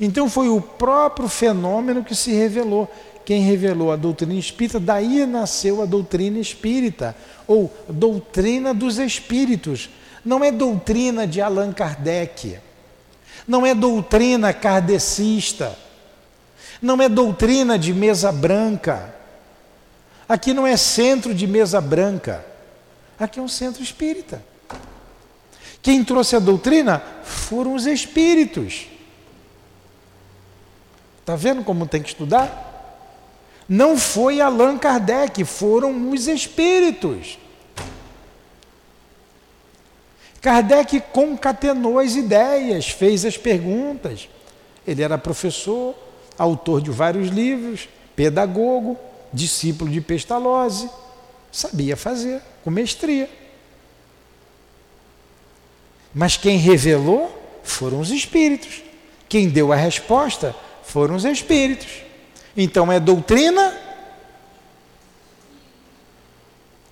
Então 0.00 0.30
foi 0.30 0.48
o 0.48 0.62
próprio 0.62 1.28
fenômeno 1.28 2.02
que 2.02 2.14
se 2.14 2.32
revelou. 2.32 2.90
Quem 3.24 3.42
revelou 3.42 3.92
a 3.92 3.96
doutrina 3.96 4.34
espírita, 4.34 4.80
daí 4.80 5.24
nasceu 5.26 5.82
a 5.82 5.86
doutrina 5.86 6.38
espírita, 6.38 7.14
ou 7.46 7.72
doutrina 7.88 8.74
dos 8.74 8.98
espíritos. 8.98 9.90
Não 10.24 10.42
é 10.42 10.50
doutrina 10.50 11.26
de 11.26 11.40
Allan 11.40 11.72
Kardec, 11.72 12.58
não 13.46 13.64
é 13.66 13.74
doutrina 13.74 14.52
kardecista, 14.52 15.76
não 16.80 17.00
é 17.00 17.08
doutrina 17.08 17.78
de 17.78 17.92
mesa 17.92 18.30
branca. 18.30 19.14
Aqui 20.28 20.52
não 20.52 20.66
é 20.66 20.76
centro 20.76 21.34
de 21.34 21.46
mesa 21.46 21.80
branca, 21.80 22.44
aqui 23.18 23.40
é 23.40 23.42
um 23.42 23.48
centro 23.48 23.82
espírita. 23.82 24.42
Quem 25.82 26.04
trouxe 26.04 26.36
a 26.36 26.38
doutrina 26.38 27.02
foram 27.24 27.74
os 27.74 27.86
espíritos. 27.86 28.86
Está 31.20 31.34
vendo 31.34 31.64
como 31.64 31.86
tem 31.86 32.02
que 32.02 32.08
estudar? 32.08 32.69
Não 33.72 33.96
foi 33.96 34.40
Allan 34.40 34.76
Kardec, 34.76 35.44
foram 35.44 36.10
os 36.10 36.26
espíritos. 36.26 37.38
Kardec 40.40 41.00
concatenou 41.12 42.00
as 42.00 42.16
ideias, 42.16 42.88
fez 42.88 43.24
as 43.24 43.36
perguntas. 43.36 44.28
Ele 44.84 45.04
era 45.04 45.16
professor, 45.16 45.94
autor 46.36 46.80
de 46.80 46.90
vários 46.90 47.28
livros, 47.28 47.88
pedagogo, 48.16 48.98
discípulo 49.32 49.88
de 49.88 50.00
Pestalozzi, 50.00 50.90
sabia 51.52 51.96
fazer 51.96 52.42
com 52.64 52.72
mestria. 52.72 53.30
Mas 56.12 56.36
quem 56.36 56.56
revelou 56.56 57.30
foram 57.62 58.00
os 58.00 58.10
espíritos. 58.10 58.82
Quem 59.28 59.48
deu 59.48 59.72
a 59.72 59.76
resposta 59.76 60.56
foram 60.82 61.14
os 61.14 61.24
espíritos. 61.24 62.09
Então 62.56 62.90
é 62.90 62.98
doutrina, 62.98 63.74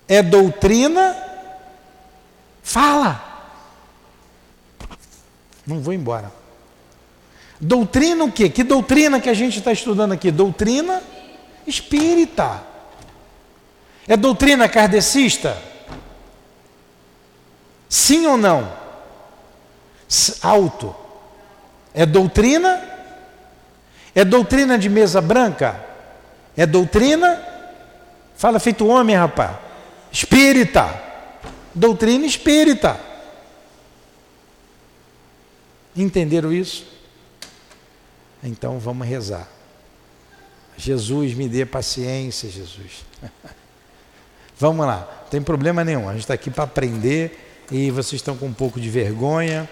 é 0.07 0.23
doutrina, 0.23 1.15
fala. 2.63 3.25
Não 5.67 5.81
vou 5.81 5.93
embora. 5.93 6.31
Doutrina 7.59 8.23
o 8.23 8.31
quê? 8.31 8.49
Que 8.49 8.63
doutrina 8.63 9.19
que 9.19 9.29
a 9.29 9.33
gente 9.33 9.59
está 9.59 9.71
estudando 9.71 10.13
aqui? 10.13 10.31
Doutrina 10.31 11.03
espírita. 11.67 12.63
É 14.07 14.17
doutrina 14.17 14.67
kardecista? 14.67 15.61
Sim 17.87 18.25
ou 18.27 18.37
não? 18.37 18.71
Alto. 20.41 20.95
É 21.93 22.05
doutrina 22.05 22.98
é 24.13 24.25
doutrina 24.25 24.77
de 24.77 24.89
mesa 24.89 25.21
branca? 25.21 25.79
É 26.55 26.65
doutrina? 26.65 27.41
Fala 28.35 28.59
feito 28.59 28.87
homem, 28.87 29.15
rapaz. 29.15 29.57
Espírita. 30.11 30.89
Doutrina 31.73 32.25
espírita. 32.25 32.99
Entenderam 35.95 36.51
isso? 36.51 36.85
Então 38.43 38.79
vamos 38.79 39.07
rezar. 39.07 39.47
Jesus, 40.77 41.33
me 41.33 41.49
dê 41.49 41.65
paciência, 41.65 42.49
Jesus. 42.49 43.03
vamos 44.57 44.85
lá, 44.85 45.07
não 45.23 45.29
tem 45.29 45.41
problema 45.41 45.83
nenhum. 45.83 46.07
A 46.07 46.13
gente 46.13 46.21
está 46.21 46.33
aqui 46.33 46.49
para 46.49 46.63
aprender 46.63 47.65
e 47.69 47.91
vocês 47.91 48.13
estão 48.13 48.37
com 48.37 48.45
um 48.45 48.53
pouco 48.53 48.79
de 48.79 48.89
vergonha. 48.89 49.69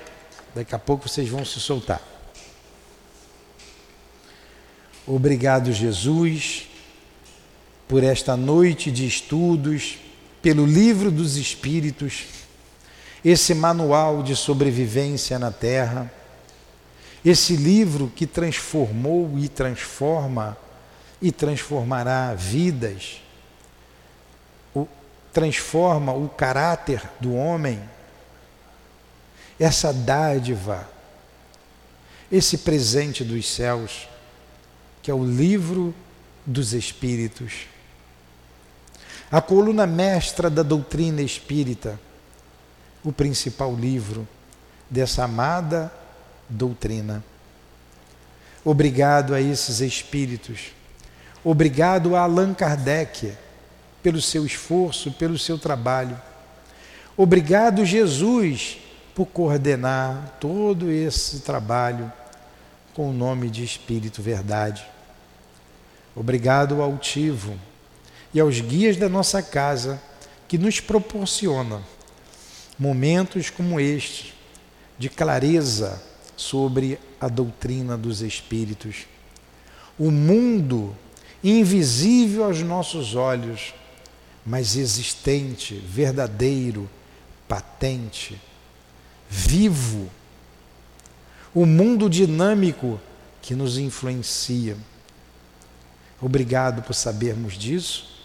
Daqui 0.53 0.75
a 0.75 0.79
pouco 0.79 1.07
vocês 1.07 1.29
vão 1.29 1.45
se 1.45 1.59
soltar. 1.59 2.01
Obrigado, 5.09 5.71
Jesus, 5.71 6.67
por 7.87 8.03
esta 8.03 8.35
noite 8.35 8.91
de 8.91 9.07
estudos, 9.07 9.99
pelo 10.41 10.65
livro 10.65 11.09
dos 11.09 11.37
Espíritos, 11.37 12.25
esse 13.23 13.53
manual 13.53 14.21
de 14.21 14.35
sobrevivência 14.35 15.39
na 15.39 15.49
Terra, 15.49 16.11
esse 17.23 17.55
livro 17.55 18.11
que 18.13 18.27
transformou 18.27 19.39
e 19.39 19.47
transforma 19.47 20.57
e 21.21 21.31
transformará 21.31 22.33
vidas, 22.33 23.21
transforma 25.31 26.11
o 26.11 26.27
caráter 26.27 27.01
do 27.17 27.33
homem, 27.33 27.79
essa 29.57 29.93
dádiva, 29.93 30.85
esse 32.29 32.57
presente 32.57 33.23
dos 33.23 33.47
céus 33.47 34.09
que 35.07 35.11
é 35.11 35.13
o 35.13 35.23
livro 35.23 35.95
dos 36.45 36.73
Espíritos. 36.73 37.65
A 39.31 39.39
coluna 39.39 39.87
mestra 39.87 40.49
da 40.49 40.61
doutrina 40.61 41.21
espírita, 41.21 41.97
o 43.05 43.13
principal 43.13 43.73
livro 43.73 44.27
dessa 44.89 45.23
amada 45.23 45.89
doutrina. 46.49 47.23
Obrigado 48.65 49.33
a 49.33 49.39
esses 49.39 49.79
espíritos. 49.79 50.73
Obrigado 51.41 52.13
a 52.13 52.23
Allan 52.23 52.53
Kardec 52.53 53.31
pelo 54.03 54.21
seu 54.21 54.45
esforço, 54.45 55.13
pelo 55.13 55.39
seu 55.39 55.57
trabalho. 55.57 56.19
Obrigado, 57.15 57.85
Jesus, 57.85 58.77
por 59.15 59.27
coordenar 59.27 60.35
todo 60.37 60.91
esse 60.91 61.39
trabalho 61.39 62.11
com 62.93 63.09
o 63.09 63.13
nome 63.13 63.49
de 63.49 63.63
Espírito 63.63 64.21
Verdade. 64.21 64.96
Obrigado 66.19 66.81
ao 66.81 66.91
altivo 66.91 67.55
e 68.33 68.39
aos 68.39 68.59
guias 68.59 68.97
da 68.97 69.07
nossa 69.07 69.43
casa 69.43 70.01
que 70.47 70.57
nos 70.57 70.79
proporciona 70.79 71.79
momentos 72.79 73.51
como 73.51 73.79
este 73.79 74.33
de 74.97 75.09
clareza 75.09 76.01
sobre 76.35 76.99
a 77.21 77.27
doutrina 77.27 77.95
dos 77.95 78.21
espíritos. 78.21 79.05
O 79.97 80.09
mundo 80.09 80.95
invisível 81.43 82.45
aos 82.45 82.63
nossos 82.63 83.13
olhos, 83.13 83.75
mas 84.43 84.75
existente, 84.75 85.75
verdadeiro, 85.75 86.89
patente, 87.47 88.41
vivo. 89.29 90.09
O 91.53 91.63
mundo 91.63 92.09
dinâmico 92.09 92.99
que 93.39 93.53
nos 93.53 93.77
influencia. 93.77 94.75
Obrigado 96.21 96.81
por 96.81 96.93
sabermos 96.93 97.53
disso 97.53 98.17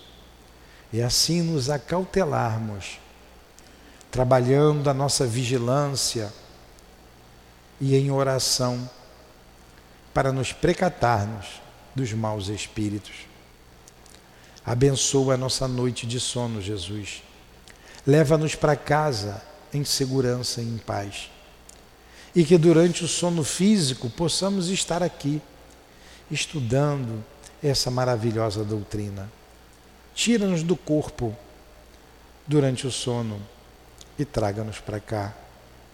e 0.92 1.00
assim 1.02 1.42
nos 1.42 1.70
acautelarmos, 1.70 2.98
trabalhando 4.10 4.88
a 4.88 4.94
nossa 4.94 5.26
vigilância 5.26 6.32
e 7.80 7.96
em 7.96 8.10
oração 8.10 8.88
para 10.12 10.32
nos 10.32 10.52
precatarmos 10.52 11.60
dos 11.94 12.12
maus 12.12 12.48
espíritos. 12.48 13.26
Abençoa 14.64 15.34
a 15.34 15.38
nossa 15.38 15.66
noite 15.66 16.06
de 16.06 16.20
sono, 16.20 16.60
Jesus. 16.62 17.22
Leva-nos 18.06 18.54
para 18.54 18.76
casa 18.76 19.42
em 19.72 19.84
segurança 19.84 20.60
e 20.60 20.64
em 20.64 20.78
paz. 20.78 21.30
E 22.34 22.44
que 22.44 22.56
durante 22.56 23.04
o 23.04 23.08
sono 23.08 23.42
físico 23.44 24.08
possamos 24.08 24.68
estar 24.68 25.02
aqui, 25.02 25.42
estudando 26.30 27.24
essa 27.62 27.90
maravilhosa 27.90 28.64
doutrina. 28.64 29.30
Tira-nos 30.14 30.62
do 30.62 30.76
corpo 30.76 31.34
durante 32.46 32.86
o 32.86 32.90
sono 32.90 33.40
e 34.18 34.24
traga-nos 34.24 34.78
para 34.78 35.00
cá, 35.00 35.34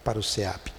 para 0.03 0.19
o 0.19 0.23
SEAP. 0.23 0.71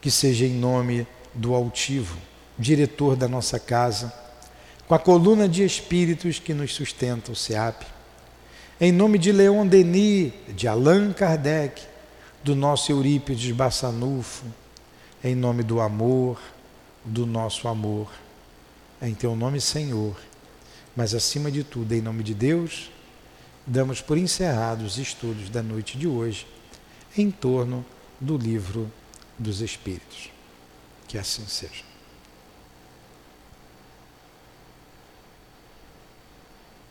Que 0.00 0.10
seja 0.10 0.46
em 0.46 0.54
nome 0.54 1.06
do 1.34 1.54
altivo, 1.54 2.18
diretor 2.58 3.14
da 3.14 3.28
nossa 3.28 3.58
casa, 3.58 4.12
com 4.86 4.94
a 4.94 4.98
coluna 4.98 5.48
de 5.48 5.64
espíritos 5.64 6.38
que 6.38 6.52
nos 6.52 6.74
sustenta 6.74 7.30
o 7.30 7.36
SEAP, 7.36 7.84
em 8.80 8.90
nome 8.90 9.16
de 9.16 9.30
Leon 9.30 9.66
Denis, 9.66 10.32
de 10.48 10.66
Allan 10.66 11.12
Kardec, 11.12 11.82
do 12.42 12.56
nosso 12.56 12.90
Eurípides 12.90 13.52
Bassanufo, 13.52 14.44
em 15.22 15.36
nome 15.36 15.62
do 15.62 15.80
amor, 15.80 16.40
do 17.04 17.24
nosso 17.24 17.68
amor, 17.68 18.10
em 19.02 19.14
teu 19.14 19.34
nome, 19.34 19.60
Senhor, 19.60 20.16
mas 20.94 21.14
acima 21.14 21.50
de 21.50 21.64
tudo, 21.64 21.92
em 21.92 22.00
nome 22.00 22.22
de 22.22 22.34
Deus, 22.34 22.90
damos 23.66 24.00
por 24.00 24.16
encerrados 24.16 24.92
os 24.92 24.98
estudos 24.98 25.50
da 25.50 25.62
noite 25.62 25.98
de 25.98 26.06
hoje 26.06 26.46
em 27.16 27.30
torno 27.30 27.84
do 28.20 28.36
livro 28.36 28.90
dos 29.38 29.60
Espíritos. 29.60 30.30
Que 31.08 31.18
assim 31.18 31.46
seja. 31.46 31.91